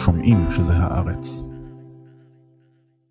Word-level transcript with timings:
שומעים 0.00 0.46
שזה 0.56 0.72
הארץ. 0.76 1.40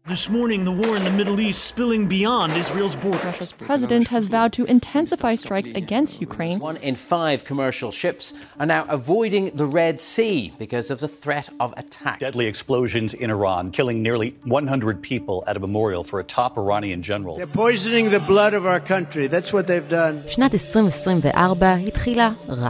This 0.08 0.30
morning, 0.30 0.66
the 0.66 0.72
war 0.72 0.96
in 0.96 1.04
the 1.04 1.10
Middle 1.10 1.40
East 1.42 1.66
spilling 1.66 2.06
beyond 2.08 2.54
Israel's 2.56 2.96
borders. 2.96 3.26
Russia's 3.26 3.54
president 3.54 4.08
has 4.10 4.28
vowed 4.28 4.54
to 4.54 4.64
intensify 4.66 5.34
strikes 5.34 5.72
against 5.72 6.22
Ukraine. 6.22 6.60
One 6.60 6.78
in 6.78 6.94
five 6.94 7.44
commercial 7.44 7.92
ships 7.92 8.36
are 8.60 8.68
now 8.68 8.86
avoiding 8.88 9.46
the 9.56 9.66
Red 9.66 10.00
Sea 10.00 10.54
because 10.60 10.92
of 10.92 11.00
the 11.00 11.08
threat 11.08 11.50
of 11.60 11.74
attack. 11.76 12.20
Deadly 12.20 12.46
explosions 12.46 13.16
in 13.16 13.32
Iran, 13.32 13.72
killing 13.72 14.04
nearly 14.04 14.36
100 14.44 15.02
people 15.02 15.44
at 15.48 15.58
a 15.58 15.60
memorial 15.60 16.04
for 16.04 16.20
a 16.20 16.24
top 16.24 16.56
Iranian 16.56 17.02
general. 17.02 17.38
They're 17.38 17.48
poisoning 17.48 18.12
the 18.12 18.20
blood 18.20 18.54
of 18.54 18.68
our 18.68 18.80
country. 18.80 19.26
That's 19.26 19.52
what 19.52 19.66
they've 19.66 19.90
done. 19.90 20.22
שנת 20.28 20.52
2024 20.52 21.68
התחילה 21.88 22.32
רע. 22.50 22.70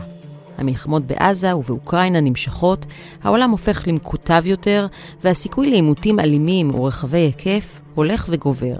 המלחמות 0.60 1.06
בעזה 1.06 1.56
ובאוקראינה 1.56 2.20
נמשכות, 2.20 2.86
העולם 3.22 3.50
הופך 3.50 3.82
למקוטב 3.86 4.42
יותר, 4.46 4.86
והסיכוי 5.24 5.70
לעימותים 5.70 6.20
אלימים 6.20 6.74
ורחבי 6.74 7.18
היקף 7.18 7.80
הולך 7.94 8.26
וגובר. 8.28 8.76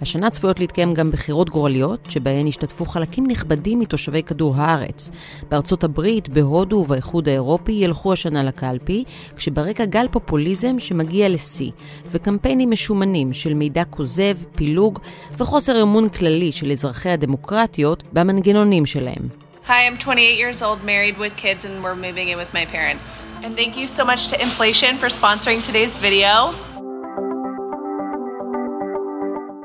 השנה 0.00 0.30
צפויות 0.30 0.60
להתקיים 0.60 0.94
גם 0.94 1.10
בחירות 1.10 1.50
גורליות, 1.50 2.06
שבהן 2.08 2.46
ישתתפו 2.46 2.84
חלקים 2.84 3.26
נכבדים 3.26 3.78
מתושבי 3.78 4.22
כדור 4.22 4.56
הארץ. 4.56 5.10
בארצות 5.50 5.84
הברית, 5.84 6.28
בהודו 6.28 6.76
ובאיחוד 6.76 7.28
האירופי 7.28 7.72
ילכו 7.72 8.12
השנה 8.12 8.42
לקלפי, 8.42 9.04
כשברקע 9.36 9.84
גל 9.84 10.06
פופוליזם 10.10 10.78
שמגיע 10.78 11.28
לשיא, 11.28 11.70
וקמפיינים 12.10 12.70
משומנים 12.70 13.32
של 13.32 13.54
מידע 13.54 13.84
כוזב, 13.84 14.36
פילוג 14.54 14.98
וחוסר 15.36 15.82
אמון 15.82 16.08
כללי 16.08 16.52
של 16.52 16.72
אזרחי 16.72 17.10
הדמוקרטיות 17.10 18.02
במנגנונים 18.12 18.86
שלהם. 18.86 19.47
Hi, 19.68 19.84
I'm 19.86 19.98
28 19.98 20.38
years 20.38 20.62
old, 20.62 20.82
married 20.82 21.18
with 21.18 21.36
kids, 21.36 21.66
and 21.66 21.84
we're 21.84 21.94
moving 21.94 22.30
in 22.30 22.38
with 22.38 22.54
my 22.54 22.64
parents. 22.64 23.26
And 23.44 23.54
thank 23.54 23.76
you 23.76 23.86
so 23.86 24.02
much 24.02 24.28
to 24.28 24.36
Inflation 24.40 24.96
for 24.96 25.10
sponsoring 25.10 25.60
today's 25.62 25.98
video. 25.98 26.54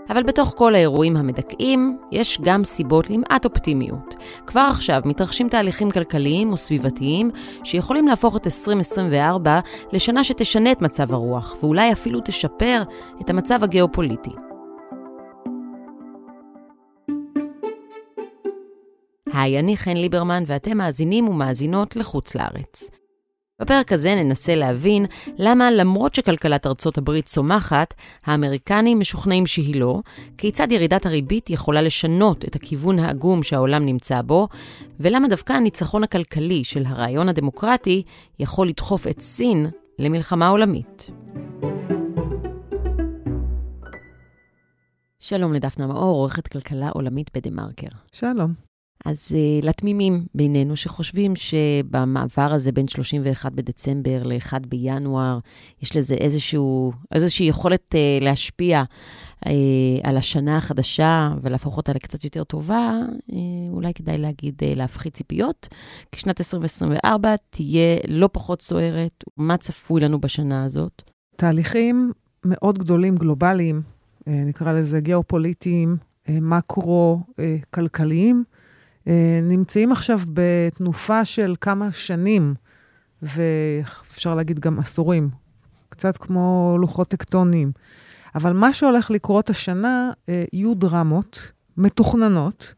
אבל 0.09 0.23
בתוך 0.23 0.53
כל 0.57 0.75
האירועים 0.75 1.17
המדכאים, 1.17 1.97
יש 2.11 2.39
גם 2.41 2.63
סיבות 2.63 3.09
למעט 3.09 3.45
אופטימיות. 3.45 4.15
כבר 4.47 4.67
עכשיו 4.69 5.01
מתרחשים 5.05 5.49
תהליכים 5.49 5.91
כלכליים 5.91 6.53
וסביבתיים 6.53 7.31
שיכולים 7.63 8.07
להפוך 8.07 8.37
את 8.37 8.45
2024 8.47 9.59
לשנה 9.91 10.23
שתשנה 10.23 10.71
את 10.71 10.81
מצב 10.81 11.13
הרוח, 11.13 11.55
ואולי 11.61 11.91
אפילו 11.91 12.19
תשפר 12.25 12.83
את 13.21 13.29
המצב 13.29 13.63
הגיאופוליטי. 13.63 14.52
היי, 19.33 19.59
אני 19.59 19.77
חן 19.77 19.97
ליברמן 19.97 20.43
ואתם 20.47 20.77
מאזינים 20.77 21.29
ומאזינות 21.29 21.95
לחוץ 21.95 22.35
לארץ. 22.35 22.89
בפרק 23.61 23.91
הזה 23.91 24.15
ננסה 24.15 24.55
להבין 24.55 25.05
למה 25.37 25.71
למרות 25.71 26.15
שכלכלת 26.15 26.67
ארצות 26.67 26.97
הברית 26.97 27.25
צומחת, 27.25 27.93
האמריקנים 28.25 28.99
משוכנעים 28.99 29.45
שהיא 29.45 29.75
לא, 29.75 29.99
כיצד 30.37 30.71
ירידת 30.71 31.05
הריבית 31.05 31.49
יכולה 31.49 31.81
לשנות 31.81 32.45
את 32.45 32.55
הכיוון 32.55 32.99
העגום 32.99 33.43
שהעולם 33.43 33.85
נמצא 33.85 34.21
בו, 34.21 34.47
ולמה 34.99 35.27
דווקא 35.27 35.53
הניצחון 35.53 36.03
הכלכלי 36.03 36.63
של 36.63 36.83
הרעיון 36.85 37.29
הדמוקרטי 37.29 38.03
יכול 38.39 38.67
לדחוף 38.67 39.07
את 39.07 39.21
סין 39.21 39.65
למלחמה 39.99 40.47
עולמית. 40.47 41.09
שלום 45.19 45.53
לדפנה 45.53 45.87
מאור, 45.87 46.15
עורכת 46.15 46.47
כלכלה 46.47 46.89
עולמית 46.89 47.29
בדה-מרקר. 47.33 47.87
שלום. 48.11 48.72
אז 49.05 49.31
uh, 49.31 49.65
לתמימים 49.65 50.25
בינינו 50.35 50.75
שחושבים 50.75 51.35
שבמעבר 51.35 52.53
הזה 52.53 52.71
בין 52.71 52.87
31 52.87 53.51
בדצמבר 53.51 54.23
ל-1 54.23 54.53
בינואר, 54.67 55.39
יש 55.81 55.97
לזה 55.97 56.15
איזשהו, 56.15 56.93
איזושהי 57.11 57.45
יכולת 57.45 57.95
uh, 57.95 57.97
להשפיע 58.23 58.83
uh, 59.45 59.49
על 60.03 60.17
השנה 60.17 60.57
החדשה 60.57 61.33
ולהפוך 61.41 61.77
אותה 61.77 61.93
לקצת 61.93 62.23
יותר 62.23 62.43
טובה, 62.43 62.99
uh, 63.31 63.33
אולי 63.69 63.93
כדאי 63.93 64.17
להגיד 64.17 64.61
uh, 64.61 64.65
להפחית 64.75 65.13
ציפיות, 65.13 65.67
כי 66.11 66.19
שנת 66.19 66.41
2024 66.41 67.35
תהיה 67.49 67.97
לא 68.07 68.29
פחות 68.31 68.61
סוערת. 68.61 69.23
מה 69.37 69.57
צפוי 69.57 70.01
לנו 70.01 70.21
בשנה 70.21 70.63
הזאת? 70.63 71.01
תהליכים 71.35 72.11
מאוד 72.45 72.77
גדולים, 72.77 73.17
גלובליים, 73.17 73.81
uh, 74.19 74.23
נקרא 74.29 74.71
לזה 74.71 74.99
גיאופוליטיים, 74.99 75.97
uh, 76.27 76.31
מקרו-כלכליים. 76.41 78.43
Uh, 78.47 78.52
נמצאים 79.43 79.91
עכשיו 79.91 80.19
בתנופה 80.33 81.25
של 81.25 81.55
כמה 81.61 81.91
שנים, 81.91 82.53
ואפשר 83.21 84.35
להגיד 84.35 84.59
גם 84.59 84.79
עשורים, 84.79 85.29
קצת 85.89 86.17
כמו 86.17 86.77
לוחות 86.79 87.07
טקטוניים. 87.07 87.71
אבל 88.35 88.53
מה 88.53 88.73
שהולך 88.73 89.11
לקרות 89.11 89.49
השנה, 89.49 90.11
אה, 90.29 90.43
יהיו 90.53 90.73
דרמות 90.73 91.51
מתוכננות, 91.77 92.73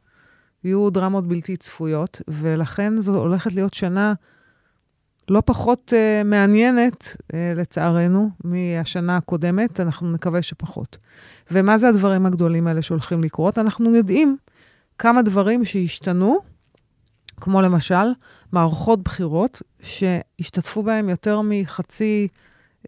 יהיו 0.63 0.89
דרמות 0.89 1.27
בלתי 1.27 1.57
צפויות, 1.57 2.21
ולכן 2.27 3.01
זו 3.01 3.15
הולכת 3.15 3.53
להיות 3.53 3.73
שנה 3.73 4.13
לא 5.29 5.41
פחות 5.45 5.93
uh, 5.95 6.27
מעניינת, 6.27 7.15
לצערנו, 7.55 8.29
מהשנה 8.43 9.17
הקודמת, 9.17 9.79
אנחנו 9.79 10.11
נקווה 10.11 10.41
שפחות. 10.41 10.97
ומה 11.51 11.77
זה 11.77 11.87
הדברים 11.89 12.25
הגדולים 12.25 12.67
האלה 12.67 12.81
שהולכים 12.81 13.23
לקרות? 13.23 13.57
אנחנו 13.57 13.95
יודעים 13.95 14.37
כמה 14.99 15.21
דברים 15.21 15.65
שהשתנו, 15.65 16.37
כמו 17.41 17.61
למשל 17.61 18.05
מערכות 18.51 19.03
בחירות 19.03 19.61
שהשתתפו 19.81 20.83
בהן 20.83 21.09
יותר 21.09 21.41
מחצי 21.43 22.27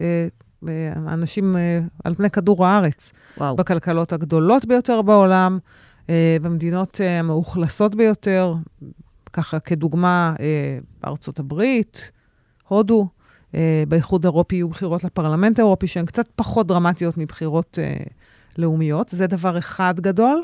אה, 0.02 0.28
אה, 0.68 0.94
אנשים 1.14 1.58
אה, 1.58 1.80
על 2.04 2.16
פני 2.16 2.30
כדור 2.30 2.66
הארץ. 2.66 3.14
וואו. 3.38 3.56
בכלכלות 3.56 4.14
הגדולות 4.14 4.66
ביותר 4.66 5.02
בעולם, 5.02 5.60
אה, 6.10 6.38
במדינות 6.42 7.02
אה, 7.02 7.20
המאוכלסות 7.20 7.96
ביותר, 7.96 8.54
ככה 9.34 9.60
כדוגמה, 9.60 10.36
אה, 10.40 10.80
ארצות 11.06 11.40
הברית, 11.40 12.12
הודו, 12.68 13.08
אה, 13.56 13.84
באיחוד 13.88 14.26
האירופי 14.26 14.56
יהיו 14.56 14.70
בחירות 14.70 15.04
לפרלמנט 15.04 15.60
האירופי, 15.60 15.88
שהן 15.88 16.06
קצת 16.06 16.28
פחות 16.36 16.68
דרמטיות 16.68 17.18
מבחירות 17.18 17.80
אה, 17.82 17.94
לאומיות. 18.58 19.10
זה 19.10 19.28
דבר 19.28 19.58
אחד 19.58 20.00
גדול. 20.00 20.44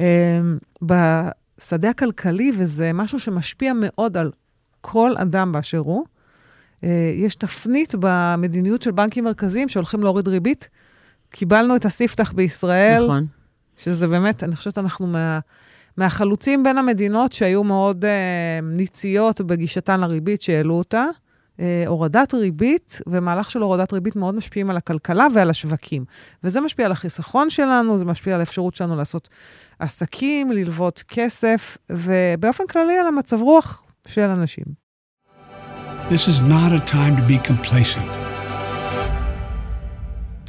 אמ, 0.00 0.58
בשדה 0.82 1.90
הכלכלי, 1.90 2.52
וזה 2.58 2.92
משהו 2.92 3.20
שמשפיע 3.20 3.72
מאוד 3.76 4.16
על 4.16 4.30
כל 4.80 5.12
אדם 5.16 5.52
באשר 5.52 5.78
הוא. 5.78 6.04
אה, 6.84 7.12
יש 7.14 7.34
תפנית 7.34 7.94
במדיניות 8.00 8.82
של 8.82 8.90
בנקים 8.90 9.24
מרכזיים 9.24 9.68
שהולכים 9.68 10.02
להוריד 10.02 10.28
ריבית. 10.28 10.68
קיבלנו 11.30 11.76
את 11.76 11.84
הספתח 11.84 12.32
בישראל. 12.32 13.04
נכון. 13.04 13.26
שזה 13.76 14.06
באמת, 14.08 14.44
אני 14.44 14.56
חושבת, 14.56 14.78
אנחנו 14.78 15.06
מה, 15.06 15.38
מהחלוצים 15.96 16.62
בין 16.62 16.78
המדינות 16.78 17.32
שהיו 17.32 17.64
מאוד 17.64 18.04
uh, 18.04 18.08
ניציות 18.64 19.40
בגישתן 19.40 20.00
לריבית 20.00 20.42
שהעלו 20.42 20.74
אותה. 20.74 21.04
אה, 21.60 21.84
הורדת 21.86 22.34
ריבית 22.34 23.00
ומהלך 23.06 23.50
של 23.50 23.62
הורדת 23.62 23.92
ריבית 23.92 24.16
מאוד 24.16 24.34
משפיעים 24.34 24.70
על 24.70 24.76
הכלכלה 24.76 25.26
ועל 25.34 25.50
השווקים. 25.50 26.04
וזה 26.44 26.60
משפיע 26.60 26.86
על 26.86 26.92
החיסכון 26.92 27.50
שלנו, 27.50 27.98
זה 27.98 28.04
משפיע 28.04 28.34
על 28.34 28.40
האפשרות 28.40 28.74
שלנו 28.74 28.96
לעשות 28.96 29.28
עסקים, 29.78 30.52
ללוות 30.52 31.04
כסף, 31.08 31.78
ובאופן 31.90 32.64
כללי 32.66 32.98
על 32.98 33.06
המצב 33.06 33.42
רוח 33.42 33.84
של 34.06 34.22
אנשים. 34.24 34.64
This 36.10 36.26
is 36.26 36.40
not 36.42 36.72
a 36.72 36.80
time 36.80 37.16
to 37.16 37.22
be 37.22 37.38
complacent. 37.38 38.29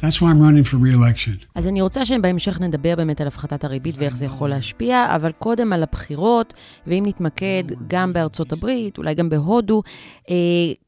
That's 0.02 0.20
why 0.20 0.30
I'm 0.32 0.40
running 0.40 0.64
for 0.64 0.76
re-election. 0.76 1.46
אז 1.54 1.66
אני 1.66 1.80
רוצה 1.82 2.04
שבהמשך 2.04 2.60
נדבר 2.60 2.96
באמת 2.96 3.20
על 3.20 3.26
הפחתת 3.26 3.64
הריבית 3.64 3.94
ואיך 3.98 4.16
זה 4.16 4.24
יכול 4.24 4.50
להשפיע, 4.50 5.16
אבל 5.16 5.32
קודם 5.32 5.72
על 5.72 5.82
הבחירות, 5.82 6.54
ואם 6.86 7.04
נתמקד 7.06 7.64
גם 7.86 8.12
בארצות 8.12 8.52
הברית, 8.52 8.98
אולי 8.98 9.14
גם 9.14 9.28
בהודו, 9.28 9.82
אה, 10.30 10.34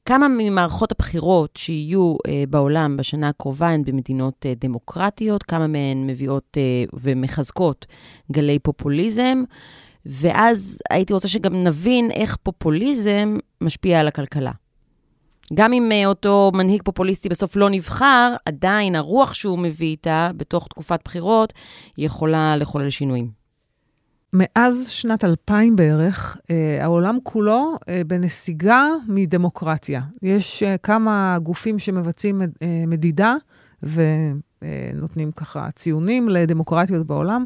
כמה 0.05 0.29
ממערכות 0.29 0.93
הבחירות 0.93 1.57
שיהיו 1.57 2.17
אה, 2.27 2.45
בעולם 2.51 2.97
בשנה 2.97 3.29
הקרובה 3.29 3.69
הן 3.69 3.85
במדינות 3.85 4.47
אה, 4.47 4.53
דמוקרטיות, 4.61 5.43
כמה 5.43 5.67
מהן 5.67 6.07
מביאות 6.07 6.57
אה, 6.57 6.63
ומחזקות 6.93 7.87
גלי 8.33 8.59
פופוליזם, 8.59 9.43
ואז 10.07 10.79
הייתי 10.91 11.13
רוצה 11.13 11.29
שגם 11.29 11.65
נבין 11.65 12.11
איך 12.11 12.37
פופוליזם 12.43 13.39
משפיע 13.61 14.01
על 14.01 14.09
הכלכלה. 14.09 14.53
גם 15.55 15.73
אם 15.73 15.91
uh, 15.93 16.07
אותו 16.07 16.51
מנהיג 16.55 16.83
פופוליסטי 16.83 17.29
בסוף 17.29 17.57
לא 17.57 17.71
נבחר, 17.71 18.35
עדיין 18.47 18.97
הרוח 18.97 19.35
שהוא 19.35 19.59
מביא 19.59 19.89
איתה 19.89 20.31
בתוך 20.37 20.69
תקופת 20.69 21.01
בחירות 21.05 21.53
יכולה 21.99 22.57
לחולל 22.57 22.91
שינויים. 22.91 23.31
מאז 24.33 24.89
שנת 24.89 25.25
2000 25.25 25.77
בערך, 25.77 26.37
uh, 26.37 26.83
העולם 26.83 27.19
כולו 27.23 27.75
uh, 27.81 27.87
בנסיגה 28.07 28.87
מדמוקרטיה. 29.09 30.03
יש 30.23 30.63
כמה 30.83 31.39
גופים 31.43 31.79
שמבצעים 31.79 32.43
מדידה 32.87 33.35
ונותנים 33.83 35.33
ככה 35.33 35.69
ציונים 35.75 36.29
לדמוקרטיות 36.29 37.07
בעולם, 37.07 37.45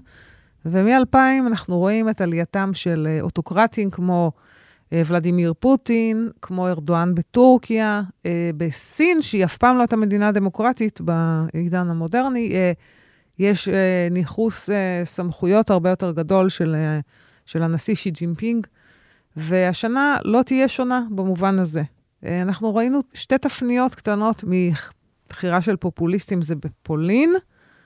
ומ-2000 0.67 1.17
אנחנו 1.47 1.79
רואים 1.79 2.09
את 2.09 2.21
עלייתם 2.21 2.71
של 2.73 3.19
אוטוקרטים 3.21 3.91
כמו 3.91 4.33
אה, 4.35 4.48
ולדימיר 4.93 5.55
פוטין, 5.61 6.31
כמו 6.43 6.69
ארדואן 6.69 7.15
בטורקיה, 7.15 8.03
אה, 8.27 8.51
בסין, 8.57 9.23
שהיא 9.23 9.45
אף 9.45 9.57
פעם 9.57 9.77
לא 9.77 9.81
הייתה 9.81 9.97
מדינה 9.97 10.33
דמוקרטית 10.33 11.01
בעידן 11.01 11.91
המודרני, 11.91 12.53
אה, 12.55 12.73
יש 13.39 13.69
ניכוס 14.11 14.71
סמכויות 15.05 15.71
הרבה 15.71 15.91
יותר 15.91 16.13
גדול 16.13 16.49
של, 16.49 16.77
של 17.47 17.63
הנשיא 17.63 17.95
שי 17.95 18.11
ג'ינפינג, 18.11 18.67
והשנה 19.37 20.17
לא 20.25 20.43
תהיה 20.43 20.69
שונה 20.69 21.03
במובן 21.11 21.59
הזה. 21.59 21.83
אנחנו 22.23 22.75
ראינו 22.75 23.01
שתי 23.15 23.39
תפניות 23.39 23.95
קטנות 23.95 24.45
מבחירה 24.47 25.61
של 25.61 25.77
פופוליסטים, 25.77 26.43
זה 26.43 26.55
בפולין, 26.55 27.35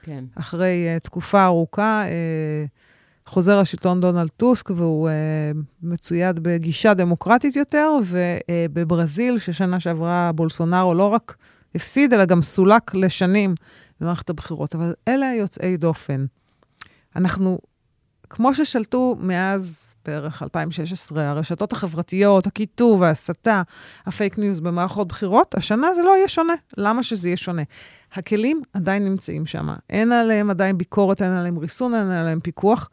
כן. 0.03 0.25
אחרי 0.35 0.87
תקופה 1.03 1.45
ארוכה. 1.45 2.05
חוזר 3.27 3.59
השלטון 3.59 4.01
דונלד 4.01 4.29
טוסק, 4.37 4.71
והוא 4.71 5.09
אה, 5.09 5.13
מצויד 5.83 6.41
בגישה 6.41 6.95
דמוקרטית 6.95 7.57
יותר, 7.57 7.91
ובברזיל, 8.09 9.39
ששנה 9.39 9.81
שעברה 9.81 10.31
בולסונארו 10.35 10.95
לא 10.95 11.07
רק 11.07 11.37
הפסיד, 11.75 12.13
אלא 12.13 12.25
גם 12.25 12.43
סולק 12.43 12.95
לשנים 12.95 13.55
במערכת 14.01 14.31
הבחירות. 14.31 14.75
אבל 14.75 14.95
אלה 15.09 15.35
יוצאי 15.39 15.77
דופן. 15.77 16.25
אנחנו, 17.17 17.59
כמו 18.31 18.55
ששלטו 18.55 19.17
מאז 19.21 19.95
בערך 20.05 20.43
2016, 20.43 21.29
הרשתות 21.31 21.73
החברתיות, 21.73 22.47
הקיטוב, 22.47 23.03
ההסתה, 23.03 23.63
הפייק 24.07 24.39
ניוז 24.39 24.61
במערכות 24.61 25.09
בחירות, 25.09 25.55
השנה 25.55 25.95
זה 25.95 26.03
לא 26.03 26.17
יהיה 26.17 26.29
שונה. 26.29 26.55
למה 26.77 27.03
שזה 27.03 27.29
יהיה 27.29 27.37
שונה? 27.37 27.63
הכלים 28.13 28.63
עדיין 28.73 29.05
נמצאים 29.05 29.47
שם. 29.47 29.69
אין 29.91 30.13
עליהם 30.13 30.51
עדיין 30.51 30.79
ביקורת, 30.79 31.23
אין 31.23 31.33
עליהם 31.33 31.59
ריסון, 31.59 31.95
אין 31.95 32.11
עליהם 32.11 32.41
פיקוח. 32.41 32.91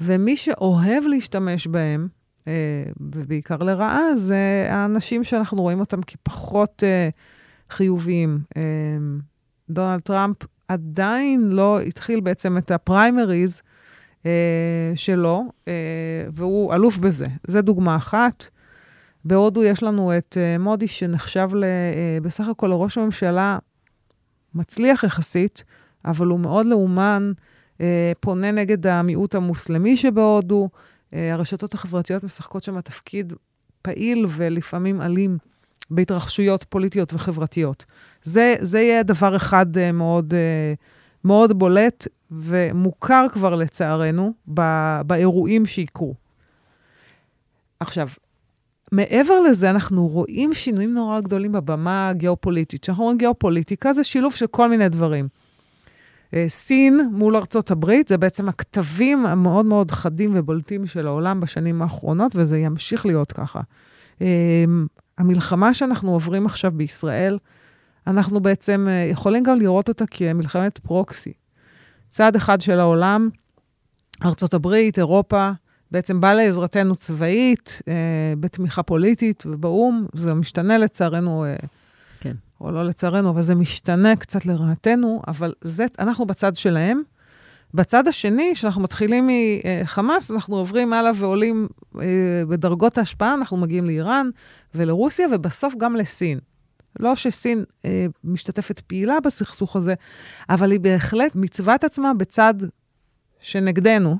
ומי 0.00 0.36
שאוהב 0.36 1.04
להשתמש 1.06 1.66
בהם, 1.66 2.08
אה, 2.48 2.52
ובעיקר 3.00 3.56
לרעה, 3.56 4.16
זה 4.16 4.66
האנשים 4.70 5.24
שאנחנו 5.24 5.62
רואים 5.62 5.80
אותם 5.80 6.02
כפחות 6.02 6.82
אה, 6.86 7.08
חיוביים. 7.70 8.38
אה, 8.56 8.62
דונלד 9.70 10.00
טראמפ 10.00 10.36
עדיין 10.68 11.50
לא 11.52 11.80
התחיל 11.80 12.20
בעצם 12.20 12.58
את 12.58 12.70
הפריימריז 12.70 13.62
אה, 14.26 14.92
שלו, 14.94 15.44
אה, 15.68 15.72
והוא 16.34 16.74
אלוף 16.74 16.98
בזה. 16.98 17.26
זו 17.46 17.62
דוגמה 17.62 17.96
אחת. 17.96 18.48
בהודו 19.24 19.64
יש 19.64 19.82
לנו 19.82 20.18
את 20.18 20.36
אה, 20.40 20.58
מודי, 20.58 20.88
שנחשב 20.88 21.48
ל, 21.54 21.64
אה, 21.64 22.18
בסך 22.22 22.48
הכל 22.48 22.66
לראש 22.66 22.98
הממשלה 22.98 23.58
מצליח 24.54 25.04
יחסית, 25.04 25.64
אבל 26.04 26.26
הוא 26.26 26.40
מאוד 26.40 26.66
לאומן. 26.66 27.32
אה, 27.80 28.12
פונה 28.20 28.50
נגד 28.50 28.86
המיעוט 28.86 29.34
המוסלמי 29.34 29.96
שבהודו. 29.96 30.68
אה, 31.14 31.32
הרשתות 31.32 31.74
החברתיות 31.74 32.24
משחקות 32.24 32.62
שם 32.62 32.80
תפקיד 32.80 33.32
פעיל 33.82 34.26
ולפעמים 34.28 35.02
אלים 35.02 35.38
בהתרחשויות 35.90 36.64
פוליטיות 36.64 37.14
וחברתיות. 37.14 37.84
זה, 38.22 38.54
זה 38.60 38.80
יהיה 38.80 39.02
דבר 39.02 39.36
אחד 39.36 39.78
אה, 39.78 39.92
מאוד, 39.92 40.34
מאוד 41.24 41.58
בולט 41.58 42.08
ומוכר 42.30 43.26
כבר 43.32 43.54
לצערנו 43.54 44.32
באירועים 45.06 45.66
שיקרו. 45.66 46.14
עכשיו, 47.80 48.08
מעבר 48.92 49.40
לזה, 49.40 49.70
אנחנו 49.70 50.08
רואים 50.08 50.54
שינויים 50.54 50.92
נורא 50.92 51.20
גדולים 51.20 51.52
בבמה 51.52 52.08
הגיאופוליטית. 52.08 52.82
כשאנחנו 52.82 53.02
אומרים 53.02 53.18
גיאופוליטיקה, 53.18 53.92
זה 53.92 54.04
שילוב 54.04 54.32
של 54.32 54.46
כל 54.46 54.68
מיני 54.70 54.88
דברים. 54.88 55.28
אה, 56.34 56.44
סין 56.48 57.08
מול 57.12 57.36
ארצות 57.36 57.70
הברית, 57.70 58.08
זה 58.08 58.18
בעצם 58.18 58.48
הכתבים 58.48 59.26
המאוד 59.26 59.66
מאוד 59.66 59.90
חדים 59.90 60.30
ובולטים 60.34 60.86
של 60.86 61.06
העולם 61.06 61.40
בשנים 61.40 61.82
האחרונות, 61.82 62.32
וזה 62.34 62.58
ימשיך 62.58 63.06
להיות 63.06 63.32
ככה. 63.32 63.60
אה, 64.22 64.64
המלחמה 65.18 65.74
שאנחנו 65.74 66.12
עוברים 66.12 66.46
עכשיו 66.46 66.72
בישראל, 66.72 67.38
אנחנו 68.06 68.40
בעצם 68.40 68.86
אה, 68.90 69.08
יכולים 69.10 69.42
גם 69.42 69.58
לראות 69.58 69.88
אותה 69.88 70.06
כמלחמת 70.06 70.78
פרוקסי. 70.78 71.32
צד 72.10 72.36
אחד 72.36 72.60
של 72.60 72.80
העולם, 72.80 73.28
ארצות 74.24 74.54
הברית, 74.54 74.98
אירופה, 74.98 75.50
בעצם 75.90 76.20
בא 76.20 76.32
לעזרתנו 76.32 76.96
צבאית, 76.96 77.82
בתמיכה 78.40 78.82
פוליטית 78.82 79.42
ובאו"ם, 79.46 80.06
זה 80.14 80.34
משתנה 80.34 80.78
לצערנו 80.78 81.44
או 82.64 82.72
לא 82.72 82.84
לצערנו, 82.84 83.30
אבל 83.30 83.42
זה 83.42 83.54
משתנה 83.54 84.16
קצת 84.16 84.46
לרעתנו, 84.46 85.22
אבל 85.28 85.52
זה, 85.64 85.86
אנחנו 85.98 86.26
בצד 86.26 86.56
שלהם. 86.56 87.02
בצד 87.74 88.08
השני, 88.08 88.50
כשאנחנו 88.54 88.82
מתחילים 88.82 89.28
מחמאס, 89.82 90.30
אנחנו 90.30 90.56
עוברים 90.56 90.92
הלאה 90.92 91.10
ועולים 91.16 91.68
אה, 92.00 92.04
בדרגות 92.48 92.98
ההשפעה, 92.98 93.34
אנחנו 93.34 93.56
מגיעים 93.56 93.84
לאיראן 93.84 94.30
ולרוסיה, 94.74 95.26
ובסוף 95.32 95.74
גם 95.78 95.96
לסין. 95.96 96.38
לא 97.00 97.14
שסין 97.14 97.64
אה, 97.84 98.06
משתתפת 98.24 98.80
פעילה 98.80 99.20
בסכסוך 99.20 99.76
הזה, 99.76 99.94
אבל 100.50 100.70
היא 100.70 100.80
בהחלט 100.80 101.36
מצוות 101.36 101.84
עצמה 101.84 102.14
בצד 102.14 102.54
שנגדנו, 103.40 104.16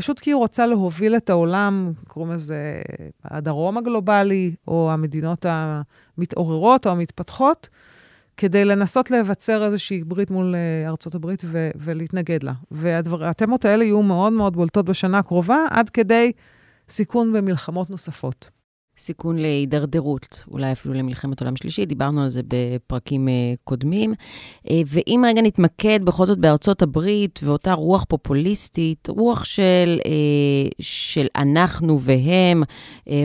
פשוט 0.00 0.20
כי 0.20 0.30
היא 0.30 0.34
רוצה 0.34 0.66
להוביל 0.66 1.16
את 1.16 1.30
העולם, 1.30 1.92
קוראים 2.08 2.32
לזה 2.32 2.82
הדרום 3.24 3.78
הגלובלי, 3.78 4.54
או 4.68 4.90
המדינות 4.92 5.46
המתעוררות 5.48 6.86
או 6.86 6.90
המתפתחות, 6.90 7.68
כדי 8.36 8.64
לנסות 8.64 9.10
לבצר 9.10 9.64
איזושהי 9.64 10.04
ברית 10.04 10.30
מול 10.30 10.54
אה, 10.54 10.88
ארצות 10.88 11.14
הברית 11.14 11.42
ו- 11.44 11.70
ולהתנגד 11.76 12.42
לה. 12.42 12.52
והתמות 12.70 13.64
האלה 13.64 13.84
יהיו 13.84 14.02
מאוד 14.02 14.32
מאוד 14.32 14.56
בולטות 14.56 14.84
בשנה 14.84 15.18
הקרובה, 15.18 15.58
עד 15.70 15.90
כדי 15.90 16.32
סיכון 16.88 17.32
במלחמות 17.32 17.90
נוספות. 17.90 18.50
סיכון 19.00 19.38
להידרדרות, 19.38 20.44
אולי 20.50 20.72
אפילו 20.72 20.94
למלחמת 20.94 21.40
עולם 21.40 21.56
שלישית, 21.56 21.88
דיברנו 21.88 22.22
על 22.22 22.28
זה 22.28 22.40
בפרקים 22.48 23.28
uh, 23.28 23.30
קודמים. 23.64 24.12
Uh, 24.12 24.70
ואם 24.86 25.24
רגע 25.26 25.42
נתמקד 25.42 26.00
בכל 26.04 26.26
זאת 26.26 26.38
בארצות 26.38 26.82
הברית 26.82 27.40
ואותה 27.42 27.72
רוח 27.72 28.04
פופוליסטית, 28.08 29.08
רוח 29.08 29.44
של, 29.44 30.00
uh, 30.02 30.72
של 30.80 31.26
אנחנו 31.36 32.00
והם, 32.00 32.62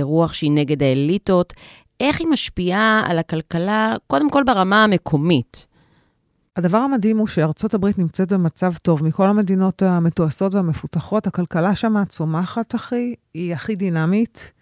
רוח 0.01 0.33
שהיא 0.33 0.51
נגד 0.51 0.83
האליטות, 0.83 1.53
איך 1.99 2.19
היא 2.19 2.27
משפיעה 2.27 3.03
על 3.07 3.19
הכלכלה, 3.19 3.95
קודם 4.07 4.29
כל 4.29 4.43
ברמה 4.45 4.83
המקומית? 4.83 5.67
הדבר 6.55 6.77
המדהים 6.77 7.17
הוא 7.17 7.27
שארצות 7.27 7.73
הברית 7.73 7.97
נמצאת 7.99 8.33
במצב 8.33 8.73
טוב. 8.81 9.03
מכל 9.03 9.27
המדינות 9.27 9.81
המתועשות 9.81 10.55
והמפותחות, 10.55 11.27
הכלכלה 11.27 11.75
שם 11.75 12.05
צומחת, 12.09 12.75
אחי, 12.75 13.15
היא 13.33 13.53
הכי 13.53 13.75
דינמית. 13.75 14.53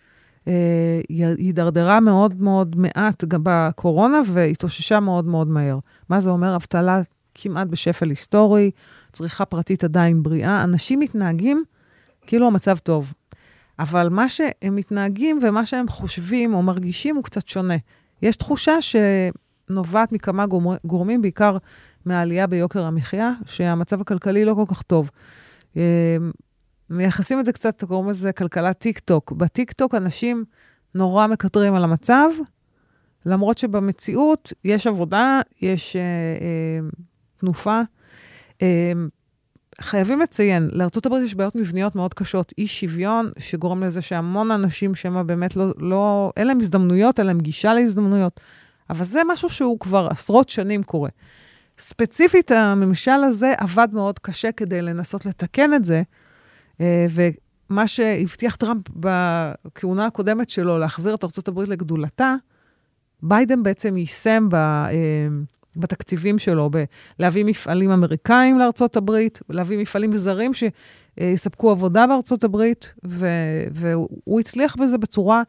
אה, 0.47 1.01
הידרדרה 1.37 1.99
מאוד 1.99 2.41
מאוד 2.41 2.75
מעט 2.77 3.23
גם 3.23 3.41
בקורונה 3.43 4.21
והתאוששה 4.27 4.99
מאוד 4.99 5.25
מאוד 5.25 5.47
מהר. 5.47 5.79
מה 6.09 6.19
זה 6.19 6.29
אומר? 6.29 6.55
אבטלה 6.55 7.01
כמעט 7.35 7.67
בשפל 7.67 8.09
היסטורי, 8.09 8.71
צריכה 9.11 9.45
פרטית 9.45 9.83
עדיין 9.83 10.23
בריאה. 10.23 10.63
אנשים 10.63 10.99
מתנהגים 10.99 11.63
כאילו 12.27 12.47
המצב 12.47 12.77
טוב. 12.77 13.13
אבל 13.79 14.09
מה 14.09 14.29
שהם 14.29 14.75
מתנהגים 14.75 15.39
ומה 15.43 15.65
שהם 15.65 15.87
חושבים 15.87 16.53
או 16.53 16.61
מרגישים 16.61 17.15
הוא 17.15 17.23
קצת 17.23 17.47
שונה. 17.47 17.75
יש 18.21 18.35
תחושה 18.35 18.73
שנובעת 18.81 20.11
מכמה 20.11 20.45
גורמים, 20.85 21.21
בעיקר 21.21 21.57
מהעלייה 22.05 22.47
ביוקר 22.47 22.85
המחיה, 22.85 23.31
שהמצב 23.45 24.01
הכלכלי 24.01 24.45
לא 24.45 24.53
כל 24.53 24.75
כך 24.75 24.81
טוב. 24.81 25.09
מייחסים 26.89 27.39
את 27.39 27.45
זה 27.45 27.51
קצת, 27.53 27.83
קוראים 27.83 28.09
לזה 28.09 28.31
כלכלת 28.31 28.79
טיק 28.79 28.99
טוק. 28.99 29.31
בטיק 29.31 29.71
טוק 29.71 29.95
אנשים 29.95 30.43
נורא 30.95 31.27
מקטרים 31.27 31.75
על 31.75 31.83
המצב, 31.83 32.29
למרות 33.25 33.57
שבמציאות 33.57 34.53
יש 34.63 34.87
עבודה, 34.87 35.41
יש 35.61 35.95
אה, 35.95 36.01
אה, 36.01 36.87
תנופה. 37.37 37.81
אה, 38.61 38.91
חייבים 39.81 40.19
לציין, 40.19 40.69
לארה"ב 40.71 41.13
יש 41.23 41.35
בעיות 41.35 41.55
מבניות 41.55 41.95
מאוד 41.95 42.13
קשות, 42.13 42.53
אי 42.57 42.67
שוויון, 42.67 43.31
שגורם 43.39 43.83
לזה 43.83 44.01
שהמון 44.01 44.51
אנשים 44.51 44.95
שמה 44.95 45.23
באמת 45.23 45.55
לא, 45.55 45.65
לא, 45.77 46.31
אין 46.37 46.47
להם 46.47 46.59
הזדמנויות, 46.59 47.19
אין 47.19 47.27
להם 47.27 47.39
גישה 47.39 47.73
להזדמנויות. 47.73 48.39
אבל 48.89 49.03
זה 49.03 49.21
משהו 49.27 49.49
שהוא 49.49 49.79
כבר 49.79 50.07
עשרות 50.11 50.49
שנים 50.49 50.83
קורה. 50.83 51.09
ספציפית, 51.79 52.51
הממשל 52.51 53.23
הזה 53.23 53.53
עבד 53.57 53.87
מאוד 53.93 54.19
קשה 54.19 54.51
כדי 54.51 54.81
לנסות 54.81 55.25
לתקן 55.25 55.73
את 55.73 55.85
זה, 55.85 56.03
ומה 57.09 57.87
שהבטיח 57.87 58.55
טראמפ 58.55 58.83
בכהונה 58.95 60.05
הקודמת 60.05 60.49
שלו, 60.49 60.77
להחזיר 60.77 61.15
את 61.15 61.23
ארה"ב 61.23 61.59
לגדולתה, 61.59 62.35
ביידן 63.23 63.63
בעצם 63.63 63.97
יישם 63.97 64.47
ב, 64.49 64.55
אה, 64.55 64.91
בתקציבים 65.75 66.39
שלו, 66.39 66.69
להביא 67.19 67.45
מפעלים 67.45 67.91
אמריקאים 67.91 68.59
לארצות 68.59 68.97
הברית, 68.97 69.39
להביא 69.49 69.77
מפעלים 69.77 70.17
זרים 70.17 70.51
שיספקו 70.53 71.71
עבודה 71.71 72.07
בארצות 72.07 72.43
הברית, 72.43 72.93
ו, 73.07 73.27
והוא 73.71 74.39
הצליח 74.39 74.75
בזה 74.75 74.97
בצורה 74.97 75.43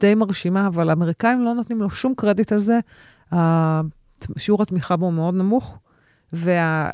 די 0.00 0.14
מרשימה, 0.14 0.66
אבל 0.66 0.90
האמריקאים 0.90 1.44
לא 1.44 1.54
נותנים 1.54 1.80
לו 1.80 1.90
שום 1.90 2.14
קרדיט 2.16 2.52
על 2.52 2.58
זה. 2.58 2.78
שיעור 4.36 4.62
התמיכה 4.62 4.96
בו 4.96 5.10
מאוד 5.10 5.34
נמוך, 5.34 5.78
וה... 6.32 6.90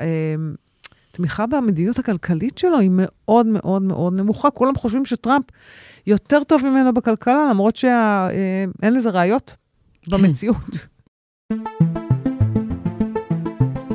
התמיכה 1.14 1.46
במדיניות 1.46 1.98
הכלכלית 1.98 2.58
שלו 2.58 2.78
היא 2.78 2.90
מאוד 2.92 3.46
מאוד 3.46 3.82
מאוד 3.82 4.12
נמוכה. 4.12 4.50
כולם 4.50 4.74
חושבים 4.74 5.04
שטראמפ 5.04 5.44
יותר 6.06 6.44
טוב 6.44 6.66
ממנו 6.66 6.94
בכלכלה, 6.94 7.46
למרות 7.50 7.76
שאין 7.76 8.70
אה, 8.84 8.90
לזה 8.90 9.10
ראיות 9.10 9.56
כן. 10.02 10.16
במציאות. 10.16 10.86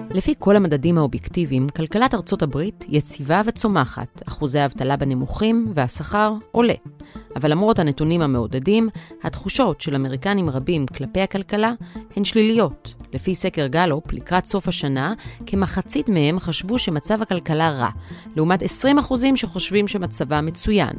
לפי 0.10 0.34
כל 0.40 0.56
המדדים 0.56 0.98
האובייקטיביים, 0.98 1.70
כלכלת 1.70 2.14
ארצות 2.14 2.42
הברית 2.42 2.86
יציבה 2.90 3.42
וצומחת, 3.46 4.22
אחוזי 4.28 4.60
האבטלה 4.60 4.98
בנמוכים 4.98 5.66
והשכר 5.74 6.34
עולה. 6.52 6.74
אבל 7.36 7.52
למרות 7.52 7.80
הנתונים 7.80 8.22
המעודדים, 8.22 8.90
התחושות 9.24 9.82
של 9.82 9.96
אמריקנים 9.96 10.50
רבים 10.50 10.86
כלפי 10.88 11.22
הכלכלה 11.22 11.74
הן 12.16 12.24
שליליות. 12.24 12.94
לפי 13.14 13.36
סקר 13.36 13.68
גלופ, 13.68 14.12
לקראת 14.14 14.46
סוף 14.46 14.68
השנה, 14.68 15.14
כמחצית 15.46 16.10
מהם 16.10 16.40
חשבו 16.40 16.80
שמצב 16.80 17.22
הכלכלה 17.22 17.70
רע, 17.70 17.90
לעומת 18.36 18.64
20% 18.64 18.66
שחושבים 19.36 19.88
שמצבה 19.88 20.42
מצוין. 20.42 20.94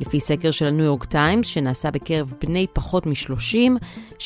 לפי 0.00 0.20
סקר 0.20 0.50
של 0.50 0.66
הניו 0.66 0.84
יורק 0.84 1.04
טיימס, 1.04 1.46
שנעשה 1.46 1.90
בקרב 1.90 2.32
בני 2.40 2.66
פחות 2.72 3.06
מ-30, 3.06 3.70
60% 4.18 4.22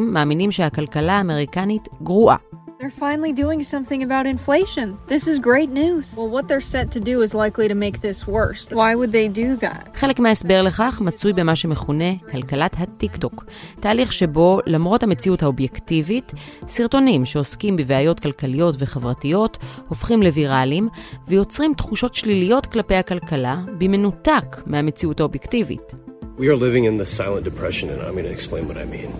מאמינים 0.00 0.52
שהכלכלה 0.52 1.12
האמריקנית 1.12 1.88
גרועה. 2.02 2.36
They're 2.78 2.90
finally 2.90 3.32
doing 3.32 3.62
something 3.62 4.02
about 4.02 4.26
inflation. 4.26 4.98
This 5.08 5.26
is 5.26 5.38
great 5.38 5.70
news. 5.70 6.14
Well, 6.18 6.28
what 6.28 6.46
they're 6.46 6.68
set 6.74 6.90
to 6.96 7.00
do 7.00 7.22
is 7.22 7.32
likely 7.32 7.68
to 7.68 7.74
make 7.74 8.02
this 8.02 8.26
worse. 8.26 8.62
Why 8.70 8.94
would 8.94 9.12
they 9.12 9.28
do 9.28 9.56
that? 9.56 9.88
חלק 9.94 10.20
מההסבר 10.20 10.62
לכך 10.66 11.00
מצוי 11.04 11.32
במה 11.32 11.56
שמכונה 11.56 12.16
כלכלת 12.30 12.76
הטיק-טוק. 12.78 13.44
תהליך 13.80 14.12
שבו, 14.12 14.60
למרות 14.66 15.02
המציאות 15.02 15.42
האובייקטיבית, 15.42 16.32
סרטונים 16.68 17.24
שעוסקים 17.24 17.76
בבעיות 17.76 18.20
כלכליות 18.20 18.74
וחברתיות 18.78 19.58
הופכים 19.88 20.22
לוויראליים 20.22 20.88
ויוצרים 21.28 21.74
תחושות 21.74 22.14
שליליות 22.14 22.66
כלפי 22.66 22.94
הכלכלה 22.94 23.56
במנותק 23.78 24.62
מהמציאות 24.66 25.20
האובייקטיבית. 25.20 26.15
We 26.38 26.48
are 26.48 26.56
living 26.66 26.84
in 26.84 26.98
the 26.98 27.06
silent 27.06 27.44
depression, 27.44 27.88
and 27.88 28.02
I'm 28.02 28.12
going 28.12 28.26
to 28.26 28.30
explain 28.30 28.68
what 28.68 28.76
I 28.76 28.84
mean. 28.84 29.10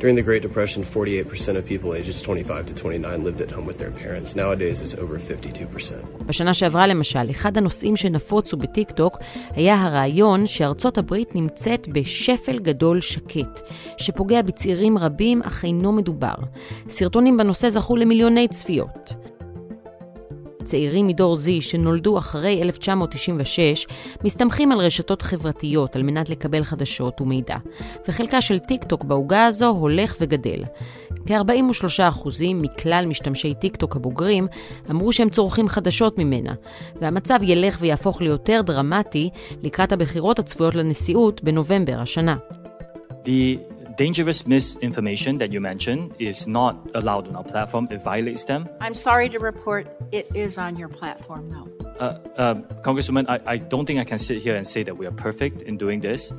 During 0.00 0.16
the 0.16 0.22
Great 0.22 0.42
Depression, 0.42 0.82
48% 0.82 1.56
of 1.56 1.64
people 1.64 1.94
ages 1.94 2.20
25 2.20 2.66
to 2.66 2.74
29 2.74 3.22
lived 3.22 3.40
at 3.40 3.50
home 3.52 3.64
with 3.64 3.78
their 3.78 3.92
parents. 3.92 4.34
Nowadays, 4.34 4.80
it's 4.80 4.94
over 4.98 5.18
52%. 5.20 6.26
בשנה 6.26 6.54
שעברה, 6.54 6.86
למשל, 6.86 7.30
אחד 7.30 7.56
הנושאים 7.56 7.96
שנפוצו 7.96 8.56
בטיקטוק 8.56 9.18
היה 9.50 9.82
הרעיון 9.82 10.46
שארצות 10.46 10.98
הברית 10.98 11.34
נמצאת 11.34 11.88
בשפל 11.88 12.58
גדול 12.58 13.00
שקט, 13.00 13.60
שפוגע 13.98 14.42
בצעירים 14.42 14.98
רבים, 14.98 15.42
אך 15.42 15.64
אינו 15.64 15.92
מדובר. 15.92 16.34
סרטונים 16.88 17.36
בנושא 17.36 17.68
זכו 17.68 17.96
למיליוני 17.96 18.48
צפיות. 18.48 19.23
צעירים 20.64 21.06
מדור 21.06 21.36
Z 21.36 21.62
שנולדו 21.62 22.18
אחרי 22.18 22.62
1996 22.62 23.86
מסתמכים 24.24 24.72
על 24.72 24.78
רשתות 24.78 25.22
חברתיות 25.22 25.96
על 25.96 26.02
מנת 26.02 26.30
לקבל 26.30 26.64
חדשות 26.64 27.20
ומידע, 27.20 27.56
וחלקה 28.08 28.40
של 28.40 28.58
טיק 28.58 28.84
טוק 28.84 29.04
בעוגה 29.04 29.44
הזו 29.44 29.68
הולך 29.68 30.16
וגדל. 30.20 30.64
כ-43% 31.26 32.28
מכלל 32.54 33.06
משתמשי 33.08 33.54
טיק 33.54 33.76
טוק 33.76 33.96
הבוגרים 33.96 34.46
אמרו 34.90 35.12
שהם 35.12 35.30
צורכים 35.30 35.68
חדשות 35.68 36.18
ממנה, 36.18 36.54
והמצב 37.00 37.38
ילך 37.42 37.78
ויהפוך 37.80 38.22
ליותר 38.22 38.60
דרמטי 38.62 39.30
לקראת 39.62 39.92
הבחירות 39.92 40.38
הצפויות 40.38 40.74
לנשיאות 40.74 41.44
בנובמבר 41.44 42.00
השנה. 42.00 42.36
The 43.24 43.73
dangerous 43.96 44.46
misinformation 44.46 45.38
that 45.38 45.52
you 45.52 45.60
mentioned 45.60 46.14
is 46.18 46.46
not 46.46 46.74
allowed 46.94 47.28
on 47.28 47.36
our 47.36 47.44
platform. 47.44 47.88
It 47.90 48.02
violates 48.02 48.44
them. 48.44 48.68
I'm 48.80 48.94
sorry 48.94 49.28
to 49.28 49.38
report 49.38 49.86
it 50.12 50.26
is 50.34 50.58
on 50.58 50.76
your 50.76 50.88
platform, 50.88 51.50
though. 51.50 51.68
Uh, 52.00 52.18
uh, 52.36 52.54
Congresswoman, 52.82 53.24
I, 53.28 53.38
I 53.46 53.56
don't 53.56 53.86
think 53.86 54.00
I 54.00 54.04
can 54.04 54.18
sit 54.18 54.38
here 54.42 54.56
and 54.56 54.66
say 54.66 54.82
that 54.82 54.96
we 54.96 55.06
are 55.06 55.12
perfect 55.12 55.62
in 55.62 55.76
doing 55.76 56.00
this. 56.00 56.32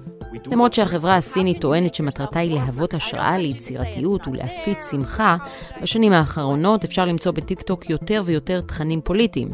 למרות 0.51 0.73
שהחברה 0.73 1.15
הסינית 1.15 1.61
טוענת 1.61 1.95
שמטרתה 1.95 2.39
היא 2.39 2.55
להוות 2.55 2.93
השראה 2.93 3.37
ליצירתיות 3.37 4.27
ולהפיץ 4.27 4.91
שמחה, 4.91 5.37
בשנים 5.81 6.13
האחרונות 6.13 6.83
אפשר 6.83 7.05
למצוא 7.05 7.31
בטיקטוק 7.31 7.89
יותר 7.89 8.21
ויותר 8.25 8.61
תכנים 8.61 9.01
פוליטיים. 9.01 9.49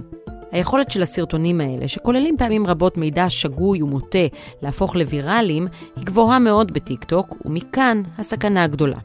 היכולת 0.52 0.92
של 0.92 1.02
הסרטונים 1.02 1.62
האלה, 1.62 1.88
שכוללים 1.88 2.38
פעמים 2.38 2.68
רבות 2.68 2.98
מידע 2.98 3.30
שגוי 3.30 3.82
ומוטה 3.82 4.28
להפוך 4.62 4.96
לוויראליים, 4.96 5.68
היא 5.96 6.06
גבוהה 6.06 6.40
מאוד 6.40 6.74
בטיקטוק, 6.74 7.36
ומכאן 7.46 8.04
הסכנה 8.18 8.64
הגדולה. 8.64 8.98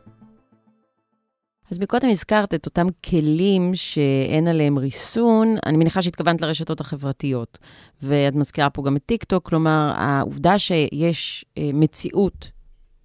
אז 1.71 1.79
מקודם 1.79 2.09
הזכרת 2.09 2.55
את 2.55 2.67
אותם 2.67 2.87
כלים 3.11 3.75
שאין 3.75 4.49
עליהם 4.49 4.79
ריסון, 4.79 5.57
אני 5.67 5.77
מניחה 5.77 6.03
שהתכוונת 6.03 6.43
לרשתות 6.43 6.81
החברתיות. 6.81 7.59
ואת 8.03 8.35
מזכירה 8.35 8.71
פה 8.71 8.83
גם 8.83 8.97
את 8.97 9.03
טיקטוק, 9.07 9.49
כלומר, 9.49 9.93
העובדה 9.97 10.59
שיש 10.59 11.45
אה, 11.59 11.71
מציאות 11.75 12.51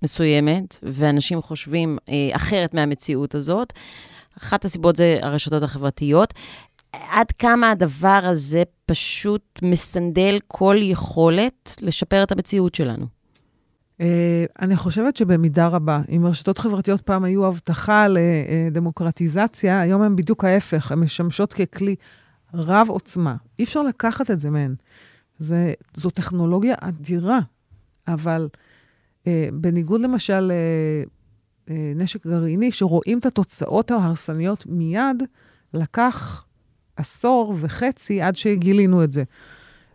מסוימת, 0.03 0.77
ואנשים 0.83 1.41
חושבים 1.41 1.98
אה, 2.10 2.36
אחרת 2.36 2.74
מהמציאות 2.74 3.36
הזאת, 3.36 3.74
אחת 4.38 4.65
הסיבות 4.65 4.95
זה 4.95 5.19
הרשתות 5.21 5.63
החברתיות. 5.63 6.33
עד 6.93 7.31
כמה 7.31 7.71
הדבר 7.71 8.19
הזה 8.24 8.63
פשוט 8.86 9.60
מסנדל 9.62 10.39
כל 10.48 10.75
יכולת 10.79 11.75
לשפר 11.81 12.24
את 12.24 12.31
המציאות 12.31 12.75
שלנו? 12.75 13.05
Uh, 13.98 14.03
אני 14.62 14.75
חושבת 14.75 15.17
שבמידה 15.17 15.67
רבה, 15.67 16.01
אם 16.15 16.25
רשתות 16.25 16.57
חברתיות 16.57 17.01
פעם 17.01 17.24
היו 17.24 17.45
הבטחה 17.45 18.05
לדמוקרטיזציה, 18.07 19.81
היום 19.81 20.01
הן 20.01 20.15
בדיוק 20.15 20.43
ההפך, 20.43 20.91
הן 20.91 21.00
משמשות 21.00 21.53
ככלי 21.53 21.95
רב 22.53 22.88
עוצמה. 22.89 23.36
אי 23.60 23.63
אפשר 23.63 23.83
לקחת 23.83 24.31
את 24.31 24.39
זה 24.39 24.50
מהן. 24.50 24.75
זה, 25.38 25.74
זו 25.93 26.10
טכנולוגיה 26.10 26.75
אדירה, 26.79 27.39
אבל 28.07 28.50
uh, 29.24 29.27
בניגוד 29.53 30.01
למשל 30.01 30.51
לנשק 31.67 32.25
uh, 32.25 32.29
גרעיני, 32.29 32.71
שרואים 32.71 33.19
את 33.19 33.25
התוצאות 33.25 33.91
ההרסניות 33.91 34.65
מיד, 34.65 35.24
לקח 35.74 36.45
עשור 37.01 37.55
וחצי 37.60 38.22
עד 38.22 38.36
שגילינו 38.36 39.03
את 39.03 39.12
זה. 39.12 39.24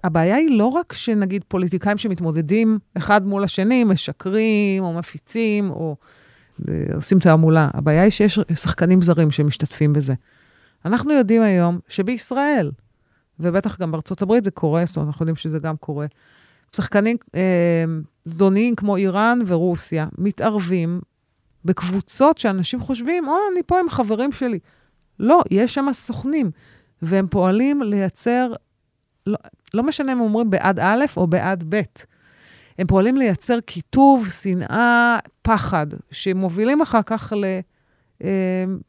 הבעיה 0.04 0.36
היא 0.36 0.58
לא 0.58 0.66
רק 0.66 0.92
שנגיד 0.92 1.44
פוליטיקאים 1.48 1.98
שמתמודדים 1.98 2.78
אחד 2.96 3.26
מול 3.26 3.44
השני, 3.44 3.84
משקרים 3.84 4.82
או 4.82 4.92
מפיצים 4.92 5.70
או 5.70 5.96
אה, 6.68 6.74
עושים 6.94 7.18
תעמולה. 7.18 7.68
הבעיה 7.74 8.02
היא 8.02 8.10
שיש 8.10 8.38
שחקנים 8.54 9.02
זרים 9.02 9.30
שמשתתפים 9.30 9.92
בזה. 9.92 10.14
אנחנו 10.84 11.12
יודעים 11.12 11.42
היום 11.42 11.78
שבישראל, 11.88 12.70
ובטח 13.40 13.78
גם 13.80 13.92
בארצות 13.92 14.22
הברית 14.22 14.44
זה 14.44 14.50
קורה, 14.50 14.82
זאת 14.86 14.96
אומרת, 14.96 15.08
אנחנו 15.08 15.22
יודעים 15.22 15.36
שזה 15.36 15.58
גם 15.58 15.76
קורה, 15.76 16.06
שחקנים 16.76 17.16
אה, 17.34 17.84
זדוניים 18.24 18.74
כמו 18.74 18.96
איראן 18.96 19.38
ורוסיה 19.46 20.06
מתערבים 20.18 21.00
בקבוצות 21.64 22.38
שאנשים 22.38 22.80
חושבים, 22.80 23.28
או, 23.28 23.34
אני 23.52 23.62
פה 23.66 23.80
עם 23.80 23.90
חברים 23.90 24.32
שלי. 24.32 24.58
לא, 25.20 25.42
יש 25.50 25.74
שם 25.74 25.86
סוכנים. 25.92 26.50
והם 27.02 27.26
פועלים 27.26 27.82
לייצר, 27.82 28.52
לא, 29.26 29.36
לא 29.74 29.82
משנה 29.82 30.12
אם 30.12 30.20
אומרים 30.20 30.50
בעד 30.50 30.80
א' 30.80 31.04
או 31.16 31.26
בעד 31.26 31.64
ב', 31.68 31.82
הם 32.78 32.86
פועלים 32.86 33.16
לייצר 33.16 33.60
קיטוב, 33.60 34.28
שנאה, 34.42 35.18
פחד, 35.42 35.86
שמובילים 36.10 36.80
אחר 36.82 37.00
כך 37.06 37.32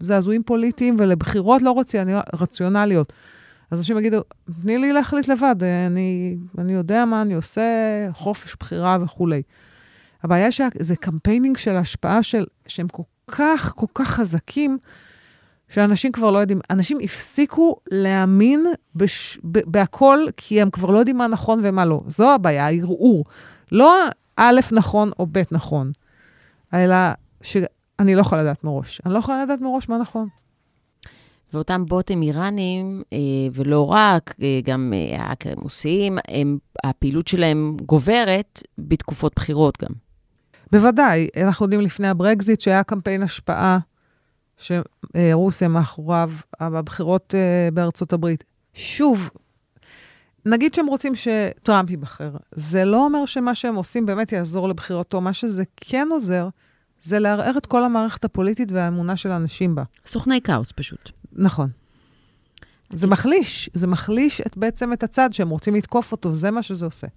לזעזועים 0.01 0.41
אה, 0.41 0.45
פוליטיים 0.45 0.95
ולבחירות 0.97 1.61
לא 1.61 1.81
רציונליות. 2.33 3.13
אז 3.71 3.79
אנשים 3.79 3.97
יגידו, 3.97 4.21
תני 4.61 4.77
לי 4.77 4.93
להחליט 4.93 5.27
לבד, 5.27 5.55
אני, 5.87 6.37
אני 6.57 6.73
יודע 6.73 7.05
מה 7.05 7.21
אני 7.21 7.33
עושה, 7.33 7.61
חופש 8.13 8.55
בחירה 8.59 8.97
וכולי. 9.01 9.41
הבעיה 10.23 10.51
שזה 10.51 10.95
campaigning 10.95 11.57
של 11.57 11.75
השפעה 11.75 12.23
של, 12.23 12.45
שהם 12.67 12.87
כל 12.87 13.03
כך, 13.27 13.73
כל 13.75 13.85
כך 13.93 14.07
חזקים, 14.07 14.77
שאנשים 15.69 16.11
כבר 16.11 16.31
לא 16.31 16.39
יודעים, 16.39 16.59
אנשים 16.69 16.97
הפסיקו 17.03 17.75
להאמין 17.91 18.65
בש, 18.95 19.39
ב, 19.43 19.59
בהכל, 19.65 20.19
כי 20.37 20.61
הם 20.61 20.69
כבר 20.69 20.89
לא 20.89 20.99
יודעים 20.99 21.17
מה 21.17 21.27
נכון 21.27 21.59
ומה 21.63 21.85
לא. 21.85 22.01
זו 22.07 22.33
הבעיה, 22.33 22.65
הערעור. 22.65 23.25
לא 23.71 23.95
א' 24.35 24.59
נכון 24.71 25.11
או 25.19 25.27
ב' 25.31 25.41
נכון, 25.51 25.91
אלא 26.73 26.95
שאני 27.41 28.15
לא 28.15 28.21
יכולה 28.21 28.43
לדעת 28.43 28.63
מראש. 28.63 29.01
אני 29.05 29.13
לא 29.13 29.19
יכולה 29.19 29.43
לדעת 29.43 29.61
מראש 29.61 29.89
מה 29.89 29.97
נכון. 29.97 30.27
ואותם 31.53 31.85
בוטים 31.85 32.21
איראנים, 32.21 33.03
אה, 33.13 33.17
ולא 33.53 33.91
רק, 33.91 34.35
אה, 34.41 34.59
גם 34.63 34.93
האקרים 35.17 35.57
רוסיים, 35.59 36.17
הפעילות 36.83 37.27
שלהם 37.27 37.77
גוברת 37.85 38.63
בתקופות 38.77 39.33
בחירות 39.35 39.83
גם. 39.83 39.91
בוודאי. 40.71 41.27
אנחנו 41.43 41.65
יודעים 41.65 41.81
לפני 41.81 42.07
הברקזיט 42.07 42.61
שהיה 42.61 42.83
קמפיין 42.83 43.23
השפעה 43.23 43.79
שרוסיה 44.57 45.67
מאחוריו 45.67 46.31
בבחירות 46.61 47.35
אה, 47.35 47.69
בארצות 47.73 48.13
הברית. 48.13 48.43
שוב, 48.73 49.29
נגיד 50.45 50.73
שהם 50.73 50.85
רוצים 50.87 51.13
שטראמפ 51.15 51.89
ייבחר. 51.89 52.31
זה 52.51 52.85
לא 52.85 53.05
אומר 53.05 53.25
שמה 53.25 53.55
שהם 53.55 53.75
עושים 53.75 54.05
באמת 54.05 54.31
יעזור 54.31 54.69
לבחירתו. 54.69 55.21
מה 55.21 55.33
שזה 55.33 55.63
כן 55.77 56.07
עוזר, 56.11 56.49
זה 57.03 57.19
לערער 57.19 57.57
את 57.57 57.65
כל 57.65 57.83
המערכת 57.83 58.25
הפוליטית 58.25 58.71
והאמונה 58.71 59.15
של 59.15 59.31
האנשים 59.31 59.75
בה. 59.75 59.83
סוכני 60.05 60.41
כאוס 60.41 60.71
פשוט. 60.71 61.09
נכון. 61.33 61.69
זה 62.93 63.07
מחליש, 63.07 63.69
זה 63.73 63.87
מחליש 63.87 64.41
את, 64.41 64.57
בעצם 64.57 64.93
את 64.93 65.03
הצד 65.03 65.33
שהם 65.33 65.49
רוצים 65.49 65.75
לתקוף 65.75 66.11
אותו, 66.11 66.33
זה 66.33 66.51
מה 66.51 66.63
שזה 66.63 66.85
עושה. 66.85 67.07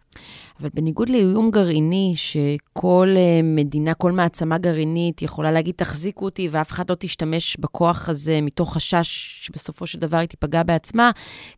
אבל 0.61 0.69
בניגוד 0.75 1.09
לאיום 1.09 1.51
גרעיני, 1.51 2.15
שכל 2.17 3.09
uh, 3.15 3.45
מדינה, 3.45 3.95
כל 3.95 4.13
מעצמה 4.13 4.59
גרעינית 4.59 5.23
יכולה 5.23 5.53
להגיד, 5.53 5.75
תחזיקו 5.75 6.25
אותי, 6.25 6.49
ואף 6.51 6.71
אחד 6.71 6.91
לא 6.91 6.97
תשתמש 6.99 7.57
בכוח 7.57 8.09
הזה 8.09 8.41
מתוך 8.43 8.75
חשש 8.75 9.39
שבסופו 9.43 9.87
של 9.87 9.99
דבר 9.99 10.17
היא 10.17 10.29
תיפגע 10.29 10.63
בעצמה, 10.63 11.11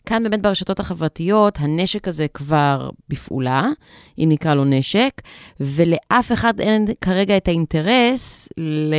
כאן 0.07 0.23
באמת 0.23 0.43
ברשתות 0.43 0.81
החברתיות, 0.81 1.59
הנשק 1.61 2.09
הזה 2.09 2.27
כבר 2.35 2.91
בפעולה, 3.09 3.69
אם 4.19 4.29
נקרא 4.29 4.55
לו 4.55 4.65
נשק, 4.65 5.23
ולאף 5.61 6.33
אחד 6.33 6.61
אין 6.61 6.87
כרגע 7.01 7.37
את 7.37 7.49
האינטרס 7.49 8.49
ל- 8.57 8.95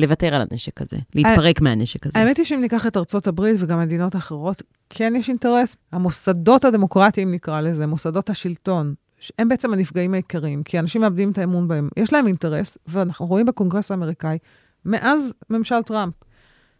לוותר 0.00 0.34
על 0.34 0.46
הנשק 0.50 0.82
הזה, 0.82 0.96
להתפרק 1.14 1.60
מהנשק 1.60 2.06
הזה. 2.06 2.18
האמת 2.18 2.36
היא 2.36 2.44
שאם 2.44 2.60
ניקח 2.60 2.86
את 2.86 2.96
ארצות 2.96 3.26
הברית 3.26 3.56
וגם 3.58 3.80
מדינות 3.80 4.16
אחרות, 4.16 4.62
כן 4.90 5.12
יש 5.16 5.28
אינטרס. 5.28 5.76
המוסדות 5.92 6.64
הדמוקרטיים, 6.64 7.32
נקרא 7.32 7.60
לזה, 7.60 7.86
מוסדות 7.86 8.30
השלטון, 8.30 8.94
הם 9.38 9.48
בעצם 9.48 9.72
הנפגעים 9.72 10.14
העיקריים, 10.14 10.62
כי 10.62 10.78
אנשים 10.78 11.00
מאבדים 11.00 11.30
את 11.30 11.38
האמון 11.38 11.68
בהם. 11.68 11.88
יש 11.96 12.12
להם 12.12 12.26
אינטרס, 12.26 12.78
ואנחנו 12.86 13.26
רואים 13.26 13.46
בקונגרס 13.46 13.90
האמריקאי, 13.90 14.38
מאז 14.84 15.34
ממשל 15.50 15.82
טראמפ, 15.82 16.14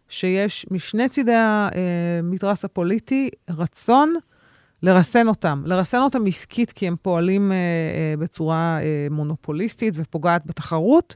שיש 0.09 0.65
משני 0.71 1.09
צידי 1.09 1.35
המתרס 1.35 2.65
הפוליטי 2.65 3.29
רצון 3.49 4.13
לרסן 4.83 5.27
אותם. 5.27 5.63
לרסן 5.65 5.99
אותם 5.99 6.27
עסקית, 6.27 6.71
כי 6.71 6.87
הם 6.87 6.95
פועלים 7.01 7.51
אה, 7.51 7.57
אה, 7.57 8.17
בצורה 8.19 8.79
אה, 8.81 9.07
מונופוליסטית 9.11 9.93
ופוגעת 9.97 10.45
בתחרות, 10.45 11.15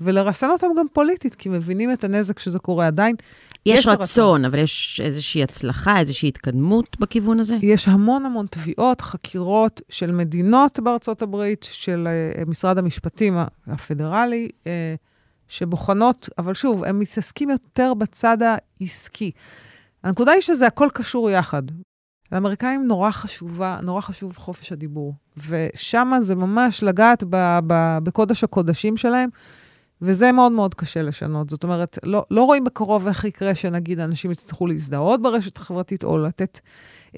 ולרסן 0.00 0.50
אותם 0.50 0.66
גם 0.78 0.86
פוליטית, 0.92 1.34
כי 1.34 1.48
מבינים 1.48 1.92
את 1.92 2.04
הנזק 2.04 2.38
שזה 2.38 2.58
קורה 2.58 2.86
עדיין. 2.86 3.16
יש, 3.66 3.78
יש 3.78 3.86
רצון, 3.86 4.02
רצון, 4.02 4.44
אבל 4.44 4.58
יש 4.58 5.00
איזושהי 5.04 5.42
הצלחה, 5.42 5.98
איזושהי 5.98 6.28
התקדמות 6.28 6.96
בכיוון 7.00 7.40
הזה? 7.40 7.56
יש 7.62 7.88
המון 7.88 8.26
המון 8.26 8.46
תביעות, 8.50 9.00
חקירות 9.00 9.80
של 9.88 10.12
מדינות 10.12 10.80
בארצות 10.80 11.22
הברית, 11.22 11.66
של 11.70 12.08
uh, 12.08 12.50
משרד 12.50 12.78
המשפטים 12.78 13.38
הפדרלי, 13.66 14.48
uh, 14.64 14.66
שבוחנות, 15.48 16.28
אבל 16.38 16.54
שוב, 16.54 16.84
הם 16.84 16.98
מתעסקים 16.98 17.50
יותר 17.50 17.94
בצד 17.94 18.38
העסקי. 18.42 19.30
הנקודה 20.04 20.32
היא 20.32 20.40
שזה 20.40 20.66
הכל 20.66 20.88
קשור 20.94 21.30
יחד. 21.30 21.62
לאמריקאים 22.32 22.86
נורא 22.86 23.10
חשובה, 23.10 23.78
נורא 23.82 24.00
חשוב 24.00 24.36
חופש 24.36 24.72
הדיבור, 24.72 25.14
ושם 25.48 26.12
זה 26.20 26.34
ממש 26.34 26.82
לגעת 26.82 27.24
ב, 27.30 27.58
ב, 27.66 27.98
בקודש 28.02 28.44
הקודשים 28.44 28.96
שלהם. 28.96 29.28
וזה 30.02 30.32
מאוד 30.32 30.52
מאוד 30.52 30.74
קשה 30.74 31.02
לשנות. 31.02 31.50
זאת 31.50 31.64
אומרת, 31.64 31.98
לא, 32.02 32.24
לא 32.30 32.44
רואים 32.44 32.64
בקרוב 32.64 33.06
איך 33.06 33.24
יקרה 33.24 33.54
שנגיד 33.54 34.00
אנשים 34.00 34.30
יצטרכו 34.30 34.66
להזדהות 34.66 35.22
ברשת 35.22 35.56
החברתית 35.56 36.04
או 36.04 36.18
לתת 36.18 36.60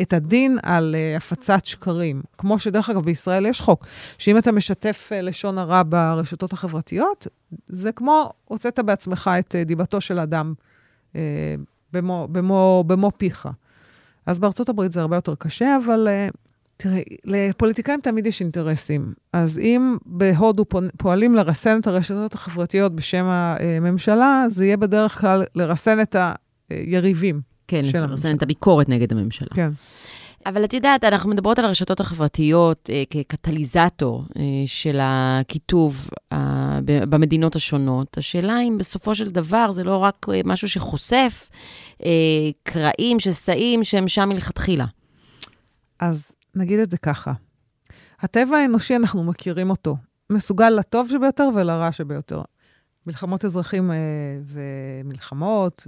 את 0.02 0.12
הדין 0.12 0.58
על 0.62 0.94
uh, 0.94 1.16
הפצת 1.16 1.66
שקרים. 1.66 2.22
כמו 2.38 2.58
שדרך 2.58 2.90
אגב, 2.90 3.02
בישראל 3.02 3.46
יש 3.46 3.60
חוק, 3.60 3.86
שאם 4.18 4.38
אתה 4.38 4.52
משתף 4.52 5.10
uh, 5.12 5.22
לשון 5.22 5.58
הרע 5.58 5.82
ברשתות 5.88 6.52
החברתיות, 6.52 7.26
זה 7.68 7.92
כמו 7.92 8.32
הוצאת 8.44 8.78
בעצמך 8.78 9.30
את 9.38 9.54
uh, 9.54 9.64
דיבתו 9.68 10.00
של 10.00 10.18
אדם 10.18 10.54
uh, 11.12 11.16
במו, 11.92 12.28
במו, 12.32 12.84
במו 12.86 13.10
פיך. 13.16 13.48
אז 14.26 14.38
בארצות 14.38 14.68
הברית 14.68 14.92
זה 14.92 15.00
הרבה 15.00 15.16
יותר 15.16 15.34
קשה, 15.34 15.76
אבל... 15.84 16.08
Uh, 16.08 16.36
תראה, 16.82 17.00
לפוליטיקאים 17.24 18.00
תמיד 18.00 18.26
יש 18.26 18.40
אינטרסים. 18.40 19.12
אז 19.32 19.58
אם 19.58 19.96
בהודו 20.06 20.64
פועלים 20.96 21.34
לרסן 21.34 21.80
את 21.80 21.86
הרשתות 21.86 22.34
החברתיות 22.34 22.94
בשם 22.94 23.24
הממשלה, 23.24 24.44
זה 24.48 24.64
יהיה 24.64 24.76
בדרך 24.76 25.20
כלל 25.20 25.44
לרסן 25.54 26.02
את 26.02 26.16
היריבים. 26.70 27.40
כן, 27.68 27.82
לרסן 27.94 28.36
את 28.36 28.42
הביקורת 28.42 28.88
נגד 28.88 29.12
הממשלה. 29.12 29.48
כן. 29.54 29.70
אבל 30.46 30.64
את 30.64 30.74
יודעת, 30.74 31.04
אנחנו 31.04 31.30
מדברות 31.30 31.58
על 31.58 31.64
הרשתות 31.64 32.00
החברתיות 32.00 32.90
אה, 32.92 33.02
כקטליזטור 33.10 34.24
אה, 34.36 34.42
של 34.66 34.98
הקיטוב 35.02 36.08
אה, 36.32 36.78
במדינות 36.84 37.56
השונות. 37.56 38.18
השאלה 38.18 38.60
אם 38.62 38.78
בסופו 38.78 39.14
של 39.14 39.30
דבר 39.30 39.72
זה 39.72 39.84
לא 39.84 39.96
רק 39.96 40.26
אה, 40.32 40.40
משהו 40.44 40.68
שחושף 40.68 41.50
אה, 42.04 42.10
קרעים, 42.62 43.20
שסעים, 43.20 43.84
שהם 43.84 44.08
שם 44.08 44.28
מלכתחילה. 44.28 44.86
אז 46.00 46.32
נגיד 46.54 46.78
את 46.78 46.90
זה 46.90 46.98
ככה. 46.98 47.32
הטבע 48.20 48.56
האנושי, 48.56 48.96
אנחנו 48.96 49.24
מכירים 49.24 49.70
אותו. 49.70 49.96
מסוגל 50.30 50.70
לטוב 50.70 51.08
שביותר 51.08 51.48
ולרע 51.54 51.92
שביותר. 51.92 52.42
מלחמות 53.06 53.44
אזרחים 53.44 53.90
אה, 53.90 53.96
ומלחמות 54.44 55.86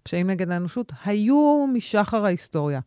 ופשעים 0.00 0.30
נגד 0.30 0.50
האנושות 0.50 0.92
היו 1.04 1.66
משחר 1.72 2.24
ההיסטוריה. 2.24 2.80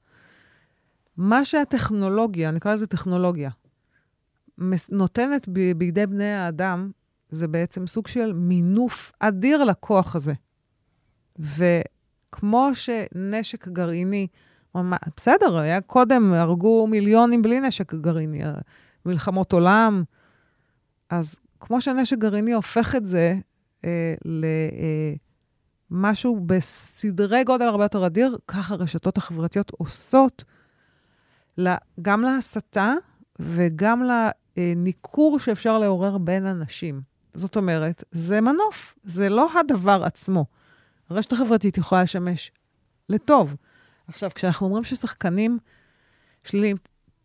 מה 1.18 1.46
שהטכנולוגיה, 1.46 2.52
נקרא 2.52 2.74
לזה 2.74 2.88
טכנולוגיה, 2.88 3.50
נותנת 4.90 5.48
בידי 5.78 6.06
בני 6.06 6.34
האדם, 6.34 6.92
זה 7.30 7.48
בעצם 7.48 7.88
סוג 7.88 8.08
של 8.08 8.34
מינוף 8.34 9.12
אדיר 9.20 9.64
לכוח 9.64 10.16
הזה. 10.16 10.34
וכמו 11.40 12.70
שנשק 12.74 13.68
גרעיני 13.68 14.28
בסדר, 15.18 15.58
היה 15.58 15.82
קודם, 15.82 16.34
הרגו 16.34 16.88
מיליונים 16.88 17.42
בלי 17.42 17.60
נשק 17.60 17.94
גרעיני, 17.94 18.42
מלחמות 19.06 19.54
עולם. 19.54 20.04
אז 21.10 21.40
כמו 21.60 21.82
שנשק 21.82 22.18
גרעיני 22.18 22.54
הופך 22.54 22.96
את 22.96 23.06
זה 23.06 23.36
אה, 23.86 24.14
למשהו 25.92 26.36
אה, 26.36 26.42
בסדרי 26.46 27.44
גודל 27.44 27.66
הרבה 27.66 27.84
יותר 27.84 28.06
אדיר, 28.06 28.38
ככה 28.48 28.74
הרשתות 28.74 29.18
החברתיות 29.18 29.70
עושות 29.70 30.44
גם 32.02 32.22
להסתה 32.22 32.94
וגם 33.40 34.04
לניכור 34.58 35.40
שאפשר 35.40 35.78
לעורר 35.78 36.18
בין 36.18 36.46
אנשים. 36.46 37.02
זאת 37.34 37.56
אומרת, 37.56 38.04
זה 38.12 38.42
מנוף, 38.42 38.96
זה 39.04 39.30
לא 39.30 39.50
הדבר 39.60 40.04
עצמו. 40.04 40.46
הרשת 41.10 41.32
החברתית 41.32 41.78
יכולה 41.78 42.04
לשמש 42.04 42.52
לטוב. 43.10 43.56
עכשיו, 44.08 44.30
כשאנחנו 44.36 44.66
אומרים 44.66 44.84
ששחקנים 44.84 45.58
שליליים, 46.44 46.78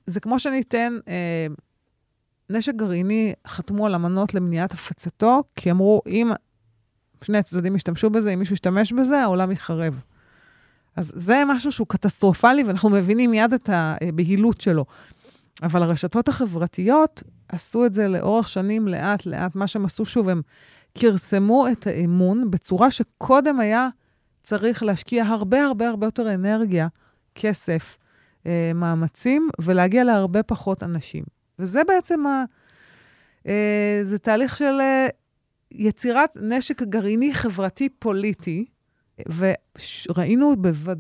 זה 0.06 0.20
כמו 0.20 0.38
שניתן, 0.38 0.98
אה, 1.08 1.46
נשק 2.50 2.74
גרעיני 2.74 3.32
חתמו 3.46 3.86
על 3.86 3.94
אמנות 3.94 4.34
למניעת 4.34 4.72
הפצתו, 4.72 5.42
כי 5.56 5.70
אמרו, 5.70 6.02
אם 6.06 6.30
שני 7.24 7.38
הצדדים 7.38 7.76
ישתמשו 7.76 8.10
בזה, 8.10 8.30
אם 8.30 8.38
מישהו 8.38 8.54
ישתמש 8.54 8.92
בזה, 8.92 9.22
העולם 9.22 9.50
יחרב. 9.50 10.02
אז 10.96 11.12
זה 11.16 11.42
משהו 11.46 11.72
שהוא 11.72 11.86
קטסטרופלי, 11.86 12.62
ואנחנו 12.62 12.90
מבינים 12.90 13.30
מיד 13.30 13.52
את 13.52 13.70
הבהילות 13.72 14.60
שלו. 14.60 14.84
אבל 15.62 15.82
הרשתות 15.82 16.28
החברתיות 16.28 17.22
עשו 17.48 17.86
את 17.86 17.94
זה 17.94 18.08
לאורך 18.08 18.48
שנים, 18.48 18.88
לאט-לאט. 18.88 19.54
מה 19.54 19.66
שהם 19.66 19.84
עשו, 19.84 20.04
שוב, 20.04 20.28
הם 20.28 20.42
כרסמו 20.94 21.66
את 21.72 21.86
האמון 21.86 22.50
בצורה 22.50 22.90
שקודם 22.90 23.60
היה 23.60 23.88
צריך 24.42 24.82
להשקיע 24.82 25.24
הרבה 25.24 25.64
הרבה 25.64 25.88
הרבה 25.88 26.06
יותר 26.06 26.34
אנרגיה, 26.34 26.88
כסף, 27.34 27.98
אה, 28.46 28.72
מאמצים, 28.74 29.48
ולהגיע 29.60 30.04
להרבה 30.04 30.42
פחות 30.42 30.82
אנשים. 30.82 31.24
וזה 31.58 31.84
בעצם 31.84 32.26
ה... 32.26 32.44
אה, 33.46 34.00
זה 34.04 34.18
תהליך 34.18 34.56
של 34.56 34.80
אה, 34.80 35.06
יצירת 35.70 36.30
נשק 36.36 36.82
גרעיני 36.82 37.34
חברתי 37.34 37.88
פוליטי, 37.88 38.64
וראינו 39.36 40.56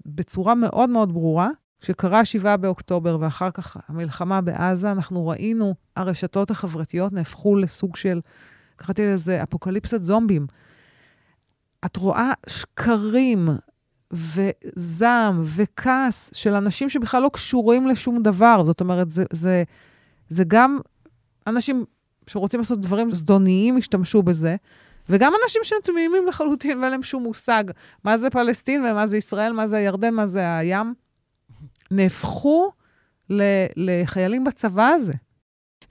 בצורה 0.06 0.54
מאוד 0.54 0.90
מאוד 0.90 1.12
ברורה, 1.12 1.50
כשקרה 1.80 2.24
7 2.24 2.56
באוקטובר 2.56 3.16
ואחר 3.20 3.50
כך 3.50 3.76
המלחמה 3.88 4.40
בעזה, 4.40 4.92
אנחנו 4.92 5.26
ראינו, 5.26 5.74
הרשתות 5.96 6.50
החברתיות 6.50 7.12
נהפכו 7.12 7.56
לסוג 7.56 7.96
של, 7.96 8.20
קראתי 8.76 9.06
לזה 9.06 9.42
אפוקליפסת 9.42 10.02
זומבים. 10.02 10.46
את 11.84 11.96
רואה 11.96 12.32
שקרים 12.46 13.48
וזעם 14.12 15.42
וכעס 15.44 16.30
של 16.32 16.54
אנשים 16.54 16.88
שבכלל 16.88 17.22
לא 17.22 17.30
קשורים 17.32 17.86
לשום 17.86 18.22
דבר. 18.22 18.64
זאת 18.64 18.80
אומרת, 18.80 19.10
זה, 19.10 19.24
זה, 19.32 19.62
זה 20.28 20.44
גם 20.46 20.78
אנשים 21.46 21.84
שרוצים 22.26 22.60
לעשות 22.60 22.80
דברים 22.80 23.10
זדוניים, 23.10 23.76
השתמשו 23.76 24.22
בזה, 24.22 24.56
וגם 25.08 25.32
אנשים 25.44 25.60
שהם 25.64 25.78
תמימים 25.82 26.26
לחלוטין 26.28 26.78
ואין 26.78 26.90
להם 26.90 27.02
שום 27.02 27.22
מושג 27.22 27.64
מה 28.04 28.18
זה 28.18 28.30
פלסטין 28.30 28.84
ומה 28.84 29.06
זה 29.06 29.16
ישראל, 29.16 29.52
מה 29.52 29.66
זה 29.66 29.76
הירדן, 29.76 30.14
מה 30.14 30.26
זה 30.26 30.56
הים, 30.56 30.94
נהפכו 31.90 32.72
לחיילים 33.76 34.44
בצבא 34.44 34.86
הזה. 34.86 35.12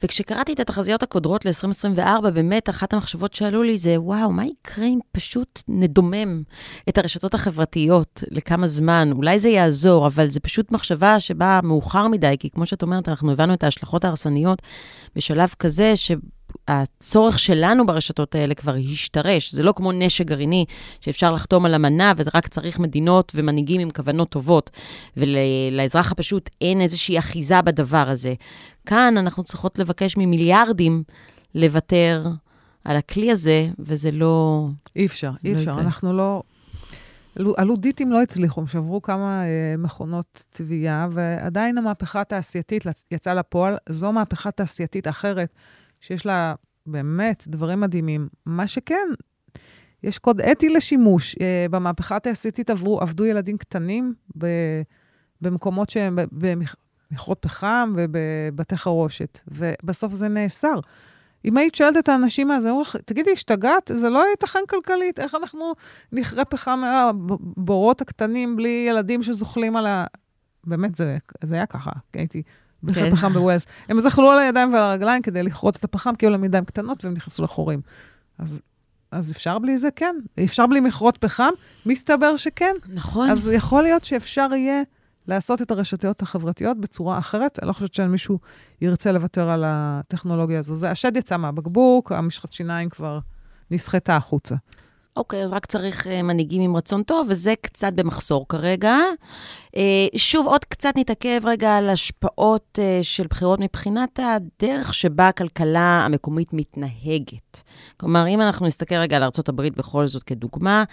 וכשקראתי 0.04 0.54
את 0.54 0.60
התחזיות 0.60 1.04
הקודרות 1.04 1.46
ל-2024, 1.46 2.30
באמת 2.30 2.70
אחת 2.70 2.94
המחשבות 2.94 3.34
שעלו 3.34 3.64
לי 3.64 3.78
זה, 3.78 4.02
וואו, 4.02 4.32
מה 4.32 4.46
יקרה 4.46 4.86
אם 4.86 5.00
פשוט 5.12 5.62
נדומם 5.68 6.44
את 6.90 6.98
הרשתות 6.98 7.34
החברתיות 7.34 8.24
לכמה 8.32 8.68
זמן? 8.68 9.10
אולי 9.12 9.40
זה 9.40 9.50
יעזור, 9.50 10.08
אבל 10.08 10.30
זה 10.30 10.40
פשוט 10.40 10.72
מחשבה 10.72 11.20
שבאה 11.20 11.62
מאוחר 11.64 12.08
מדי, 12.08 12.36
כי 12.40 12.50
כמו 12.50 12.66
שאת 12.66 12.82
אומרת, 12.82 13.10
אנחנו 13.10 13.32
הבנו 13.32 13.54
את 13.54 13.64
ההשלכות 13.64 14.06
ההרסניות 14.06 14.62
בשלב 15.16 15.54
כזה, 15.60 15.96
ש... 15.96 16.12
הצורך 16.68 17.40
שלנו 17.40 17.86
ברשתות 17.86 18.36
האלה 18.36 18.54
כבר 18.54 18.76
השתרש. 18.92 19.52
זה 19.52 19.64
לא 19.64 19.74
כמו 19.76 19.92
נשק 19.92 20.26
גרעיני, 20.26 20.66
שאפשר 21.02 21.32
לחתום 21.32 21.66
על 21.66 21.76
אמנה 21.76 22.14
ורק 22.18 22.48
צריך 22.48 22.80
מדינות 22.80 23.32
ומנהיגים 23.36 23.82
עם 23.82 23.90
כוונות 23.90 24.30
טובות, 24.30 24.70
ולאזרח 25.18 26.12
הפשוט 26.12 26.50
אין 26.62 26.82
איזושהי 26.82 27.20
אחיזה 27.20 27.62
בדבר 27.62 28.10
הזה. 28.10 28.34
כאן 28.86 29.18
אנחנו 29.18 29.44
צריכות 29.44 29.80
לבקש 29.80 30.18
ממיליארדים 30.18 31.04
לוותר 31.56 32.28
על 32.84 32.98
הכלי 32.98 33.32
הזה, 33.32 33.68
וזה 33.80 34.12
לא... 34.12 34.68
אי 34.96 35.06
אפשר, 35.06 35.32
אי 35.44 35.54
אפשר. 35.54 35.80
אנחנו 35.80 36.14
לא... 36.14 36.44
הלודיטים 37.58 38.12
לא 38.12 38.22
הצליחו, 38.22 38.62
הם 38.62 38.68
שברו 38.68 39.02
כמה 39.02 39.44
אה, 39.44 39.76
מכונות 39.78 40.44
תביעה, 40.50 41.08
ועדיין 41.12 41.78
המהפכה 41.78 42.22
התעשייתית 42.22 42.84
יצאה 43.12 43.34
לפועל. 43.34 43.78
זו 43.90 44.12
מהפכה 44.12 44.52
תעשייתית 44.52 45.08
אחרת, 45.08 45.54
שיש 46.02 46.26
לה 46.26 46.54
באמת 46.86 47.44
דברים 47.48 47.80
מדהימים. 47.80 48.28
מה 48.46 48.68
שכן, 48.68 49.08
יש 50.04 50.20
קוד 50.20 50.42
אתי 50.42 50.70
לשימוש. 50.70 51.36
אה, 51.42 51.66
במהפכה 51.72 52.16
התעשייתית 52.16 52.70
עברו, 52.70 53.02
עבדו 53.02 53.26
ילדים 53.26 53.58
קטנים 53.58 54.14
ב, 54.38 54.48
במקומות 55.42 55.90
שהם 55.90 56.20
במכרות 57.12 57.38
פחם 57.42 57.96
ובבתי 57.96 58.78
חרושת, 58.78 59.40
ובסוף 59.48 60.14
זה 60.14 60.28
נאסר. 60.28 60.80
אם 61.46 61.58
היית 61.58 61.76
שואלת 61.76 61.98
את 61.98 62.10
האנשים 62.10 62.52
הזה, 62.52 62.70
אומרים 62.70 62.82
לך, 62.82 62.96
תגידי, 63.06 63.32
השתגעת? 63.32 63.92
זה 63.96 64.10
לא 64.10 64.26
ייתכן 64.32 64.60
כלכלית, 64.70 65.20
איך 65.20 65.36
אנחנו 65.36 65.74
נכרה 66.12 66.46
פחם 66.46 66.82
מהבורות 66.82 68.02
הקטנים 68.02 68.56
בלי 68.56 68.86
ילדים 68.90 69.24
שזוחלים 69.24 69.76
על 69.76 69.88
ה... 69.88 70.06
באמת, 70.64 70.96
זה, 70.96 71.18
זה 71.44 71.56
היה 71.56 71.66
ככה, 71.66 71.92
הייתי 72.14 72.44
בכלל 72.84 73.10
כן. 73.10 73.16
פחם 73.16 73.34
בווילס. 73.34 73.66
הם 73.90 74.00
זחלו 74.00 74.32
על 74.32 74.40
הידיים 74.40 74.74
ועל 74.74 74.84
הרגליים 74.84 75.22
כדי 75.22 75.44
לכרות 75.44 75.76
את 75.76 75.84
הפחם, 75.84 76.16
כי 76.16 76.26
היו 76.26 76.32
להם 76.32 76.44
ידיים 76.44 76.66
קטנות 76.66 77.06
והם 77.06 77.14
נכנסו 77.14 77.44
לחורים. 77.44 77.82
אז, 78.38 78.60
אז 79.12 79.32
אפשר 79.32 79.60
בלי 79.60 79.78
זה? 79.78 79.90
כן. 79.96 80.16
אפשר 80.44 80.68
בלי 80.68 80.80
מכרות 80.80 81.18
פחם? 81.18 81.50
מסתבר 81.86 82.38
שכן. 82.38 82.76
נכון. 82.94 83.30
אז 83.30 83.48
יכול 83.54 83.84
להיות 83.84 84.04
שאפשר 84.04 84.50
יהיה 84.54 84.82
לעשות 85.28 85.62
את 85.62 85.72
הרשתות 85.72 86.22
החברתיות 86.22 86.78
בצורה 86.78 87.18
אחרת. 87.18 87.60
אני 87.62 87.68
לא 87.68 87.74
חושבת 87.74 87.94
שמישהו 87.94 88.40
ירצה 88.82 89.12
לוותר 89.12 89.50
על 89.50 89.64
הטכנולוגיה 89.68 90.60
הזו. 90.60 90.76
זה, 90.76 90.92
השד 90.92 91.18
יצא 91.18 91.38
מהבקבוק, 91.38 92.12
המשחת 92.12 92.52
שיניים 92.52 92.90
כבר 92.90 93.20
נסחטה 93.72 94.16
החוצה. 94.16 94.56
אוקיי, 95.22 95.44
אז 95.44 95.52
רק 95.52 95.66
צריך 95.66 96.08
uh, 96.08 96.10
מנהיגים 96.24 96.62
עם 96.62 96.76
רצון 96.76 97.04
טוב, 97.04 97.28
וזה 97.30 97.54
קצת 97.62 97.94
במחסור 97.94 98.46
כרגע. 98.50 98.98
Uh, 99.68 99.78
שוב, 100.18 100.48
עוד 100.48 100.66
קצת 100.66 100.94
נתעכב 100.96 101.42
רגע 101.44 101.78
על 101.78 101.90
השפעות 101.90 102.80
uh, 102.82 103.04
של 103.04 103.28
בחירות 103.30 103.60
מבחינת 103.60 104.20
הדרך 104.24 104.94
שבה 104.94 105.28
הכלכלה 105.28 106.04
המקומית 106.06 106.54
מתנהגת. 106.54 107.64
כלומר, 107.98 108.28
אם 108.28 108.42
אנחנו 108.42 108.68
נסתכל 108.68 108.96
רגע 108.96 109.18
על 109.18 109.24
ארה"ב 109.24 109.62
בכל 109.62 110.08
זאת 110.08 110.24
כדוגמה, 110.24 110.84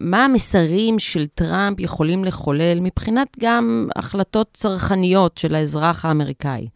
מה 0.00 0.24
המסרים 0.24 0.98
של 0.98 1.26
טראמפ 1.26 1.80
יכולים 1.80 2.24
לחולל 2.24 2.80
מבחינת 2.80 3.28
גם 3.40 3.88
החלטות 3.96 4.48
צרכניות 4.54 5.38
של 5.38 5.54
האזרח 5.54 6.04
האמריקאי? 6.04 6.68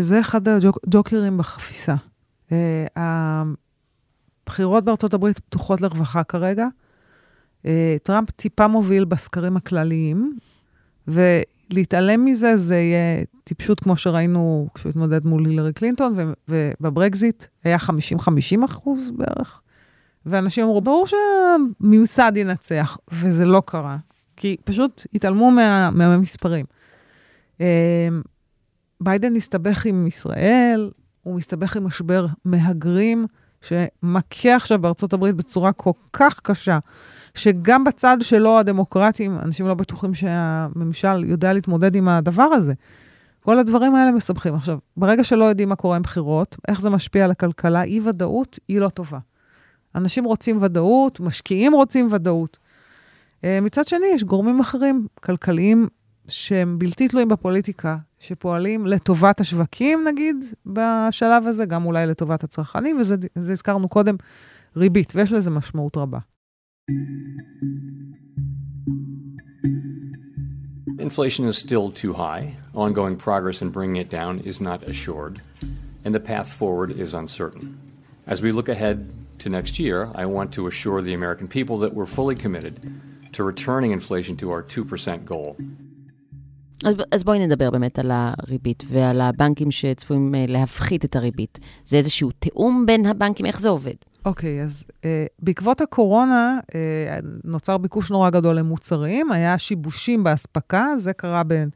זה 0.00 0.20
אחד 0.20 0.40
הג'וקרים 0.48 1.38
בחפיסה. 1.38 1.94
הבחירות 4.42 4.84
בארצות 4.84 5.14
הברית 5.14 5.38
פתוחות 5.38 5.80
לרווחה 5.80 6.24
כרגע. 6.24 6.66
אה, 7.66 7.96
טראמפ 8.02 8.30
טיפה 8.30 8.66
מוביל 8.66 9.04
בסקרים 9.04 9.56
הכלליים, 9.56 10.36
ולהתעלם 11.08 12.24
מזה 12.24 12.56
זה 12.56 12.76
יהיה 12.76 13.24
טיפשות 13.44 13.80
כמו 13.80 13.96
שראינו 13.96 14.68
כשהוא 14.74 14.90
התמודד 14.90 15.26
מול 15.26 15.46
הילרי 15.46 15.72
קלינטון, 15.72 16.34
ובברקזיט 16.48 17.44
היה 17.64 17.76
50-50 17.76 18.64
אחוז 18.64 19.10
בערך. 19.10 19.62
ואנשים 20.26 20.64
אמרו, 20.64 20.80
ברור 20.80 21.06
שהממסד 21.06 22.32
ינצח, 22.36 22.98
וזה 23.12 23.44
לא 23.44 23.62
קרה, 23.66 23.96
כי 24.36 24.56
פשוט 24.64 25.06
התעלמו 25.14 25.50
מה, 25.50 25.90
מהמספרים. 25.90 26.66
אה, 27.60 28.08
ביידן 29.00 29.36
הסתבך 29.36 29.86
עם 29.86 30.06
ישראל, 30.06 30.90
הוא 31.22 31.36
מסתבך 31.36 31.76
עם 31.76 31.84
משבר 31.84 32.26
מהגרים. 32.44 33.26
שמכה 33.62 34.56
עכשיו 34.56 34.78
בארצות 34.78 35.12
הברית 35.12 35.36
בצורה 35.36 35.72
כל 35.72 35.92
כך 36.12 36.40
קשה, 36.40 36.78
שגם 37.34 37.84
בצד 37.84 38.16
שלו, 38.20 38.58
הדמוקרטים, 38.58 39.38
אנשים 39.38 39.66
לא 39.66 39.74
בטוחים 39.74 40.14
שהממשל 40.14 41.24
יודע 41.24 41.52
להתמודד 41.52 41.94
עם 41.94 42.08
הדבר 42.08 42.42
הזה. 42.42 42.72
כל 43.40 43.58
הדברים 43.58 43.94
האלה 43.94 44.10
מסבכים. 44.10 44.54
עכשיו, 44.54 44.78
ברגע 44.96 45.24
שלא 45.24 45.44
יודעים 45.44 45.68
מה 45.68 45.76
קורה 45.76 45.96
עם 45.96 46.02
בחירות, 46.02 46.56
איך 46.68 46.80
זה 46.80 46.90
משפיע 46.90 47.24
על 47.24 47.30
הכלכלה, 47.30 47.82
אי-ודאות 47.82 48.58
היא 48.68 48.80
לא 48.80 48.88
טובה. 48.88 49.18
אנשים 49.94 50.24
רוצים 50.24 50.62
ודאות, 50.62 51.20
משקיעים 51.20 51.72
רוצים 51.72 52.08
ודאות. 52.10 52.58
אה, 53.44 53.60
מצד 53.60 53.86
שני, 53.86 54.06
יש 54.14 54.24
גורמים 54.24 54.60
אחרים, 54.60 55.06
כלכליים, 55.14 55.88
שהם 56.28 56.78
בלתי 56.78 57.08
תלויים 57.08 57.28
בפוליטיקה, 57.28 57.96
שפועלים 58.18 58.86
לטובת 58.86 59.40
השווקים, 59.40 60.04
נגיד, 60.08 60.44
בשלב 60.66 61.46
הזה, 61.46 61.64
גם 61.64 61.84
אולי 61.84 62.06
לטובת 62.06 62.44
הצרכנים, 62.44 63.00
וזה 63.00 63.52
הזכרנו 63.52 63.88
קודם, 63.88 64.16
ריבית, 64.76 65.12
ויש 65.16 65.32
לזה 65.32 65.50
משמעות 65.50 65.96
רבה. 65.96 66.18
Inflation 70.98 71.44
is 71.44 71.58
still 71.58 71.90
too 71.90 72.12
high. 72.12 72.44
Ongoing 72.74 73.16
progress 73.16 73.60
in 73.60 73.70
bringing 73.70 73.96
it 73.96 74.08
down 74.08 74.38
is 74.50 74.60
not 74.60 74.84
assured, 74.84 75.40
and 76.04 76.14
the 76.14 76.20
path 76.20 76.48
forward 76.60 76.90
is 77.04 77.12
uncertain. 77.12 77.66
As 78.26 78.40
we 78.40 78.52
look 78.52 78.68
ahead 78.68 79.12
to 79.40 79.48
next 79.48 79.80
year, 79.80 79.98
I 80.14 80.26
want 80.26 80.52
to 80.52 80.68
assure 80.68 81.02
the 81.02 81.14
American 81.14 81.48
people 81.48 81.76
that 81.78 81.92
we're 81.94 82.06
fully 82.18 82.36
committed 82.36 82.74
to 83.32 83.42
returning 83.42 83.90
inflation 83.90 84.36
to 84.36 84.52
our 84.52 84.62
2% 84.62 85.24
goal. 85.24 85.56
אז, 86.84 86.94
אז 87.12 87.24
בואי 87.24 87.46
נדבר 87.46 87.70
באמת 87.70 87.98
על 87.98 88.10
הריבית 88.14 88.84
ועל 88.88 89.20
הבנקים 89.20 89.70
שצפויים 89.70 90.34
אה, 90.34 90.44
להפחית 90.48 91.04
את 91.04 91.16
הריבית. 91.16 91.58
זה 91.84 91.96
איזשהו 91.96 92.30
תיאום 92.30 92.86
בין 92.86 93.06
הבנקים? 93.06 93.46
איך 93.46 93.60
זה 93.60 93.68
עובד? 93.68 93.94
אוקיי, 94.24 94.60
okay, 94.60 94.64
אז 94.64 94.86
uh, 94.88 95.04
בעקבות 95.38 95.80
הקורונה 95.80 96.58
uh, 96.66 96.74
נוצר 97.44 97.78
ביקוש 97.78 98.10
נורא 98.10 98.30
גדול 98.30 98.56
למוצרים, 98.56 99.32
היה 99.32 99.58
שיבושים 99.58 100.24
באספקה, 100.24 100.86
זה 100.96 101.12
קרה 101.12 101.42
בין 101.42 101.70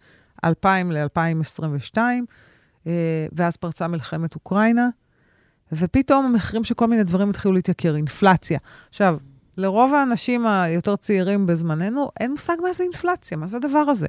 2000 0.45 0.92
ל-2022, 0.92 1.97
uh, 1.97 2.88
ואז 3.33 3.57
פרצה 3.57 3.88
מלחמת 3.88 4.35
אוקראינה, 4.35 4.88
ופתאום 5.73 6.27
המחירים 6.27 6.64
של 6.64 6.75
כל 6.75 6.87
מיני 6.87 7.05
דברים 7.05 7.31
התחילו 7.31 7.55
להתייקר, 7.55 7.97
אינפלציה. 7.97 8.59
עכשיו, 8.88 9.16
לרוב 9.57 9.95
האנשים 9.95 10.47
היותר 10.47 10.97
צעירים 10.97 11.47
בזמננו, 11.47 12.11
אין 12.21 12.31
מושג 12.31 12.57
מה 12.62 12.73
זה 12.73 12.85
אינפלציה, 12.85 13.37
מה 13.37 13.47
זה 13.47 13.57
הדבר 13.57 13.79
הזה. 13.79 14.07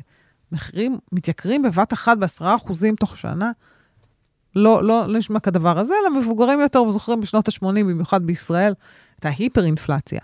מחירים 0.52 0.98
מתייקרים 1.12 1.62
בבת 1.62 1.94
אחת 1.94 2.18
בעשרה 2.18 2.56
אחוזים 2.56 2.96
תוך 2.96 3.18
שנה, 3.18 3.52
לא, 4.56 4.84
לא, 4.84 5.08
לא 5.08 5.18
נשמע 5.18 5.40
כדבר 5.40 5.80
הזה, 5.80 5.94
אלא 6.02 6.20
מבוגרים 6.20 6.60
יותר 6.60 6.92
זוכרים 6.92 7.22
בשנות 7.22 7.48
ה-80, 7.48 7.66
במיוחד 7.66 8.24
בישראל, 8.24 8.74
את 9.20 9.26
ההיפר-אינפלציה. 9.26 10.20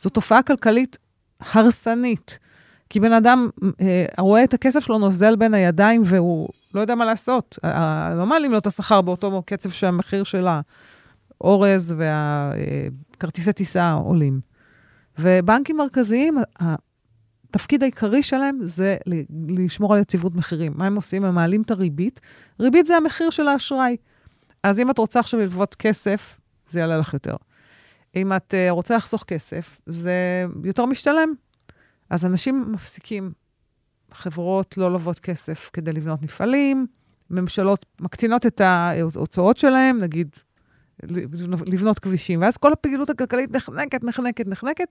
זו 0.00 0.10
תופעה 0.10 0.42
כלכלית 0.42 0.98
הרסנית, 1.40 2.38
כי 2.90 3.00
בן 3.00 3.12
אדם 3.12 3.48
אה, 3.80 4.04
רואה 4.18 4.44
את 4.44 4.54
הכסף 4.54 4.80
שלו 4.80 4.98
נוזל 4.98 5.36
בין 5.36 5.54
הידיים 5.54 6.02
והוא 6.04 6.48
לא 6.74 6.80
יודע 6.80 6.94
מה 6.94 7.04
לעשות. 7.04 7.58
אה, 7.64 8.14
לא 8.14 8.26
מעלים 8.26 8.52
לו 8.52 8.58
את 8.58 8.66
השכר 8.66 9.00
באותו 9.00 9.42
קצב 9.46 9.70
שהמחיר 9.70 10.24
של 10.24 10.46
האורז 11.40 11.94
והכרטיסי 11.98 13.52
טיסה 13.52 13.92
עולים. 13.92 14.40
ובנקים 15.18 15.76
מרכזיים, 15.76 16.38
התפקיד 17.50 17.82
העיקרי 17.82 18.22
שלהם 18.22 18.58
זה 18.62 18.96
לשמור 19.48 19.94
על 19.94 20.00
יציבות 20.00 20.34
מחירים. 20.34 20.72
מה 20.76 20.86
הם 20.86 20.96
עושים? 20.96 21.24
הם 21.24 21.34
מעלים 21.34 21.62
את 21.62 21.70
הריבית. 21.70 22.20
ריבית 22.60 22.86
זה 22.86 22.96
המחיר 22.96 23.30
של 23.30 23.48
האשראי. 23.48 23.96
אז 24.62 24.80
אם 24.80 24.90
את 24.90 24.98
רוצה 24.98 25.20
עכשיו 25.20 25.40
ללוות 25.40 25.74
כסף, 25.74 26.40
זה 26.68 26.80
יעלה 26.80 26.98
לך 26.98 27.14
יותר. 27.14 27.36
אם 28.16 28.32
את 28.32 28.54
uh, 28.54 28.70
רוצה 28.70 28.96
לחסוך 28.96 29.24
כסף, 29.24 29.80
זה 29.86 30.44
יותר 30.64 30.86
משתלם. 30.86 31.32
אז 32.10 32.26
אנשים 32.26 32.72
מפסיקים. 32.72 33.32
חברות 34.12 34.76
לא 34.76 34.92
לוות 34.92 35.18
כסף 35.18 35.70
כדי 35.72 35.92
לבנות 35.92 36.22
מפעלים, 36.22 36.86
ממשלות 37.30 37.86
מקטינות 38.00 38.46
את 38.46 38.60
ההוצאות 38.60 39.56
שלהם, 39.56 40.00
נגיד 40.00 40.36
לבנות 41.66 41.98
כבישים, 41.98 42.42
ואז 42.42 42.56
כל 42.56 42.72
הפעילות 42.72 43.10
הכלכלית 43.10 43.52
נחנקת, 43.52 44.04
נחנקת, 44.04 44.46
נחנקת, 44.46 44.88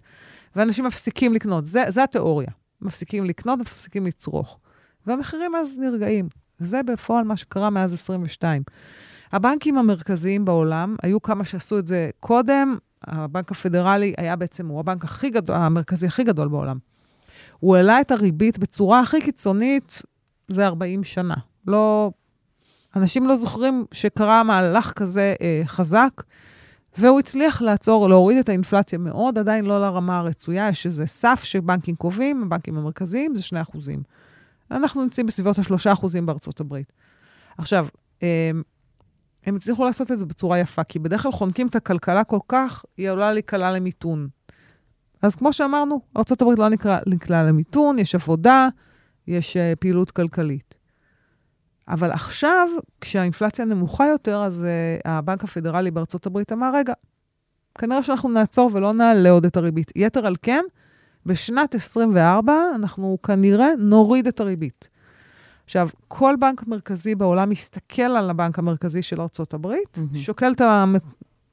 ואנשים 0.55 0.85
מפסיקים 0.85 1.33
לקנות. 1.33 1.65
זה, 1.65 1.83
זה 1.87 2.03
התיאוריה. 2.03 2.49
מפסיקים 2.81 3.25
לקנות, 3.25 3.59
מפסיקים 3.59 4.07
לצרוך. 4.07 4.59
והמחירים 5.05 5.55
אז 5.55 5.77
נרגעים. 5.77 6.29
זה 6.59 6.83
בפועל 6.83 7.23
מה 7.23 7.37
שקרה 7.37 7.69
מאז 7.69 7.93
22. 7.93 8.63
הבנקים 9.31 9.77
המרכזיים 9.77 10.45
בעולם, 10.45 10.95
היו 11.03 11.21
כמה 11.21 11.45
שעשו 11.45 11.79
את 11.79 11.87
זה 11.87 12.09
קודם, 12.19 12.77
הבנק 13.03 13.51
הפדרלי 13.51 14.13
היה 14.17 14.35
בעצם, 14.35 14.67
הוא 14.67 14.79
הבנק 14.79 15.03
הכי 15.03 15.29
גדול, 15.29 15.55
המרכזי 15.55 16.07
הכי 16.07 16.23
גדול 16.23 16.47
בעולם. 16.47 16.77
הוא 17.59 17.75
העלה 17.75 18.01
את 18.01 18.11
הריבית 18.11 18.59
בצורה 18.59 18.99
הכי 18.99 19.21
קיצונית, 19.21 20.01
זה 20.47 20.67
40 20.67 21.03
שנה. 21.03 21.35
לא 21.67 22.11
אנשים 22.97 23.27
לא 23.27 23.35
זוכרים 23.35 23.85
שקרה 23.91 24.43
מהלך 24.43 24.93
כזה 24.95 25.35
אה, 25.41 25.61
חזק, 25.65 26.23
והוא 26.97 27.19
הצליח 27.19 27.61
לעצור, 27.61 28.09
להוריד 28.09 28.37
את 28.37 28.49
האינפלציה 28.49 28.99
מאוד, 28.99 29.39
עדיין 29.39 29.65
לא 29.65 29.81
לרמה 29.81 30.17
הרצויה, 30.17 30.69
יש 30.69 30.85
איזה 30.85 31.05
סף 31.05 31.43
שבנקים 31.43 31.95
קובעים, 31.95 32.43
הבנקים 32.43 32.77
המרכזיים, 32.77 33.35
זה 33.35 33.43
2 33.43 33.61
אחוזים. 33.61 34.03
אנחנו 34.71 35.03
נמצאים 35.03 35.27
בסביבות 35.27 35.59
ה-3 35.59 35.93
אחוזים 35.93 36.25
בארצות 36.25 36.59
הברית. 36.59 36.93
עכשיו, 37.57 37.87
אה, 38.23 38.51
הם 39.45 39.55
הצליחו 39.55 39.85
לעשות 39.85 40.11
את 40.11 40.19
זה 40.19 40.25
בצורה 40.25 40.59
יפה, 40.59 40.83
כי 40.83 40.99
בדרך 40.99 41.23
כלל 41.23 41.31
חונקים 41.31 41.67
את 41.67 41.75
הכלכלה 41.75 42.23
כל 42.23 42.39
כך, 42.47 42.85
היא 42.97 43.09
עלולה 43.09 43.33
להיקלע 43.33 43.71
למיתון. 43.71 44.27
אז 45.21 45.35
כמו 45.35 45.53
שאמרנו, 45.53 46.01
ארה"ב 46.17 46.59
לא 46.59 46.69
נקרא, 46.69 46.99
נקלע 47.07 47.43
למיתון, 47.43 47.99
יש 47.99 48.15
עבודה, 48.15 48.67
יש 49.27 49.57
uh, 49.57 49.75
פעילות 49.79 50.11
כלכלית. 50.11 50.66
אבל 51.89 52.11
עכשיו, 52.11 52.67
כשהאינפלציה 53.01 53.65
נמוכה 53.65 54.07
יותר, 54.07 54.43
אז 54.43 54.65
uh, 54.65 55.07
הבנק 55.09 55.43
הפדרלי 55.43 55.91
בארצות 55.91 56.25
הברית 56.25 56.51
אמר, 56.51 56.71
רגע, 56.75 56.93
כנראה 57.77 58.03
שאנחנו 58.03 58.29
נעצור 58.29 58.69
ולא 58.73 58.93
נעלה 58.93 59.29
עוד 59.29 59.45
את 59.45 59.57
הריבית. 59.57 59.91
יתר 59.95 60.25
על 60.25 60.35
כן, 60.41 60.63
בשנת 61.25 61.75
24 61.75 62.53
אנחנו 62.75 63.17
כנראה 63.23 63.69
נוריד 63.77 64.27
את 64.27 64.39
הריבית. 64.39 64.89
עכשיו, 65.65 65.89
כל 66.07 66.35
בנק 66.39 66.67
מרכזי 66.67 67.15
בעולם 67.15 67.49
מסתכל 67.49 68.01
על 68.01 68.29
הבנק 68.29 68.59
המרכזי 68.59 69.01
של 69.01 69.21
ארצות 69.21 69.53
הברית, 69.53 69.97
mm-hmm. 69.97 70.17
שוקל 70.17 70.51
את 70.51 70.61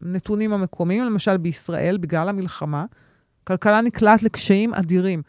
הנתונים 0.03 0.53
המקומיים, 0.53 1.05
למשל 1.05 1.37
בישראל, 1.37 1.97
בגלל 1.97 2.29
המלחמה, 2.29 2.85
כלכלה 3.45 3.81
נקלעת 3.81 4.23
לקשיים 4.23 4.75
אדירים. 4.75 5.23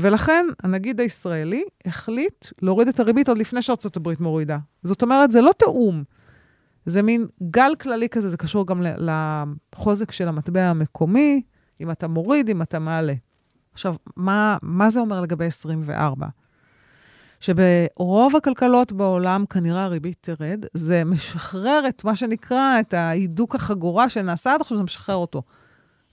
ולכן 0.00 0.46
הנגיד 0.62 1.00
הישראלי 1.00 1.64
החליט 1.84 2.46
להוריד 2.62 2.88
את 2.88 3.00
הריבית 3.00 3.28
עוד 3.28 3.38
לפני 3.38 3.62
שארצות 3.62 3.96
הברית 3.96 4.20
מורידה. 4.20 4.58
זאת 4.82 5.02
אומרת, 5.02 5.32
זה 5.32 5.40
לא 5.40 5.52
תיאום. 5.52 6.04
זה 6.86 7.02
מין 7.02 7.26
גל 7.50 7.72
כללי 7.80 8.08
כזה, 8.08 8.30
זה 8.30 8.36
קשור 8.36 8.66
גם 8.66 8.82
לחוזק 8.98 10.10
של 10.12 10.28
המטבע 10.28 10.62
המקומי, 10.62 11.42
אם 11.80 11.90
אתה 11.90 12.08
מוריד, 12.08 12.50
אם 12.50 12.62
אתה 12.62 12.78
מעלה. 12.78 13.14
עכשיו, 13.72 13.94
מה, 14.16 14.56
מה 14.62 14.90
זה 14.90 15.00
אומר 15.00 15.20
לגבי 15.20 15.44
24? 15.44 16.26
שברוב 17.40 18.36
הכלכלות 18.36 18.92
בעולם 18.92 19.44
כנראה 19.50 19.84
הריבית 19.84 20.16
תרד, 20.20 20.64
זה 20.74 21.04
משחרר 21.04 21.84
את 21.88 22.04
מה 22.04 22.16
שנקרא, 22.16 22.80
את 22.80 22.94
ההידוק 22.94 23.54
החגורה 23.54 24.08
שנעשה 24.08 24.54
עד 24.54 24.60
עכשיו, 24.60 24.76
זה 24.78 24.84
משחרר 24.84 25.16
אותו. 25.16 25.42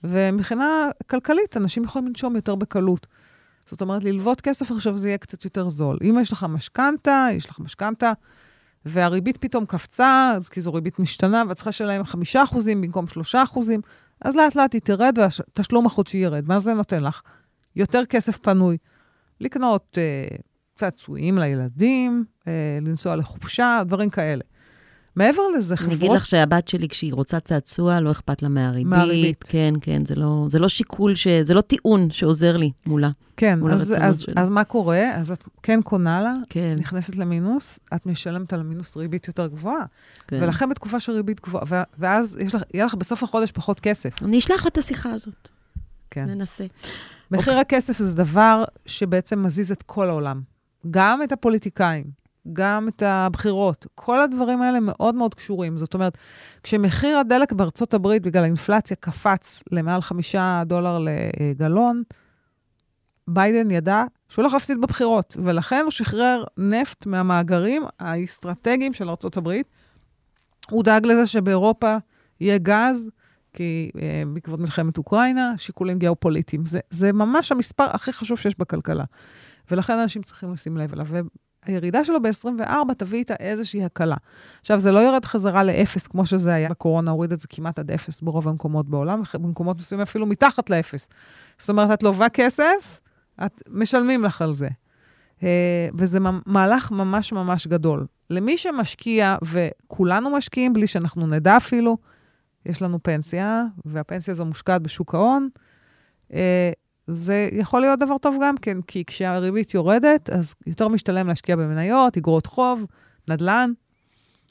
ומבחינה 0.04 0.88
כלכלית, 1.10 1.56
אנשים 1.56 1.84
יכולים 1.84 2.08
לנשום 2.08 2.36
יותר 2.36 2.54
בקלות. 2.54 3.06
זאת 3.70 3.80
אומרת, 3.80 4.04
ללוות 4.04 4.40
כסף 4.40 4.70
עכשיו 4.70 4.96
זה 4.96 5.08
יהיה 5.08 5.18
קצת 5.18 5.44
יותר 5.44 5.70
זול. 5.70 5.98
אם 6.02 6.18
יש 6.20 6.32
לך 6.32 6.46
משכנתה, 6.48 7.28
יש 7.32 7.50
לך 7.50 7.60
משכנתה, 7.60 8.12
והריבית 8.84 9.36
פתאום 9.36 9.66
קפצה, 9.66 10.32
אז 10.36 10.48
כי 10.48 10.60
זו 10.60 10.72
ריבית 10.72 10.98
משתנה, 10.98 11.42
ואת 11.48 11.56
צריכה 11.56 11.70
לשלם 11.70 12.02
5% 12.34 12.36
במקום 12.66 13.04
3%, 13.34 13.36
אז 14.20 14.36
לאט 14.36 14.54
לאט 14.54 14.72
היא 14.72 14.80
תרד 14.80 15.18
והתשלום 15.18 15.86
החודשי 15.86 16.18
ירד. 16.18 16.44
מה 16.48 16.58
זה 16.58 16.74
נותן 16.74 17.02
לך? 17.02 17.22
יותר 17.76 18.04
כסף 18.04 18.38
פנוי. 18.38 18.76
לקנות 19.40 19.98
אה, 19.98 20.36
צעצועים 20.74 21.38
לילדים, 21.38 22.24
אה, 22.48 22.78
לנסוע 22.82 23.16
לחופשה, 23.16 23.82
דברים 23.86 24.10
כאלה. 24.10 24.44
מעבר 25.18 25.42
לזה, 25.58 25.76
חברות... 25.76 25.92
אני 25.92 25.98
אגיד 25.98 26.10
לך 26.10 26.26
שהבת 26.26 26.68
שלי, 26.68 26.88
כשהיא 26.88 27.14
רוצה 27.14 27.40
צעצוע, 27.40 28.00
לא 28.00 28.10
אכפת 28.10 28.42
לה 28.42 28.48
מהריבית. 28.48 28.86
מהריבית. 28.86 29.44
כן, 29.48 29.74
כן, 29.80 30.04
זה 30.04 30.14
לא, 30.14 30.44
זה 30.48 30.58
לא 30.58 30.68
שיקול, 30.68 31.14
ש... 31.14 31.28
זה 31.28 31.54
לא 31.54 31.60
טיעון 31.60 32.10
שעוזר 32.10 32.56
לי 32.56 32.70
מולה. 32.86 33.10
כן, 33.36 33.58
מול 33.58 33.72
אז, 33.72 33.94
אז, 34.00 34.20
שלי. 34.20 34.34
אז 34.36 34.50
מה 34.50 34.64
קורה? 34.64 35.14
אז 35.14 35.30
את 35.30 35.48
כן 35.62 35.82
קונה 35.82 36.22
לה, 36.22 36.34
כן. 36.48 36.76
נכנסת 36.78 37.16
למינוס, 37.16 37.78
את 37.94 38.06
משלמת 38.06 38.52
על 38.52 38.60
המינוס 38.60 38.96
ריבית 38.96 39.28
יותר 39.28 39.46
גבוהה. 39.46 39.84
כן. 40.28 40.38
ולכן 40.42 40.68
בתקופה 40.68 41.00
של 41.00 41.12
ריבית 41.12 41.40
גבוהה, 41.40 41.64
ו- 41.68 41.82
ואז 41.98 42.38
יש 42.40 42.54
לך, 42.54 42.62
יהיה 42.74 42.84
לך 42.84 42.94
בסוף 42.94 43.22
החודש 43.22 43.52
פחות 43.52 43.80
כסף. 43.80 44.22
אני 44.22 44.38
אשלח 44.38 44.64
לה 44.64 44.68
את 44.68 44.78
השיחה 44.78 45.10
הזאת. 45.10 45.48
כן. 46.10 46.24
ננסה. 46.24 46.64
מחיר 47.30 47.58
אוקיי. 47.58 47.60
הכסף 47.60 47.98
זה 47.98 48.16
דבר 48.16 48.64
שבעצם 48.86 49.42
מזיז 49.42 49.72
את 49.72 49.82
כל 49.82 50.08
העולם. 50.08 50.40
גם 50.90 51.22
את 51.22 51.32
הפוליטיקאים, 51.32 52.04
גם 52.52 52.88
את 52.88 53.02
הבחירות. 53.02 53.86
כל 53.94 54.20
הדברים 54.20 54.62
האלה 54.62 54.80
מאוד 54.80 55.14
מאוד 55.14 55.34
קשורים. 55.34 55.78
זאת 55.78 55.94
אומרת, 55.94 56.18
כשמחיר 56.62 57.18
הדלק 57.18 57.52
בארצות 57.52 57.94
הברית, 57.94 58.22
בגלל 58.22 58.42
האינפלציה, 58.42 58.96
קפץ 58.96 59.62
למעל 59.72 60.00
חמישה 60.02 60.62
דולר 60.66 60.98
לגלון, 60.98 62.02
ביידן 63.28 63.70
ידע 63.70 64.04
שהוא 64.28 64.44
לא 64.44 64.50
להפסיד 64.52 64.80
בבחירות, 64.80 65.36
ולכן 65.44 65.80
הוא 65.82 65.90
שחרר 65.90 66.44
נפט 66.56 67.06
מהמאגרים 67.06 67.82
האסטרטגיים 68.00 68.92
של 68.92 69.10
ארצות 69.10 69.36
הברית. 69.36 69.66
הוא 70.70 70.84
דאג 70.84 71.06
לזה 71.06 71.26
שבאירופה 71.26 71.96
יהיה 72.40 72.58
גז, 72.58 73.10
כי 73.52 73.90
אה, 74.02 74.22
בעקבות 74.32 74.60
מלחמת 74.60 74.98
אוקראינה, 74.98 75.54
שיקולים 75.56 75.98
גיאופוליטיים. 75.98 76.66
זה, 76.66 76.80
זה 76.90 77.12
ממש 77.12 77.52
המספר 77.52 77.84
הכי 77.84 78.12
חשוב 78.12 78.38
שיש 78.38 78.58
בכלכלה. 78.58 79.04
ולכן 79.70 79.98
אנשים 79.98 80.22
צריכים 80.22 80.52
לשים 80.52 80.76
לב 80.76 80.92
אליו. 80.92 81.06
והירידה 81.66 82.04
שלו 82.04 82.22
ב-24 82.22 82.94
תביא 82.98 83.18
איתה 83.18 83.34
איזושהי 83.40 83.84
הקלה. 83.84 84.16
עכשיו, 84.60 84.80
זה 84.80 84.92
לא 84.92 85.00
יורד 85.00 85.24
חזרה 85.24 85.64
לאפס 85.64 86.06
כמו 86.06 86.26
שזה 86.26 86.54
היה. 86.54 86.68
בקורונה 86.68 87.10
הוריד 87.10 87.32
את 87.32 87.40
זה 87.40 87.48
כמעט 87.48 87.78
עד 87.78 87.90
אפס 87.90 88.20
ברוב 88.20 88.48
המקומות 88.48 88.88
בעולם, 88.88 89.22
ובמקומות 89.34 89.78
מסוימים 89.78 90.02
אפילו 90.02 90.26
מתחת 90.26 90.70
לאפס. 90.70 91.08
זאת 91.58 91.70
אומרת, 91.70 91.98
את 91.98 92.02
לובה 92.02 92.28
כסף, 92.28 93.00
את 93.46 93.62
משלמים 93.70 94.24
לך 94.24 94.42
על 94.42 94.54
זה. 94.54 94.68
אה, 95.42 95.88
וזה 95.94 96.18
מהלך 96.46 96.90
ממש 96.90 97.32
ממש 97.32 97.66
גדול. 97.66 98.06
למי 98.30 98.58
שמשקיע, 98.58 99.36
וכולנו 99.42 100.30
משקיעים 100.30 100.72
בלי 100.72 100.86
שאנחנו 100.86 101.26
נדע 101.26 101.56
אפילו, 101.56 101.96
יש 102.66 102.82
לנו 102.82 103.02
פנסיה, 103.02 103.64
והפנסיה 103.84 104.32
הזו 104.32 104.44
מושקעת 104.44 104.82
בשוק 104.82 105.14
ההון, 105.14 105.48
אה, 106.32 106.70
זה 107.08 107.48
יכול 107.52 107.80
להיות 107.80 107.98
דבר 107.98 108.18
טוב 108.18 108.36
גם 108.42 108.56
כן, 108.56 108.82
כי 108.82 109.04
כשהריבית 109.04 109.74
יורדת, 109.74 110.30
אז 110.30 110.54
יותר 110.66 110.88
משתלם 110.88 111.28
להשקיע 111.28 111.56
במניות, 111.56 112.16
אגרות 112.16 112.46
חוב, 112.46 112.84
נדל"ן, 113.28 113.72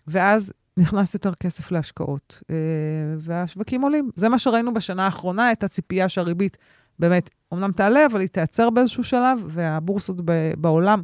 ואז 0.07 0.53
נכנס 0.77 1.13
יותר 1.13 1.33
כסף 1.33 1.71
להשקעות, 1.71 2.41
אה, 2.49 2.55
והשווקים 3.17 3.81
עולים. 3.81 4.09
זה 4.15 4.29
מה 4.29 4.39
שראינו 4.39 4.73
בשנה 4.73 5.05
האחרונה, 5.05 5.51
את 5.51 5.63
הציפייה 5.63 6.09
שהריבית 6.09 6.57
באמת, 6.99 7.29
אמנם 7.53 7.71
תעלה, 7.71 8.05
אבל 8.05 8.19
היא 8.19 8.29
תיעצר 8.29 8.69
באיזשהו 8.69 9.03
שלב, 9.03 9.39
והבורסות 9.47 10.17
בעולם 10.57 11.01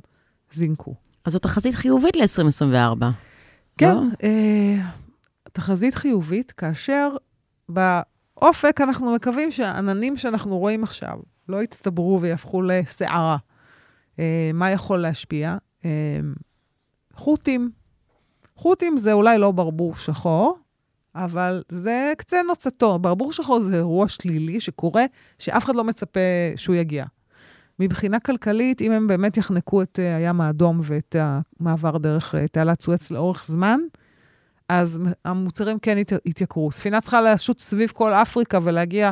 זינקו. 0.52 0.96
אז 1.26 1.34
זו 1.34 1.40
תחזית 1.40 1.76
חיובית 1.76 2.16
ל-2024. 2.16 3.06
כן, 3.78 3.96
לא? 3.96 4.02
אה, 4.24 4.76
תחזית 5.52 5.96
חיובית, 5.96 6.52
כאשר 6.52 7.10
באופק 7.70 8.82
אנחנו 8.82 9.16
מקווים 9.16 9.52
שהעננים 9.52 10.18
שאנחנו 10.18 10.58
רואים 10.58 10.84
עכשיו 10.84 11.20
לא 11.50 11.64
יצטברו 11.64 12.22
ויהפכו 12.22 12.62
לסערה. 12.62 13.38
אה, 14.20 14.52
מה 14.54 14.72
יכול 14.72 15.00
להשפיע? 15.00 15.58
אה, 15.86 16.20
חוטים. 17.14 17.72
חוטים 18.56 18.98
זה 18.98 19.14
אולי 19.14 19.38
לא 19.38 19.52
ברבור 19.52 19.96
שחור, 19.96 20.58
אבל 21.16 21.64
זה 21.70 22.14
קצה 22.18 22.42
נוצתו. 22.48 23.00
ברבור 23.00 23.34
שחור 23.34 23.60
זה 23.60 23.76
אירוע 23.76 24.08
שלילי 24.08 24.60
שקורה, 24.60 25.06
שאף 25.40 25.66
אחד 25.66 25.76
לא 25.76 25.84
מצפה 25.84 26.20
שהוא 26.56 26.76
יגיע. 26.76 27.06
מבחינה 27.80 28.20
כלכלית, 28.20 28.82
אם 28.82 28.92
הם 28.92 29.08
באמת 29.08 29.38
יחנקו 29.38 29.82
את 29.82 30.00
אה, 30.00 30.16
הים 30.16 30.42
האדום 30.42 30.80
ואת 30.84 31.16
המעבר 31.20 31.98
דרך 31.98 32.36
אה, 32.36 32.48
תעלת 32.48 32.82
סואץ 32.82 33.12
לאורך 33.12 33.46
זמן, 33.48 33.80
אז 34.70 35.00
המוצרים 35.26 35.80
כן 35.80 35.98
יתייקרו. 36.26 36.72
ספינה 36.72 37.02
צריכה 37.02 37.22
לשוט 37.22 37.60
סביב 37.60 37.90
כל 37.90 38.14
אפריקה 38.14 38.60
ולהגיע 38.64 39.12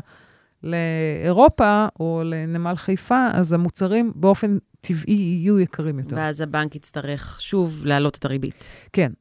לאירופה 0.63 1.87
או 1.99 2.21
לנמל 2.25 2.75
חיפה, 2.75 3.27
אז 3.33 3.53
המוצרים 3.53 4.11
באופן 4.15 4.57
טבעי 4.81 5.13
יהיו 5.13 5.59
יקרים 5.59 5.99
יותר. 5.99 6.15
ואז 6.15 6.41
הבנק 6.41 6.75
יצטרך 6.75 7.41
שוב 7.41 7.81
להעלות 7.85 8.17
את 8.17 8.25
הריבית. 8.25 8.63
כן. 8.93 9.11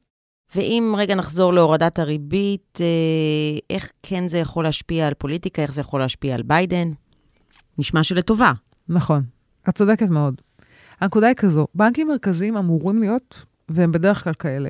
ואם 0.55 0.95
רגע 0.97 1.15
נחזור 1.15 1.53
להורדת 1.53 1.99
הריבית, 1.99 2.79
אה, 2.81 3.59
איך 3.69 3.91
כן 4.03 4.27
זה 4.27 4.37
יכול 4.37 4.63
להשפיע 4.63 5.07
על 5.07 5.13
פוליטיקה, 5.13 5.61
איך 5.61 5.73
זה 5.73 5.81
יכול 5.81 5.99
להשפיע 5.99 6.35
על 6.35 6.41
ביידן? 6.41 6.91
נשמע 7.77 8.03
שלטובה. 8.03 8.51
נכון, 8.89 9.23
את 9.69 9.75
צודקת 9.75 10.09
מאוד. 10.09 10.41
הנקודה 11.01 11.27
היא 11.27 11.35
כזו, 11.35 11.67
בנקים 11.75 12.07
מרכזיים 12.07 12.57
אמורים 12.57 12.99
להיות, 12.99 13.45
והם 13.69 13.91
בדרך 13.91 14.23
כלל 14.23 14.33
כאלה, 14.33 14.69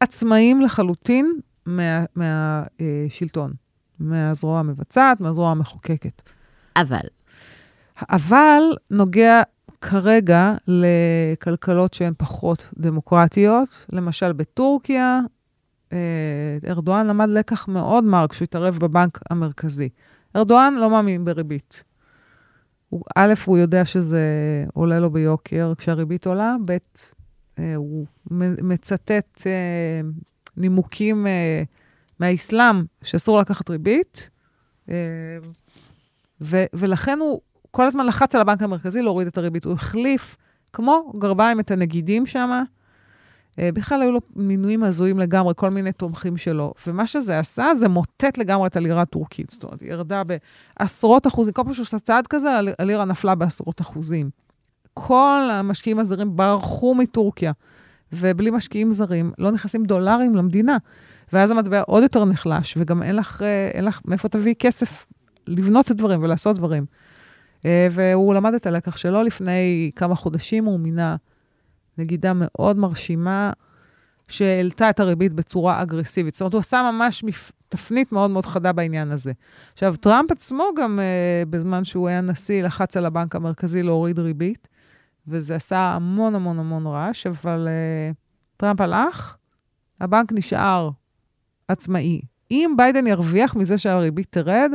עצמאיים 0.00 0.60
לחלוטין 0.60 1.40
מהשלטון, 1.66 3.50
מה, 3.50 3.54
אה, 3.54 3.69
מהזרוע 4.00 4.60
המבצעת, 4.60 5.20
מהזרוע 5.20 5.50
המחוקקת. 5.50 6.22
אבל? 6.76 7.06
אבל 8.10 8.62
נוגע 8.90 9.42
כרגע 9.80 10.54
לכלכלות 10.66 11.94
שהן 11.94 12.12
פחות 12.18 12.68
דמוקרטיות. 12.78 13.86
למשל, 13.92 14.32
בטורקיה, 14.32 15.20
אה, 15.92 15.98
ארדואן 16.68 17.06
למד 17.06 17.28
לקח 17.28 17.68
מאוד 17.68 18.04
מר 18.04 18.26
כשהוא 18.28 18.44
התערב 18.44 18.78
בבנק 18.78 19.20
המרכזי. 19.30 19.88
ארדואן 20.36 20.74
לא 20.74 20.90
מאמין 20.90 21.24
בריבית. 21.24 21.84
הוא, 22.88 23.02
א', 23.16 23.34
הוא 23.44 23.58
יודע 23.58 23.84
שזה 23.84 24.24
עולה 24.74 25.00
לו 25.00 25.10
ביוקר 25.10 25.72
כשהריבית 25.78 26.26
עולה, 26.26 26.56
ב', 26.64 26.76
אה, 27.58 27.74
הוא 27.74 28.06
מצטט 28.62 29.46
אה, 29.46 30.00
נימוקים 30.56 31.26
מהאסלאם 32.20 32.84
שאסור 33.02 33.40
לקחת 33.40 33.70
ריבית, 33.70 34.30
אה, 34.90 34.94
ו, 36.40 36.64
ולכן 36.72 37.18
הוא 37.18 37.40
כל 37.70 37.86
הזמן 37.86 38.06
לחץ 38.06 38.34
על 38.34 38.40
הבנק 38.40 38.62
המרכזי 38.62 39.02
להוריד 39.02 39.26
את 39.26 39.38
הריבית. 39.38 39.64
הוא 39.64 39.72
החליף, 39.72 40.36
כמו 40.72 41.12
גרביים, 41.18 41.60
את 41.60 41.70
הנגידים 41.70 42.26
שם. 42.26 42.62
אה, 43.58 43.72
בכלל 43.74 44.02
היו 44.02 44.12
לו 44.12 44.20
מינויים 44.36 44.84
הזויים 44.84 45.18
לגמרי, 45.18 45.54
כל 45.56 45.68
מיני 45.68 45.92
תומכים 45.92 46.36
שלו. 46.36 46.72
ומה 46.86 47.06
שזה 47.06 47.38
עשה, 47.38 47.74
זה 47.74 47.88
מוטט 47.88 48.38
לגמרי 48.38 48.66
את 48.66 48.76
הלירה 48.76 49.02
הטורקית. 49.02 49.50
זאת 49.50 49.64
אומרת, 49.64 49.80
היא 49.80 49.90
ירדה 49.90 50.22
בעשרות 50.24 51.26
אחוזים. 51.26 51.52
כל 51.52 51.62
פעם 51.64 51.72
שהוא 51.72 51.84
עושה 51.84 51.98
צעד 51.98 52.26
כזה, 52.26 52.48
הלירה 52.78 53.04
נפלה 53.04 53.34
בעשרות 53.34 53.80
אחוזים. 53.80 54.30
כל 54.94 55.48
המשקיעים 55.52 55.98
הזרים 55.98 56.36
ברחו 56.36 56.94
מטורקיה, 56.94 57.52
ובלי 58.12 58.50
משקיעים 58.50 58.92
זרים 58.92 59.32
לא 59.38 59.50
נכנסים 59.50 59.84
דולרים 59.84 60.36
למדינה. 60.36 60.76
ואז 61.32 61.50
המטבע 61.50 61.80
עוד 61.80 62.02
יותר 62.02 62.24
נחלש, 62.24 62.74
וגם 62.76 63.02
אין 63.02 63.16
לך, 63.16 63.42
אה, 63.42 63.70
אין 63.74 63.84
לך 63.84 64.00
מאיפה 64.04 64.28
תביא 64.28 64.54
כסף 64.58 65.06
לבנות 65.46 65.86
את 65.86 65.90
הדברים 65.90 66.22
ולעשות 66.22 66.56
דברים. 66.56 66.86
אה, 67.64 67.88
והוא 67.90 68.34
למד 68.34 68.54
את 68.54 68.66
הלקח 68.66 68.96
שלו 68.96 69.22
לפני 69.22 69.90
כמה 69.96 70.14
חודשים, 70.14 70.64
הוא 70.64 70.80
מינה 70.80 71.16
נגידה 71.98 72.32
מאוד 72.34 72.76
מרשימה, 72.76 73.52
שהעלתה 74.28 74.90
את 74.90 75.00
הריבית 75.00 75.32
בצורה 75.32 75.82
אגרסיבית. 75.82 76.34
זאת 76.34 76.40
אומרת, 76.40 76.52
הוא 76.52 76.58
עשה 76.58 76.90
ממש 76.92 77.24
מפ... 77.24 77.52
תפנית 77.68 78.12
מאוד 78.12 78.30
מאוד 78.30 78.46
חדה 78.46 78.72
בעניין 78.72 79.10
הזה. 79.10 79.32
עכשיו, 79.72 79.96
טראמפ 79.96 80.32
עצמו 80.32 80.64
גם, 80.76 80.98
uh, 80.98 81.48
בזמן 81.50 81.84
שהוא 81.84 82.08
היה 82.08 82.20
נשיא, 82.20 82.62
לחץ 82.62 82.96
על 82.96 83.06
הבנק 83.06 83.36
המרכזי 83.36 83.82
להוריד 83.82 84.18
ריבית, 84.18 84.68
וזה 85.28 85.56
עשה 85.56 85.78
המון 85.78 86.34
המון 86.34 86.58
המון 86.58 86.86
רעש, 86.86 87.26
אבל 87.26 87.68
uh, 87.68 88.14
טראמפ 88.56 88.80
הלך, 88.80 89.36
הבנק 90.00 90.32
נשאר 90.32 90.90
עצמאי. 91.70 92.20
אם 92.50 92.74
ביידן 92.76 93.06
ירוויח 93.06 93.56
מזה 93.56 93.78
שהריבית 93.78 94.26
תרד, 94.30 94.70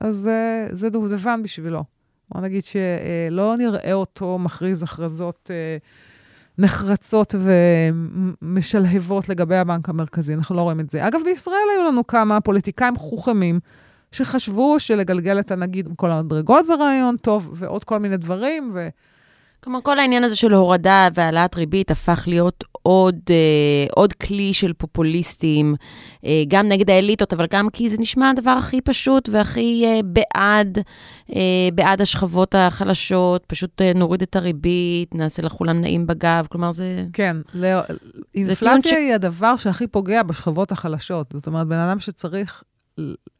אז 0.00 0.30
uh, 0.30 0.74
זה 0.74 0.88
דובדבן 0.88 1.42
בשבילו. 1.42 1.84
בוא 2.30 2.40
נגיד 2.40 2.62
שלא 2.64 3.56
נראה 3.56 3.92
אותו 3.92 4.38
מכריז 4.38 4.82
הכרזות 4.82 5.50
uh, 5.50 5.82
נחרצות 6.58 7.34
ומשלהבות 8.42 9.28
לגבי 9.28 9.56
הבנק 9.56 9.88
המרכזי, 9.88 10.34
אנחנו 10.34 10.56
לא 10.56 10.62
רואים 10.62 10.80
את 10.80 10.90
זה. 10.90 11.08
אגב, 11.08 11.20
בישראל 11.24 11.56
היו 11.74 11.88
לנו 11.88 12.06
כמה 12.06 12.40
פוליטיקאים 12.40 12.96
חוכמים 12.96 13.60
שחשבו 14.12 14.80
שלגלגל 14.80 15.40
את 15.40 15.50
הנגיד 15.50 15.86
עם 15.86 15.94
כל 15.94 16.10
המדרגות 16.10 16.64
זה 16.64 16.74
רעיון 16.74 17.16
טוב, 17.16 17.50
ועוד 17.54 17.84
כל 17.84 17.98
מיני 17.98 18.16
דברים, 18.16 18.70
ו... 18.74 18.88
כלומר, 19.64 19.80
כל 19.82 19.98
העניין 19.98 20.24
הזה 20.24 20.36
של 20.36 20.52
הורדה 20.52 21.08
והעלאת 21.14 21.54
ריבית 21.54 21.90
הפך 21.90 22.24
להיות 22.26 22.64
עוד, 22.82 23.16
אה, 23.30 23.86
עוד 23.96 24.12
כלי 24.12 24.52
של 24.52 24.72
פופוליסטים, 24.72 25.74
אה, 26.24 26.42
גם 26.48 26.68
נגד 26.68 26.90
האליטות, 26.90 27.32
אבל 27.32 27.46
גם 27.50 27.68
כי 27.72 27.88
זה 27.88 27.96
נשמע 28.00 28.30
הדבר 28.30 28.50
הכי 28.50 28.80
פשוט 28.80 29.28
והכי 29.32 29.84
אה, 29.86 30.00
בעד, 30.04 30.78
אה, 31.34 31.68
בעד 31.74 32.00
השכבות 32.00 32.54
החלשות, 32.54 33.44
פשוט 33.46 33.82
אה, 33.82 33.92
נוריד 33.94 34.22
את 34.22 34.36
הריבית, 34.36 35.14
נעשה 35.14 35.42
לכולם 35.42 35.80
נעים 35.80 36.06
בגב, 36.06 36.46
כלומר 36.50 36.72
זה... 36.72 37.04
כן, 37.12 37.36
לא, 37.54 37.80
אינפלציה 38.34 38.92
ש... 38.92 38.94
היא 38.94 39.14
הדבר 39.14 39.56
שהכי 39.56 39.86
פוגע 39.86 40.22
בשכבות 40.22 40.72
החלשות. 40.72 41.32
זאת 41.34 41.46
אומרת, 41.46 41.66
בן 41.66 41.78
אדם 41.78 42.00
שצריך, 42.00 42.62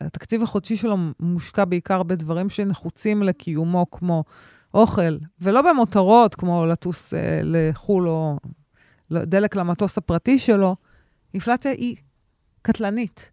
התקציב 0.00 0.42
החודשי 0.42 0.76
שלו 0.76 0.96
מושקע 1.20 1.64
בעיקר 1.64 2.02
בדברים 2.02 2.50
שנחוצים 2.50 3.22
לקיומו, 3.22 3.87
כמו... 3.90 4.24
אוכל, 4.74 5.16
ולא 5.40 5.62
במותרות, 5.62 6.35
כמו 6.35 6.66
לטוס 6.66 7.14
אה, 7.14 7.40
לחו"ל 7.42 8.08
או 8.08 8.37
דלק 9.11 9.56
למטוס 9.56 9.98
הפרטי 9.98 10.38
שלו, 10.38 10.76
אינפלציה 11.35 11.72
היא 11.72 11.96
קטלנית. 12.62 13.30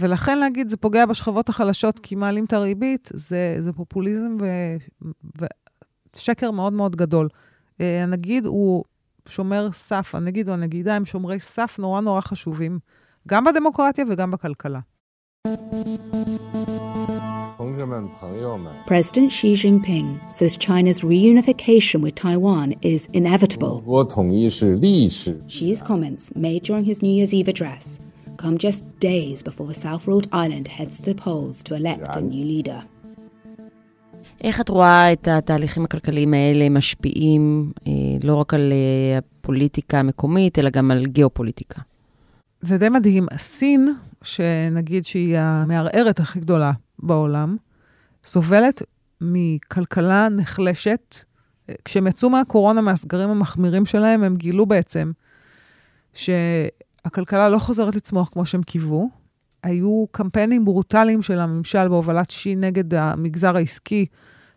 ולכן 0.00 0.38
להגיד, 0.38 0.68
זה 0.68 0.76
פוגע 0.76 1.06
בשכבות 1.06 1.48
החלשות 1.48 1.98
כי 1.98 2.14
מעלים 2.14 2.44
את 2.44 2.52
הריבית, 2.52 3.10
זה, 3.14 3.56
זה 3.60 3.72
פופוליזם 3.72 4.36
ו, 4.40 4.46
ושקר 6.16 6.50
מאוד 6.50 6.72
מאוד 6.72 6.96
גדול. 6.96 7.28
אה, 7.80 8.02
הנגיד 8.02 8.46
הוא 8.46 8.84
שומר 9.28 9.72
סף, 9.72 10.14
הנגיד 10.14 10.48
או 10.48 10.54
הנגידה 10.54 10.94
הם 10.94 11.04
שומרי 11.04 11.40
סף 11.40 11.76
נורא 11.78 12.00
נורא 12.00 12.20
חשובים, 12.20 12.78
גם 13.28 13.44
בדמוקרטיה 13.44 14.04
וגם 14.08 14.30
בכלכלה. 14.30 14.80
President 17.56 19.32
Xi 19.32 19.54
Jinping 19.54 20.08
says 20.30 20.56
China's 20.56 21.00
reunification 21.00 22.02
with 22.02 22.14
Taiwan 22.14 22.74
is 22.82 23.08
inevitable. 23.14 23.80
Xi's 25.48 25.80
comments 25.82 26.34
made 26.36 26.62
during 26.64 26.84
his 26.84 27.00
New 27.00 27.14
Year's 27.18 27.32
Eve 27.32 27.48
address 27.48 27.98
come 28.36 28.58
just 28.58 28.84
days 29.00 29.42
before 29.42 29.66
the 29.66 29.74
South 29.74 30.06
Rhode 30.06 30.28
Island 30.32 30.68
heads 30.68 30.98
to 30.98 31.02
the 31.02 31.14
polls 31.14 31.62
to 31.62 31.74
elect 31.74 32.04
a 32.16 32.20
new 32.20 32.44
leader. 32.44 32.82
איך 34.44 34.60
את 34.60 34.68
רואה 34.68 35.12
את 35.12 35.28
התהליכים 35.28 35.84
הכלכליים 35.84 36.34
האלה 36.34 36.68
משפיעים 36.68 37.72
אה, 37.86 37.92
לא 38.22 38.34
רק 38.34 38.54
על 38.54 38.72
אה, 38.72 39.18
הפוליטיקה 39.18 39.98
המקומית, 39.98 40.58
אלא 40.58 40.70
גם 40.70 40.90
על 40.90 41.06
גיאופוליטיקה? 41.06 41.80
זה 42.60 42.78
די 42.78 42.88
מדהים. 42.88 43.26
סין, 43.36 43.94
שנגיד 44.22 45.04
שהיא 45.04 45.38
המערערת 45.38 46.20
הכי 46.20 46.40
גדולה 46.40 46.72
בעולם, 46.98 47.56
סובלת 48.24 48.82
מכלכלה 49.20 50.28
נחלשת. 50.28 51.16
כשהם 51.84 52.06
יצאו 52.06 52.30
מהקורונה, 52.30 52.80
מהסגרים 52.80 53.30
המחמירים 53.30 53.86
שלהם, 53.86 54.22
הם 54.22 54.36
גילו 54.36 54.66
בעצם 54.66 55.12
שהכלכלה 56.14 57.48
לא 57.48 57.58
חוזרת 57.58 57.96
לצמוח 57.96 58.28
כמו 58.32 58.46
שהם 58.46 58.62
קיוו. 58.62 59.10
היו 59.62 60.04
קמפיינים 60.10 60.64
ברוטליים 60.64 61.22
של 61.22 61.38
הממשל 61.38 61.88
בהובלת 61.88 62.30
שי 62.30 62.56
נגד 62.56 62.94
המגזר 62.94 63.56
העסקי, 63.56 64.06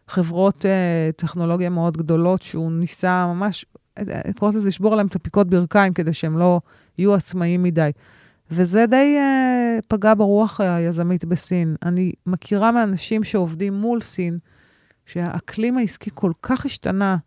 חברות 0.08 0.66
uh, 0.66 1.16
טכנולוגיה 1.16 1.70
מאוד 1.70 1.98
גדולות, 1.98 2.42
שהוא 2.42 2.72
ניסה 2.72 3.26
ממש, 3.28 3.66
קוראות 4.40 4.56
לזה, 4.56 4.68
לשבור 4.68 4.96
להם 4.96 5.08
את 5.08 5.16
הפיקות 5.16 5.48
ברכיים 5.50 5.94
כדי 5.94 6.14
שהם 6.14 6.38
לא 6.38 6.62
יהיו 6.98 7.14
עצמאיים 7.14 7.64
מדי. 7.64 7.90
וזה 8.52 8.86
די 8.86 9.18
uh, 9.18 9.82
פגע 9.88 10.14
ברוח 10.14 10.62
היזמית 10.62 11.26
בסין. 11.26 11.76
אני 11.84 12.12
מכירה 12.26 12.72
מאנשים 12.72 13.24
שעובדים 13.24 13.74
מול 13.74 14.02
סין, 14.02 14.38
שהאקלים 15.06 15.78
העסקי 15.78 16.10
כל 16.14 16.32
כך 16.42 16.66
השתנה, 16.66 17.18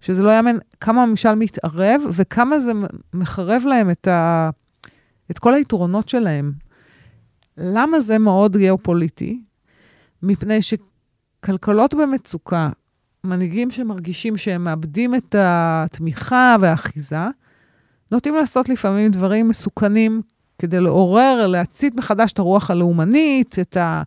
שזה 0.00 0.22
לא 0.22 0.30
יאמן 0.30 0.56
כמה 0.80 1.02
הממשל 1.02 1.34
מתערב 1.34 2.00
וכמה 2.12 2.58
זה 2.58 2.72
מחרב 3.14 3.62
להם 3.66 3.90
את, 3.90 4.08
ה, 4.08 4.50
את 5.30 5.38
כל 5.38 5.54
היתרונות 5.54 6.08
שלהם. 6.08 6.52
למה 7.56 8.00
זה 8.00 8.18
מאוד 8.18 8.56
גיאופוליטי? 8.56 9.42
מפני 10.22 10.58
שכלכלות 10.62 11.94
במצוקה, 11.94 12.70
מנהיגים 13.24 13.70
שמרגישים 13.70 14.36
שהם 14.36 14.64
מאבדים 14.64 15.14
את 15.14 15.34
התמיכה 15.38 16.56
והאחיזה, 16.60 17.26
נוטים 18.12 18.34
לעשות 18.34 18.68
לפעמים 18.68 19.10
דברים 19.10 19.48
מסוכנים 19.48 20.22
כדי 20.58 20.80
לעורר, 20.80 21.46
להצית 21.46 21.94
מחדש 21.94 22.32
את 22.32 22.38
הרוח 22.38 22.70
הלאומנית, 22.70 23.58
את, 23.60 23.76
ה, 23.76 24.02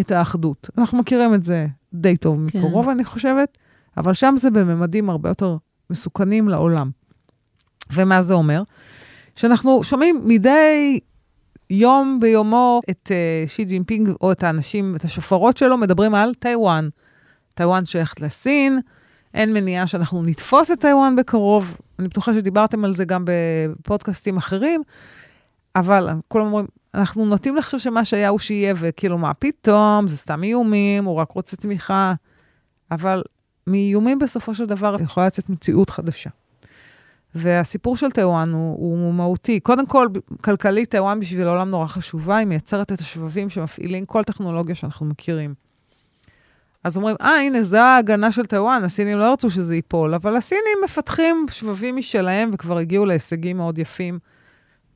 את 0.00 0.12
האחדות. 0.12 0.70
אנחנו 0.78 0.98
מכירים 0.98 1.34
את 1.34 1.44
זה 1.44 1.66
די 1.94 2.16
טוב 2.16 2.50
כן. 2.50 2.58
מקרוב, 2.58 2.88
אני 2.88 3.04
חושבת, 3.04 3.58
אבל 3.96 4.14
שם 4.14 4.34
זה 4.38 4.50
בממדים 4.50 5.10
הרבה 5.10 5.28
יותר 5.28 5.56
מסוכנים 5.90 6.48
לעולם. 6.48 6.90
ומה 7.92 8.22
זה 8.22 8.34
אומר? 8.34 8.62
שאנחנו 9.36 9.82
שומעים 9.82 10.20
מדי 10.24 11.00
יום 11.70 12.18
ביומו 12.20 12.80
את 12.90 13.10
אה, 13.10 13.48
שי 13.48 13.64
ג'ינפינג, 13.64 14.10
או 14.20 14.32
את 14.32 14.42
האנשים, 14.42 14.96
את 14.96 15.04
השופרות 15.04 15.56
שלו, 15.56 15.78
מדברים 15.78 16.14
על 16.14 16.34
טיוואן. 16.34 16.88
טיוואן 17.54 17.86
שייכת 17.86 18.20
לסין, 18.20 18.80
אין 19.34 19.52
מניעה 19.52 19.86
שאנחנו 19.86 20.22
נתפוס 20.22 20.70
את 20.70 20.80
טיוואן 20.80 21.16
בקרוב. 21.16 21.76
אני 21.98 22.08
בטוחה 22.08 22.34
שדיברתם 22.34 22.84
על 22.84 22.92
זה 22.92 23.04
גם 23.04 23.24
בפודקאסטים 23.26 24.36
אחרים. 24.36 24.82
אבל 25.76 26.08
כולם 26.28 26.44
אומרים, 26.44 26.66
אנחנו 26.94 27.24
נוטים 27.24 27.56
לחשוב 27.56 27.80
שמה 27.80 28.04
שהיה 28.04 28.28
הוא 28.28 28.38
שיהיה, 28.38 28.74
וכאילו, 28.76 29.18
מה 29.18 29.34
פתאום, 29.34 30.08
זה 30.08 30.16
סתם 30.16 30.42
איומים, 30.42 31.04
הוא 31.04 31.16
רק 31.16 31.30
רוצה 31.30 31.56
תמיכה. 31.56 32.14
אבל 32.90 33.22
מאיומים 33.66 34.18
בסופו 34.18 34.54
של 34.54 34.66
דבר 34.66 34.96
יכולה 35.00 35.26
לצאת 35.26 35.48
מציאות 35.48 35.90
חדשה. 35.90 36.30
והסיפור 37.34 37.96
של 37.96 38.10
טיוואן 38.10 38.52
הוא, 38.52 38.76
הוא 38.76 39.14
מהותי. 39.14 39.60
קודם 39.60 39.86
כל, 39.86 40.08
כלכלית, 40.40 40.90
טיוואן 40.90 41.20
בשביל 41.20 41.46
העולם 41.46 41.70
נורא 41.70 41.86
חשובה, 41.86 42.36
היא 42.36 42.46
מייצרת 42.46 42.92
את 42.92 43.00
השבבים 43.00 43.50
שמפעילים 43.50 44.06
כל 44.06 44.24
טכנולוגיה 44.24 44.74
שאנחנו 44.74 45.06
מכירים. 45.06 45.54
אז 46.84 46.96
אומרים, 46.96 47.16
אה, 47.20 47.40
הנה, 47.40 47.62
זו 47.62 47.76
ההגנה 47.76 48.32
של 48.32 48.46
טיוואן, 48.46 48.84
הסינים 48.84 49.18
לא 49.18 49.24
ירצו 49.24 49.50
שזה 49.50 49.74
ייפול, 49.74 50.14
אבל 50.14 50.36
הסינים 50.36 50.78
מפתחים 50.84 51.46
שבבים 51.50 51.96
משלהם 51.96 52.50
וכבר 52.52 52.78
הגיעו 52.78 53.06
להישגים 53.06 53.56
מאוד 53.56 53.78
יפים 53.78 54.18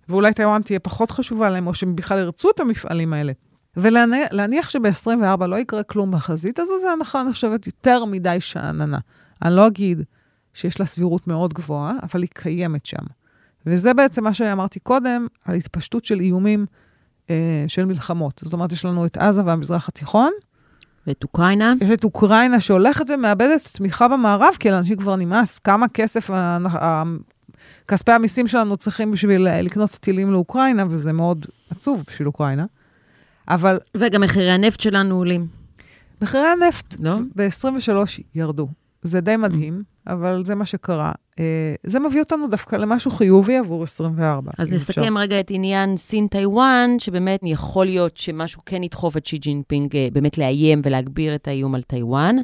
ואולי 0.09 0.33
טיוואן 0.33 0.63
תהיה 0.63 0.79
פחות 0.79 1.11
חשובה 1.11 1.51
להם, 1.51 1.67
או 1.67 1.75
שהם 1.75 1.97
בכלל 1.97 2.19
ירצו 2.19 2.51
את 2.51 2.61
המפעלים 2.61 3.13
האלה. 3.13 3.33
ולהניח 3.77 4.69
שב-24 4.69 5.47
לא 5.47 5.57
יקרה 5.57 5.83
כלום 5.83 6.11
בחזית 6.11 6.59
הזו, 6.59 6.73
זה 6.81 6.91
הנחה 6.91 7.23
נחשבת 7.23 7.67
יותר 7.67 8.05
מדי 8.05 8.37
שאננה. 8.41 8.99
אני 9.43 9.57
לא 9.57 9.67
אגיד 9.67 10.03
שיש 10.55 10.81
לה 10.81 10.87
סבירות 10.87 11.27
מאוד 11.27 11.55
גבוהה, 11.55 11.93
אבל 12.03 12.23
היא 12.23 12.29
קיימת 12.35 12.87
שם. 12.87 13.03
וזה 13.67 13.95
בעצם 13.95 14.25
מה 14.25 14.35
שאמרתי 14.35 14.81
קודם, 14.81 15.27
על 15.45 15.55
התפשטות 15.55 16.05
של 16.05 16.21
איומים 16.21 16.67
אה, 17.31 17.65
של 17.69 17.85
מלחמות. 17.85 18.41
זאת 18.45 18.53
אומרת, 18.53 18.73
יש 18.73 18.85
לנו 18.85 19.07
את 19.07 19.17
עזה 19.17 19.43
והמזרח 19.45 19.89
התיכון. 19.89 20.31
ואת 21.07 21.23
אוקראינה. 21.23 21.75
יש 21.81 21.91
את 21.91 22.05
אוקראינה 22.05 22.61
שהולכת 22.61 23.05
ומאבדת 23.11 23.71
תמיכה 23.73 24.09
במערב, 24.09 24.55
כי 24.61 24.71
לאנשים 24.71 24.97
כבר 24.97 25.17
נמאס 25.17 25.59
כמה 25.59 25.89
כסף, 25.89 26.31
כספי 27.89 28.13
המיסים 28.13 28.49
שלנו 28.49 28.77
צריכים 28.77 29.11
בשביל 29.11 29.49
לקנות 29.61 29.91
טילים 29.91 30.33
לאוקראינה, 30.33 30.85
וזה 30.89 31.13
מאוד 31.13 31.47
עצוב 31.71 32.05
בשביל 32.09 32.29
אוקראינה. 32.29 32.65
אבל... 33.49 33.79
וגם 33.97 34.21
מחירי 34.21 34.51
הנפט 34.51 34.81
שלנו 34.81 35.15
עולים. 35.15 35.47
מחירי 36.23 36.47
הנפט 36.47 36.97
לא? 37.01 37.19
ב-23 37.37 38.21
ירדו. 38.35 38.69
זה 39.05 39.21
די 39.21 39.37
מדהים, 39.37 39.83
אבל 40.07 40.43
זה 40.45 40.55
מה 40.55 40.65
שקרה. 40.65 41.13
אה, 41.41 41.75
זה 41.87 41.99
מביא 42.01 42.21
אותנו 42.21 42.49
דווקא 42.49 42.77
למשהו 42.77 43.11
חיובי 43.11 43.57
עבור 43.57 43.83
24. 43.83 44.53
אז 44.59 44.73
נסכם 44.73 45.03
אפשר. 45.03 45.21
רגע 45.21 45.41
את 45.41 45.51
עניין 45.51 45.97
סין-טיוואן, 45.97 46.91
שבאמת 46.99 47.41
יכול 47.43 47.87
להיות 47.87 48.17
שמשהו 48.17 48.63
כן 48.67 48.83
ידחוף 48.83 49.17
את 49.17 49.27
שי 49.27 49.39
ג'ינפינג 49.39 49.97
אה, 49.97 50.09
באמת 50.13 50.39
לאיים 50.39 50.81
ולהגביר 50.85 51.35
את 51.35 51.49
האיום 51.49 51.75
על 51.75 51.83
טיוואן. 51.83 52.37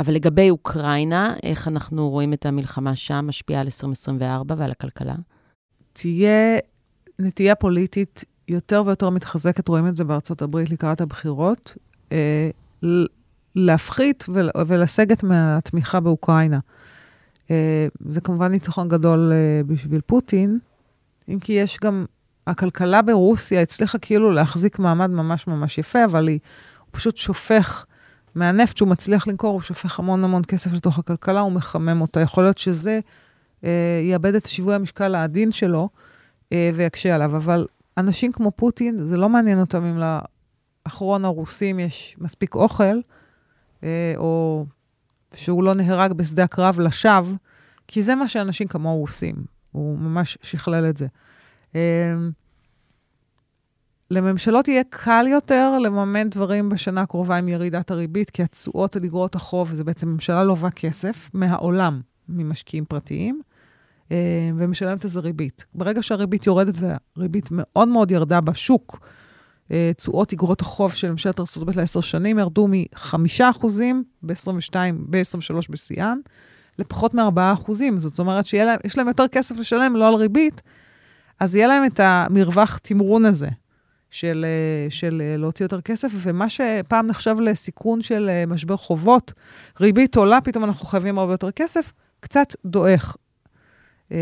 אבל 0.00 0.14
לגבי 0.14 0.50
אוקראינה, 0.50 1.34
איך 1.42 1.68
אנחנו 1.68 2.10
רואים 2.10 2.32
את 2.32 2.46
המלחמה 2.46 2.96
שם 2.96 3.24
משפיעה 3.28 3.60
על 3.60 3.66
2024 3.66 4.54
ועל 4.58 4.70
הכלכלה? 4.70 5.14
תהיה 5.92 6.58
נטייה 7.18 7.54
פוליטית 7.54 8.24
יותר 8.48 8.82
ויותר 8.86 9.10
מתחזקת, 9.10 9.68
רואים 9.68 9.86
את 9.86 9.96
זה 9.96 10.04
בארצות 10.04 10.42
הברית 10.42 10.70
לקראת 10.70 11.00
הבחירות, 11.00 11.74
אה, 12.12 12.50
להפחית 13.54 14.24
ולסגת 14.66 15.22
מהתמיכה 15.22 16.00
באוקראינה. 16.00 16.58
אה, 17.50 17.86
זה 18.08 18.20
כמובן 18.20 18.52
ניצחון 18.52 18.88
גדול 18.88 19.32
אה, 19.32 19.62
בשביל 19.66 20.00
פוטין, 20.00 20.58
אם 21.28 21.38
כי 21.38 21.52
יש 21.52 21.78
גם, 21.82 22.04
הכלכלה 22.46 23.02
ברוסיה 23.02 23.62
הצליחה 23.62 23.98
כאילו 23.98 24.30
להחזיק 24.30 24.78
מעמד 24.78 25.10
ממש 25.10 25.46
ממש 25.46 25.78
יפה, 25.78 26.04
אבל 26.04 26.28
היא, 26.28 26.38
הוא 26.78 26.88
פשוט 26.90 27.16
שופך 27.16 27.86
מהנפט 28.34 28.76
שהוא 28.76 28.88
מצליח 28.88 29.26
למכור, 29.26 29.52
הוא 29.52 29.60
שופך 29.60 29.98
המון 29.98 30.24
המון 30.24 30.42
כסף 30.44 30.72
לתוך 30.72 30.98
הכלכלה, 30.98 31.40
הוא 31.40 31.52
מחמם 31.52 32.00
אותה. 32.00 32.20
יכול 32.20 32.44
להיות 32.44 32.58
שזה 32.58 33.00
אה, 33.64 34.00
יאבד 34.04 34.34
את 34.34 34.46
שיווי 34.46 34.74
המשקל 34.74 35.14
העדין 35.14 35.52
שלו 35.52 35.88
אה, 36.52 36.70
ויקשה 36.74 37.14
עליו, 37.14 37.36
אבל 37.36 37.66
אנשים 37.96 38.32
כמו 38.32 38.50
פוטין, 38.50 39.04
זה 39.04 39.16
לא 39.16 39.28
מעניין 39.28 39.60
אותם 39.60 39.84
אם 39.84 40.02
לאחרון 40.86 41.24
הרוסים 41.24 41.80
יש 41.80 42.16
מספיק 42.20 42.54
אוכל, 42.54 43.00
או 44.16 44.64
שהוא 45.34 45.64
לא 45.64 45.74
נהרג 45.74 46.12
בשדה 46.12 46.44
הקרב 46.44 46.80
לשווא, 46.80 47.34
כי 47.88 48.02
זה 48.02 48.14
מה 48.14 48.28
שאנשים 48.28 48.68
כמוהו 48.68 49.00
עושים. 49.00 49.34
הוא 49.72 49.98
ממש 49.98 50.38
שכלל 50.42 50.88
את 50.88 50.96
זה. 50.96 51.06
אה, 51.74 52.14
לממשלות 54.10 54.68
יהיה 54.68 54.82
קל 54.90 55.26
יותר 55.28 55.78
לממן 55.78 56.30
דברים 56.30 56.68
בשנה 56.68 57.00
הקרובה 57.00 57.36
עם 57.36 57.48
ירידת 57.48 57.90
הריבית, 57.90 58.30
כי 58.30 58.42
התשואות 58.42 58.96
על 58.96 59.04
אגרות 59.04 59.34
החוב, 59.34 59.74
זה 59.74 59.84
בעצם 59.84 60.08
ממשלה 60.08 60.44
לובה 60.44 60.70
כסף 60.70 61.30
מהעולם, 61.34 62.00
ממשקיעים 62.28 62.84
פרטיים, 62.84 63.40
אה, 64.12 64.50
ומשלמת 64.56 65.04
איזה 65.04 65.20
ריבית. 65.20 65.64
ברגע 65.74 66.02
שהריבית 66.02 66.46
יורדת, 66.46 66.74
והריבית 66.76 67.48
מאוד 67.50 67.88
מאוד 67.88 68.10
ירדה 68.10 68.40
בשוק, 68.40 69.08
תשואות 69.96 70.32
אגרות 70.32 70.60
החוב 70.60 70.92
של 70.94 71.10
ממשלת 71.10 71.40
ארה"ב 71.40 71.78
לעשר 71.78 72.00
שנים 72.00 72.38
ירדו 72.38 72.68
מ-5% 72.68 73.66
ב-22, 74.22 74.74
ב-23 75.00 75.56
בשיאן, 75.70 76.18
לפחות 76.78 77.14
מ-4%. 77.14 77.72
זאת 77.96 78.18
אומרת 78.18 78.46
שיש 78.46 78.98
להם 78.98 79.08
יותר 79.08 79.28
כסף 79.28 79.58
לשלם, 79.58 79.96
לא 79.96 80.08
על 80.08 80.14
ריבית, 80.14 80.62
אז 81.40 81.54
יהיה 81.54 81.66
להם 81.66 81.84
את 81.86 82.00
המרווח 82.02 82.78
תמרון 82.82 83.24
הזה 83.24 83.48
של, 84.10 84.46
של 84.88 85.22
להוציא 85.38 85.64
יותר 85.64 85.80
כסף, 85.80 86.08
ומה 86.16 86.48
שפעם 86.48 87.06
נחשב 87.06 87.36
לסיכון 87.40 88.02
של 88.02 88.30
משבר 88.46 88.76
חובות, 88.76 89.32
ריבית 89.80 90.16
עולה, 90.16 90.40
פתאום 90.40 90.64
אנחנו 90.64 90.86
חייבים 90.86 91.18
הרבה 91.18 91.32
יותר 91.32 91.50
כסף, 91.50 91.92
קצת 92.20 92.54
דועך. 92.64 93.16
אמ, 94.10 94.16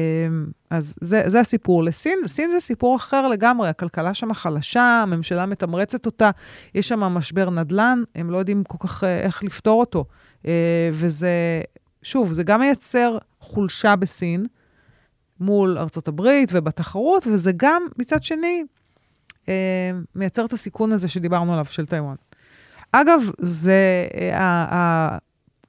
אז 0.71 0.95
זה, 1.01 1.23
זה 1.27 1.41
הסיפור. 1.41 1.85
לסין, 1.85 2.19
סין 2.27 2.51
זה 2.51 2.61
סיפור 2.61 2.97
אחר 2.97 3.29
לגמרי, 3.29 3.69
הכלכלה 3.69 4.15
שם 4.15 4.35
חלשה, 4.35 5.01
הממשלה 5.03 5.47
מתמרצת 5.47 6.07
אותה, 6.07 6.31
יש 6.75 6.89
שם 6.89 7.01
משבר 7.01 7.51
נדל"ן, 7.51 8.03
הם 8.15 8.31
לא 8.31 8.39
יודעים 8.39 8.65
כל 8.65 8.89
כך 8.89 9.05
אה, 9.05 9.21
איך 9.21 9.45
לפתור 9.45 9.81
אותו. 9.81 10.05
אה, 10.47 10.91
וזה, 10.93 11.61
שוב, 12.03 12.33
זה 12.33 12.43
גם 12.43 12.61
מייצר 12.61 13.19
חולשה 13.41 13.97
בסין 13.97 14.47
מול 15.41 15.79
ארצות 15.79 16.09
הברית 16.09 16.51
ובתחרות, 16.53 17.27
וזה 17.27 17.53
גם, 17.57 17.83
מצד 17.99 18.23
שני, 18.23 18.65
אה, 19.49 19.91
מייצר 20.15 20.45
את 20.45 20.53
הסיכון 20.53 20.93
הזה 20.93 21.09
שדיברנו 21.09 21.53
עליו, 21.53 21.65
של 21.65 21.87
טיוואן. 21.87 22.15
אגב, 22.93 23.31
זה, 23.39 24.07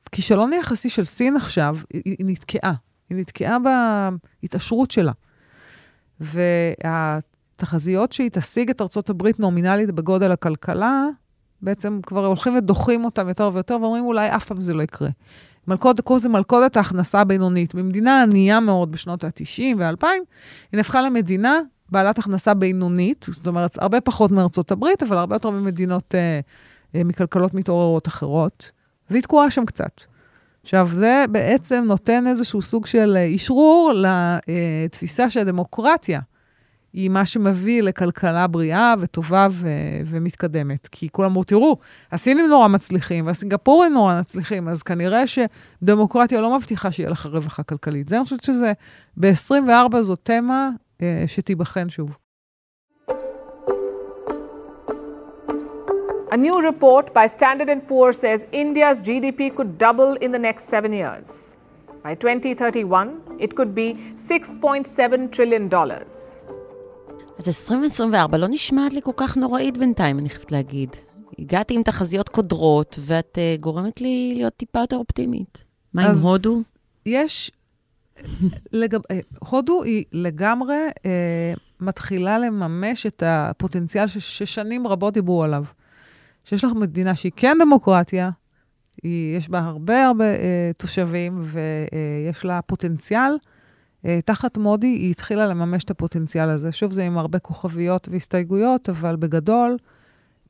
הכישלון 0.07 0.53
היחסי 0.53 0.89
של 0.89 1.05
סין 1.05 1.36
עכשיו, 1.36 1.78
היא 1.93 2.15
נתקעה. 2.20 2.74
היא 3.10 3.18
נתקעה 3.18 3.57
בהתעשרות 4.41 4.91
שלה. 4.91 5.12
והתחזיות 6.20 8.12
שהיא 8.12 8.30
תשיג 8.30 8.70
את 8.70 8.82
ארצות 8.82 9.10
הברית 9.10 9.39
נומינלית 9.39 9.91
בגודל 9.91 10.32
הכלכלה, 10.32 11.05
בעצם 11.62 11.99
כבר 12.03 12.26
הולכים 12.26 12.55
ודוחים 12.55 13.05
אותם 13.05 13.28
יותר 13.28 13.49
ויותר, 13.53 13.78
ואומרים, 13.82 14.05
אולי 14.05 14.36
אף 14.36 14.45
פעם 14.45 14.62
זה 14.62 14.74
לא 14.74 14.84
יקרה. 14.84 15.10
מלכודת, 15.68 16.01
קוראים 16.01 16.20
לזה 16.20 16.30
מלכודת 16.30 16.78
ההכנסה 16.78 17.22
הבינונית. 17.22 17.76
ממדינה 17.76 18.24
ענייה 18.24 18.60
מאוד 18.60 18.91
בשנות 18.91 19.24
ה-90 19.24 19.62
וה-2000, 19.78 20.05
היא 20.72 20.78
נהפכה 20.78 21.01
למדינה 21.01 21.60
בעלת 21.91 22.20
הכנסה 22.20 22.53
בינונית, 22.53 23.26
זאת 23.30 23.47
אומרת, 23.47 23.78
הרבה 23.82 24.01
פחות 24.01 24.32
מארצות 24.32 24.72
הברית, 24.72 25.03
אבל 25.03 25.18
הרבה 25.18 25.36
יותר 25.36 25.49
ממדינות, 25.49 26.16
אה, 26.16 26.39
אה, 26.95 27.03
מכלכלות 27.03 27.53
מתעוררות 27.53 28.07
אחרות, 28.07 28.72
והיא 29.10 29.22
תקועה 29.22 29.49
שם 29.49 29.66
קצת. 29.66 30.01
עכשיו, 30.64 30.89
זה 30.93 31.26
בעצם 31.32 31.84
נותן 31.88 32.28
איזשהו 32.28 32.62
סוג 32.62 32.86
של 32.86 33.18
אשרור 33.36 33.93
לתפיסה 34.88 35.30
שהדמוקרטיה 35.30 36.20
היא 36.93 37.10
מה 37.10 37.26
שמביא 37.26 37.84
לכלכלה 37.84 38.47
בריאה 38.47 38.93
וטובה 38.99 39.47
ו- 39.51 39.68
ומתקדמת. 40.05 40.88
כי 40.91 41.10
כולם 41.10 41.30
אמרו, 41.30 41.43
תראו, 41.43 41.78
הסינים 42.12 42.47
נורא 42.47 42.68
מצליחים 42.68 43.28
והסינגפורים 43.28 43.93
נורא 43.93 44.20
מצליחים, 44.20 44.68
אז 44.68 44.84
כנראה 44.84 45.24
שדמוקרטיה 45.28 46.41
לא 46.41 46.57
מבטיחה 46.57 46.91
שיהיה 46.91 47.10
לך 47.10 47.26
רווחה 47.26 47.64
כלכלית. 47.64 48.10
זה, 48.10 48.18
אני 48.18 48.24
חושבת 48.24 48.43
שזה, 48.43 48.74
ב-24 49.18 50.01
זו 50.01 50.16
תמה 50.16 50.70
אה, 51.01 51.24
שתיבחן 51.28 51.89
שוב. 51.89 52.18
A 56.32 56.38
new 56.38 56.61
report 56.61 57.05
by 57.11 57.25
Standard 57.25 57.69
& 57.80 57.88
Poor 57.89 58.13
says 58.13 58.45
India's 58.51 59.01
GDP 59.01 59.39
could 59.55 59.80
double 59.80 60.11
in 60.21 60.32
the 60.32 60.38
next 60.38 60.69
seven 60.69 60.93
years. 60.93 61.57
By 62.03 62.13
2031, 62.13 63.21
it 63.39 63.55
could 63.55 63.73
be 63.73 63.97
6.7 64.27 65.32
trillion 65.32 65.69
dollars. 65.69 66.13
אז 67.38 67.47
2024 67.47 68.38
לא 68.38 68.47
נשמעת 68.47 68.93
לי 68.93 69.01
כל 69.01 69.11
כך 69.15 69.38
נוראית 69.38 69.77
בינתיים, 69.77 70.19
אני 70.19 70.30
חייבת 70.30 70.51
להגיד. 70.51 70.89
הגעתי 71.39 71.73
עם 71.75 71.84
תחזיות 71.84 72.30
קודרות, 72.30 72.99
ואת 73.01 73.38
uh, 73.38 73.61
גורמת 73.61 74.01
לי 74.01 74.34
להיות 74.36 74.53
טיפה 74.53 74.80
יותר 74.80 74.97
אופטימית. 74.97 75.63
מה 75.93 76.05
עם 76.05 76.15
הודו? 76.15 76.61
יש... 77.05 77.51
לגב... 78.73 78.99
אה, 79.11 79.19
הודו 79.39 79.84
היא 79.84 80.03
לגמרי 80.11 80.88
אה, 81.05 81.53
מתחילה 81.80 82.39
לממש 82.39 83.05
את 83.05 83.23
הפוטנציאל 83.25 84.07
ששנים 84.07 84.88
רבות 84.88 85.13
דיברו 85.13 85.43
עליו. 85.43 85.63
שיש 86.49 86.63
לך 86.63 86.71
מדינה 86.73 87.15
שהיא 87.15 87.31
כן 87.35 87.57
דמוקרטיה, 87.59 88.29
היא, 89.03 89.37
יש 89.37 89.49
בה 89.49 89.59
הרבה 89.59 90.05
הרבה 90.05 90.25
אה, 90.25 90.71
תושבים 90.77 91.43
ויש 91.43 92.45
לה 92.45 92.61
פוטנציאל. 92.61 93.31
אה, 94.05 94.19
תחת 94.25 94.57
מודי 94.57 94.87
היא 94.87 95.11
התחילה 95.11 95.47
לממש 95.47 95.83
את 95.83 95.91
הפוטנציאל 95.91 96.49
הזה. 96.49 96.71
שוב, 96.71 96.91
זה 96.91 97.03
עם 97.03 97.17
הרבה 97.17 97.39
כוכביות 97.39 98.09
והסתייגויות, 98.11 98.89
אבל 98.89 99.15
בגדול, 99.15 99.77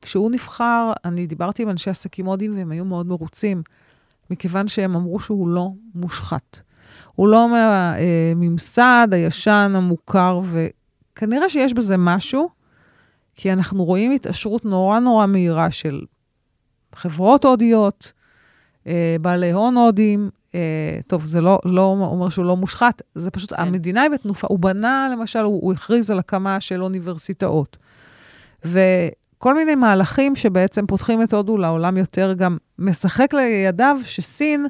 כשהוא 0.01 0.31
נבחר, 0.31 0.91
אני 1.05 1.27
דיברתי 1.27 1.63
עם 1.63 1.69
אנשי 1.69 1.89
עסקים 1.89 2.25
הודים 2.25 2.57
והם 2.57 2.71
היו 2.71 2.85
מאוד 2.85 3.07
מרוצים, 3.07 3.61
מכיוון 4.29 4.67
שהם 4.67 4.95
אמרו 4.95 5.19
שהוא 5.19 5.49
לא 5.49 5.69
מושחת. 5.95 6.59
הוא 7.15 7.27
לא 7.27 7.49
מהממסד 7.49 9.07
הישן, 9.11 9.71
המוכר, 9.75 10.41
וכנראה 10.43 11.49
שיש 11.49 11.73
בזה 11.73 11.97
משהו. 11.97 12.58
כי 13.41 13.53
אנחנו 13.53 13.85
רואים 13.85 14.11
התעשרות 14.11 14.65
נורא 14.65 14.99
נורא 14.99 15.25
מהירה 15.25 15.71
של 15.71 16.01
חברות 16.95 17.45
הודיות, 17.45 18.11
אה, 18.87 19.15
בעלי 19.21 19.51
הון 19.51 19.77
הודים. 19.77 20.29
אה, 20.55 20.99
טוב, 21.07 21.25
זה 21.25 21.41
לא, 21.41 21.59
לא 21.65 21.81
אומר 21.81 22.29
שהוא 22.29 22.45
לא 22.45 22.57
מושחת, 22.57 23.01
זה 23.15 23.31
פשוט, 23.31 23.53
כן. 23.53 23.61
המדינה 23.61 24.01
היא 24.01 24.09
בתנופה. 24.09 24.47
הוא 24.49 24.59
בנה, 24.59 25.09
למשל, 25.11 25.39
הוא, 25.39 25.61
הוא 25.61 25.73
הכריז 25.73 26.09
על 26.09 26.19
הקמה 26.19 26.61
של 26.61 26.83
אוניברסיטאות. 26.83 27.77
וכל 28.65 29.55
מיני 29.55 29.75
מהלכים 29.75 30.35
שבעצם 30.35 30.85
פותחים 30.85 31.23
את 31.23 31.33
הודו 31.33 31.57
לעולם 31.57 31.97
יותר, 31.97 32.33
גם 32.33 32.57
משחק 32.79 33.33
לידיו 33.33 33.97
שסין 34.03 34.67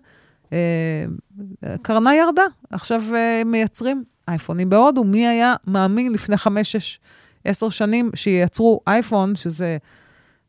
קרנה 1.82 2.16
ירדה. 2.16 2.44
עכשיו 2.72 3.04
מייצרים 3.46 4.04
אייפונים 4.28 4.70
בהודו. 4.70 5.04
מי 5.04 5.28
היה 5.28 5.56
מאמין 5.68 6.14
לפני 6.14 6.38
חמש, 6.38 6.72
שש, 6.72 7.00
עשר 7.46 7.70
שנים 7.70 8.10
שייצרו 8.16 8.82
אייפון, 8.88 9.36
שזה 9.36 9.78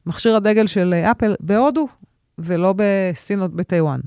מכשיר 0.06 0.36
הדגל 0.36 0.66
של 0.66 0.94
אפל, 0.94 1.34
בהודו, 1.40 1.88
ולא 2.38 2.74
בסין 2.76 3.42
או 3.42 3.48
בטיוואן. 3.48 4.00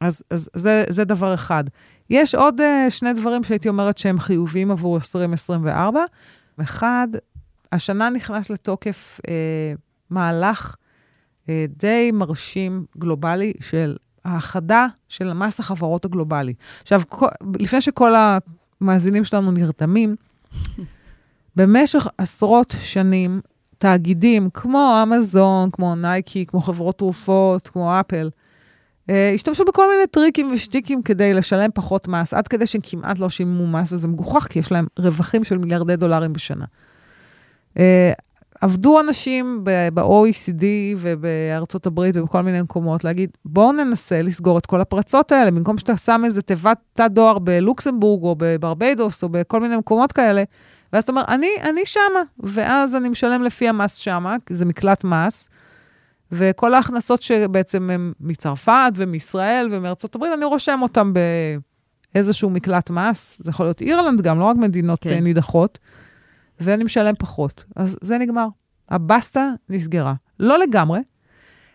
אז, 0.00 0.22
אז 0.30 0.50
זה, 0.54 0.84
זה 0.88 1.04
דבר 1.04 1.34
אחד. 1.34 1.64
יש 2.10 2.34
עוד 2.34 2.60
uh, 2.60 2.90
שני 2.90 3.12
דברים 3.12 3.44
שהייתי 3.44 3.68
אומרת 3.68 3.98
שהם 3.98 4.18
חיוביים 4.18 4.70
עבור 4.70 4.96
2024. 4.96 6.00
אחד, 6.60 7.08
השנה 7.72 8.10
נכנס 8.10 8.50
לתוקף 8.50 9.20
uh, 9.22 9.30
מהלך 10.10 10.74
uh, 11.46 11.48
די 11.68 12.10
מרשים 12.12 12.84
גלובלי 12.98 13.52
של 13.60 13.96
האחדה 14.24 14.86
של 15.08 15.32
מס 15.32 15.60
החברות 15.60 16.04
הגלובלי. 16.04 16.54
עכשיו, 16.82 17.02
לפני 17.60 17.80
שכל 17.80 18.12
המאזינים 18.80 19.24
שלנו 19.24 19.50
נרתמים, 19.50 20.16
במשך 21.58 22.06
עשרות 22.18 22.74
שנים, 22.80 23.40
תאגידים 23.78 24.48
כמו 24.54 25.00
אמזון, 25.02 25.70
כמו 25.70 25.94
נייקי, 25.94 26.46
כמו 26.46 26.60
חברות 26.60 26.98
תרופות, 26.98 27.68
כמו 27.68 28.00
אפל, 28.00 28.30
אה, 29.10 29.30
השתמשו 29.34 29.64
בכל 29.64 29.90
מיני 29.90 30.06
טריקים 30.06 30.52
ושטיקים 30.52 31.02
כדי 31.02 31.34
לשלם 31.34 31.70
פחות 31.74 32.08
מס, 32.08 32.34
עד 32.34 32.48
כדי 32.48 32.66
שהם 32.66 32.80
כמעט 32.84 33.18
לא 33.18 33.28
שילמו 33.28 33.66
מס, 33.66 33.92
וזה 33.92 34.08
מגוחך, 34.08 34.46
כי 34.50 34.58
יש 34.58 34.72
להם 34.72 34.86
רווחים 34.98 35.44
של 35.44 35.58
מיליארדי 35.58 35.96
דולרים 35.96 36.32
בשנה. 36.32 36.64
אה, 37.78 38.12
עבדו 38.60 39.00
אנשים 39.00 39.60
ב-OECD 39.94 40.64
ובארצות 40.96 41.86
הברית 41.86 42.16
ובכל 42.16 42.40
מיני 42.40 42.62
מקומות 42.62 43.04
להגיד, 43.04 43.30
בואו 43.44 43.72
ננסה 43.72 44.22
לסגור 44.22 44.58
את 44.58 44.66
כל 44.66 44.80
הפרצות 44.80 45.32
האלה, 45.32 45.50
במקום 45.50 45.78
שאתה 45.78 45.96
שם 45.96 46.22
איזה 46.24 46.42
תיבת 46.42 46.78
תא 46.92 47.08
דואר 47.08 47.38
בלוקסמבורג 47.38 48.22
או 48.22 48.34
בברבדוס 48.38 49.22
או 49.22 49.28
בכל 49.28 49.60
מיני 49.60 49.76
מקומות 49.76 50.12
כאלה, 50.12 50.42
ואז 50.92 51.02
אתה 51.02 51.12
אומר, 51.12 51.24
אני, 51.28 51.50
אני 51.62 51.80
שמה, 51.84 52.22
ואז 52.38 52.96
אני 52.96 53.08
משלם 53.08 53.42
לפי 53.42 53.68
המס 53.68 53.94
שמה, 53.94 54.36
כי 54.46 54.54
זה 54.54 54.64
מקלט 54.64 55.04
מס, 55.04 55.48
וכל 56.32 56.74
ההכנסות 56.74 57.22
שבעצם 57.22 57.90
הן 57.90 58.12
מצרפת 58.20 58.92
ומישראל 58.94 59.68
ומארצות 59.70 60.14
הברית, 60.14 60.32
אני 60.34 60.44
רושם 60.44 60.78
אותן 60.82 61.12
באיזשהו 62.14 62.50
מקלט 62.50 62.90
מס. 62.90 63.38
זה 63.44 63.50
יכול 63.50 63.66
להיות 63.66 63.80
אירלנד 63.80 64.20
גם, 64.20 64.38
לא 64.38 64.44
רק 64.44 64.56
מדינות 64.56 64.98
כן. 65.00 65.24
נידחות, 65.24 65.78
ואני 66.60 66.84
משלם 66.84 67.14
פחות. 67.18 67.64
אז 67.76 67.96
זה 68.00 68.18
נגמר. 68.18 68.46
הבסטה 68.88 69.48
נסגרה. 69.68 70.14
לא 70.40 70.58
לגמרי, 70.58 71.00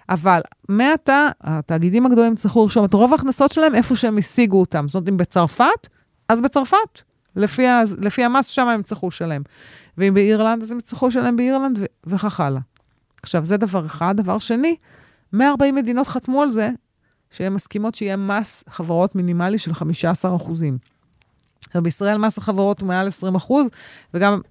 אבל 0.10 0.42
מעתה, 0.70 1.30
התאגידים 1.42 2.06
הגדולים 2.06 2.34
יצטרכו 2.34 2.64
לרשום 2.64 2.86
את 2.86 2.94
רוב 2.94 3.12
ההכנסות 3.12 3.52
שלהם 3.52 3.76
איפה 3.76 3.96
שהם 3.96 4.18
השיגו 4.18 4.60
אותם. 4.60 4.88
זאת 4.88 4.96
אומרת, 4.96 5.10
אם 5.10 5.18
בצרפת, 5.18 5.88
אז 6.30 6.42
בצרפת. 6.42 7.02
לפי, 7.36 7.68
ה, 7.68 7.84
לפי 8.02 8.24
המס 8.24 8.48
שם 8.48 8.68
הם 8.68 8.80
יצטרכו 8.80 9.08
לשלם. 9.08 9.42
ואם 9.98 10.14
באירלנד, 10.14 10.64
אז 10.64 10.72
הם 10.72 10.78
יצטרכו 10.78 11.08
לשלם 11.08 11.36
באירלנד 11.36 11.80
וכך 12.06 12.40
הלאה. 12.40 12.62
עכשיו, 13.24 13.46
זה 13.46 13.58
דבר 13.58 13.86
אחד. 13.86 14.18
דבר 14.18 14.38
שני, 14.38 14.76
140 15.34 15.76
מדינות 15.76 16.08
חתמו 16.08 16.42
על 16.42 16.52
זה, 16.52 16.70
שהן 17.32 17.54
מסכימות 17.54 17.96
שיהיה 17.96 18.18
מס 18.18 18.64
חברות 18.70 19.16
מינימלי 19.16 19.58
של 19.58 19.74
15 19.74 20.36
אחוזים. 20.36 20.78
עכשיו, 21.68 21.84
בישראל 21.84 22.18
מס 22.18 22.38
החברות 22.38 22.82
הוא 22.82 22.88
מעל 22.88 23.08
20 23.08 23.36
אחוז, 23.36 23.68
וגם 24.14 24.42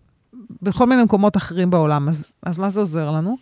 בכל 0.63 0.87
מיני 0.87 1.03
מקומות 1.03 1.37
אחרים 1.37 1.71
בעולם. 1.71 2.09
אז, 2.09 2.33
אז 2.43 2.59
מה 2.59 2.71
זה 2.71 2.81
עוזר 2.81 3.11
לנו? 3.11 3.37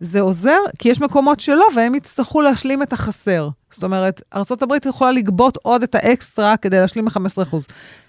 זה 0.00 0.20
עוזר 0.20 0.58
כי 0.78 0.88
יש 0.88 1.00
מקומות 1.00 1.40
שלא, 1.40 1.64
והם 1.76 1.94
יצטרכו 1.94 2.40
להשלים 2.40 2.82
את 2.82 2.92
החסר. 2.92 3.48
זאת 3.70 3.84
אומרת, 3.84 4.22
ארה"ב 4.34 4.88
יכולה 4.88 5.12
לגבות 5.12 5.58
עוד 5.62 5.82
את 5.82 5.94
האקסטרה 5.94 6.56
כדי 6.56 6.80
להשלים 6.80 7.04
ב-15%. 7.04 7.56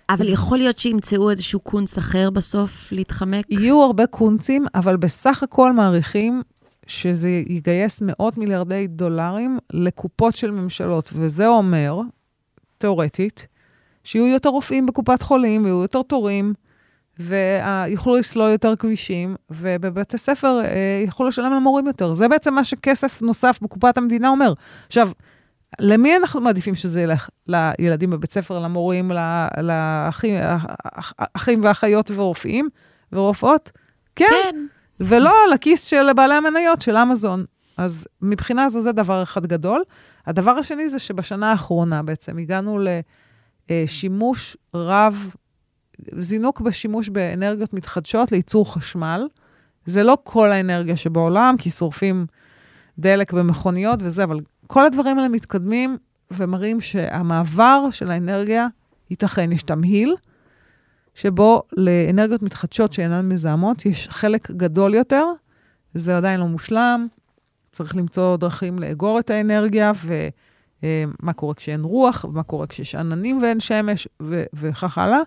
אבל 0.09 0.29
יכול 0.29 0.57
להיות 0.57 0.79
שימצאו 0.79 1.29
איזשהו 1.29 1.59
קונץ 1.59 1.97
אחר 1.97 2.29
בסוף 2.29 2.91
להתחמק? 2.91 3.45
יהיו 3.49 3.81
הרבה 3.81 4.07
קונצים, 4.07 4.65
אבל 4.75 4.97
בסך 4.97 5.43
הכל 5.43 5.73
מעריכים 5.73 6.41
שזה 6.87 7.29
יגייס 7.29 8.01
מאות 8.01 8.37
מיליארדי 8.37 8.87
דולרים 8.87 9.57
לקופות 9.73 10.35
של 10.35 10.51
ממשלות, 10.51 11.09
וזה 11.13 11.47
אומר, 11.47 12.01
תיאורטית, 12.77 13.47
שיהיו 14.03 14.27
יותר 14.27 14.49
רופאים 14.49 14.85
בקופת 14.85 15.21
חולים, 15.21 15.63
ויהיו 15.63 15.81
יותר 15.81 16.01
תורים, 16.01 16.53
ויוכלו 17.19 18.17
לסלול 18.17 18.49
יותר 18.49 18.75
כבישים, 18.75 19.35
ובבתי 19.49 20.17
ספר 20.17 20.61
אה, 20.63 21.03
יוכלו 21.05 21.27
לשלם 21.27 21.53
למורים 21.53 21.87
יותר. 21.87 22.13
זה 22.13 22.27
בעצם 22.27 22.53
מה 22.53 22.63
שכסף 22.63 23.21
נוסף 23.21 23.59
בקופת 23.61 23.97
המדינה 23.97 24.29
אומר. 24.29 24.53
עכשיו, 24.87 25.09
למי 25.79 26.15
אנחנו 26.15 26.41
מעדיפים 26.41 26.75
שזה 26.75 27.01
ילך? 27.01 27.29
לילדים 27.47 28.09
בבית 28.09 28.33
ספר, 28.33 28.59
למורים, 28.59 29.11
לאחים 29.57 31.63
ואחיות 31.63 32.11
ורופאים 32.11 32.69
ורופאות? 33.11 33.71
כן. 34.15 34.25
כן. 34.25 34.65
ולא 34.99 35.33
לכיס 35.53 35.83
של 35.83 36.13
בעלי 36.13 36.35
המניות 36.35 36.81
של 36.81 36.97
אמזון. 36.97 37.45
אז 37.77 38.07
מבחינה 38.21 38.69
זו 38.69 38.81
זה 38.81 38.91
דבר 38.91 39.23
אחד 39.23 39.45
גדול. 39.45 39.83
הדבר 40.27 40.51
השני 40.51 40.89
זה 40.89 40.99
שבשנה 40.99 41.51
האחרונה 41.51 42.03
בעצם 42.03 42.37
הגענו 42.37 42.79
לשימוש 43.69 44.57
רב, 44.73 45.33
זינוק 46.19 46.61
בשימוש 46.61 47.09
באנרגיות 47.09 47.73
מתחדשות 47.73 48.31
לייצור 48.31 48.73
חשמל. 48.73 49.27
זה 49.85 50.03
לא 50.03 50.17
כל 50.23 50.51
האנרגיה 50.51 50.95
שבעולם, 50.95 51.55
כי 51.57 51.69
שורפים 51.69 52.25
דלק 52.99 53.33
במכוניות 53.33 53.99
וזה, 54.03 54.23
אבל 54.23 54.39
כל 54.67 54.85
הדברים 54.85 55.17
האלה 55.17 55.29
מתקדמים 55.29 55.97
ומראים 56.31 56.81
שהמעבר 56.81 57.87
של 57.91 58.11
האנרגיה 58.11 58.67
ייתכן. 59.09 59.51
יש 59.51 59.63
תמהיל 59.63 60.15
שבו 61.15 61.63
לאנרגיות 61.77 62.41
מתחדשות 62.41 62.93
שאינן 62.93 63.29
מזהמות 63.29 63.85
יש 63.85 64.09
חלק 64.09 64.51
גדול 64.51 64.93
יותר, 64.93 65.25
זה 65.93 66.17
עדיין 66.17 66.39
לא 66.39 66.47
מושלם, 66.47 67.07
צריך 67.71 67.95
למצוא 67.95 68.37
דרכים 68.37 68.79
לאגור 68.79 69.19
את 69.19 69.29
האנרגיה, 69.29 69.91
ומה 70.83 71.33
קורה 71.33 71.53
כשאין 71.53 71.83
רוח, 71.83 72.25
ומה 72.25 72.43
קורה 72.43 72.67
כשיש 72.67 72.95
עננים 72.95 73.41
ואין 73.41 73.59
שמש, 73.59 74.07
ו- 74.21 74.43
וכך 74.53 74.97
הלאה. 74.97 75.19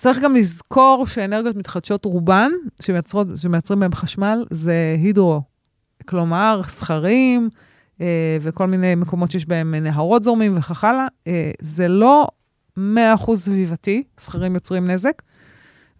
צריך 0.00 0.18
גם 0.18 0.36
לזכור 0.36 1.06
שאנרגיות 1.06 1.56
מתחדשות 1.56 2.04
רובן, 2.04 2.50
שמייצרות, 2.82 3.26
שמייצרים 3.36 3.80
בהן 3.80 3.94
חשמל, 3.94 4.44
זה 4.50 4.96
הידרו. 4.98 5.42
כלומר, 6.06 6.60
סכרים, 6.68 7.48
אה, 8.00 8.36
וכל 8.40 8.66
מיני 8.66 8.94
מקומות 8.94 9.30
שיש 9.30 9.46
בהם 9.46 9.74
נהרות 9.74 10.24
זורמים 10.24 10.58
וכך 10.58 10.84
הלאה. 10.84 11.06
אה, 11.26 11.50
זה 11.60 11.88
לא 11.88 12.28
100% 12.78 12.80
סביבתי, 13.34 14.02
סכרים 14.18 14.54
יוצרים 14.54 14.90
נזק, 14.90 15.22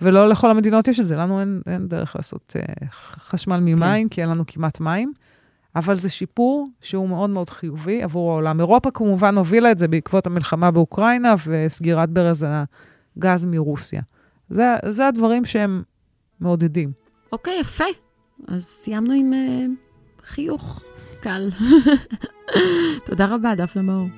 ולא 0.00 0.28
לכל 0.28 0.50
המדינות 0.50 0.88
יש 0.88 1.00
את 1.00 1.06
זה. 1.06 1.16
לנו 1.16 1.40
אין, 1.40 1.62
אין 1.66 1.88
דרך 1.88 2.16
לעשות 2.16 2.56
אה, 2.56 2.86
חשמל 3.18 3.60
ממים, 3.60 4.08
כן. 4.08 4.14
כי 4.14 4.22
אין 4.22 4.30
לנו 4.30 4.44
כמעט 4.46 4.80
מים, 4.80 5.12
אבל 5.76 5.94
זה 5.94 6.08
שיפור 6.08 6.68
שהוא 6.80 7.08
מאוד 7.08 7.30
מאוד 7.30 7.50
חיובי 7.50 8.02
עבור 8.02 8.32
העולם. 8.32 8.60
אירופה 8.60 8.90
כמובן 8.90 9.36
הובילה 9.36 9.70
את 9.70 9.78
זה 9.78 9.88
בעקבות 9.88 10.26
המלחמה 10.26 10.70
באוקראינה 10.70 11.34
וסגירת 11.46 12.10
ברז 12.10 12.46
הגז 13.20 13.44
מרוסיה. 13.44 14.02
זה, 14.50 14.76
זה 14.88 15.08
הדברים 15.08 15.44
שהם 15.44 15.82
מעודדים. 16.40 16.92
אוקיי, 17.32 17.60
יפה. 17.60 17.84
אז 18.48 18.64
סיימנו 18.64 19.14
עם 19.14 19.32
uh, 19.32 20.26
חיוך. 20.26 20.84
קל. 21.20 21.48
תודה 23.06 23.26
רבה, 23.26 23.54
דפנה 23.54 23.82
מאור. 23.82 24.08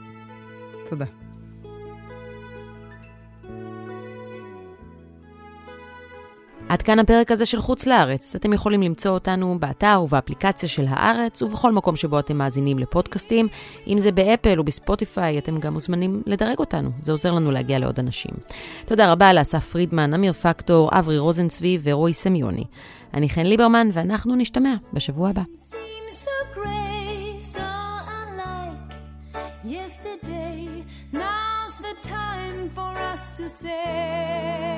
תודה. 0.91 1.22
עד 6.73 6.83
כאן 6.83 6.99
הפרק 6.99 7.31
הזה 7.31 7.47
של 7.47 7.61
חוץ 7.61 7.87
לארץ. 7.87 8.37
אתם 8.37 8.53
יכולים 8.53 8.83
למצוא 8.83 9.11
אותנו 9.11 9.57
באתר 9.61 10.01
ובאפליקציה 10.05 10.69
של 10.69 10.85
הארץ, 10.89 11.43
ובכל 11.43 11.73
מקום 11.73 11.97
שבו 11.97 12.19
אתם 12.19 12.37
מאזינים 12.39 12.79
לפודקאסטים. 12.79 13.49
אם 13.87 13.99
זה 13.99 14.13
באפל 14.13 14.59
או 14.59 14.65
בספוטיפיי, 14.65 15.39
אתם 15.39 15.57
גם 15.57 15.73
מוזמנים 15.73 16.23
לדרג 16.27 16.59
אותנו. 16.59 16.91
זה 17.03 17.13
עוזר 17.13 17.33
לנו 17.33 17.51
להגיע 17.51 17.79
לעוד 17.79 17.99
אנשים. 17.99 18.33
תודה 18.87 19.13
רבה 19.13 19.33
לאסף 19.33 19.65
פרידמן, 19.65 20.15
אמיר 20.15 20.33
פקטור, 20.33 20.91
אברי 20.93 21.19
רוזנצבי 21.19 21.79
ורועי 21.83 22.15
סמיוני. 22.15 22.65
אני 23.15 23.29
חן 23.29 23.47
ליברמן, 23.47 23.89
ואנחנו 23.93 24.37
נשתמע 24.37 24.75
בשבוע 24.93 25.29
הבא. 25.29 25.43
to 33.43 33.49
say 33.49 33.73
Happy 33.73 34.41
New 34.43 34.61
Year. 34.61 34.72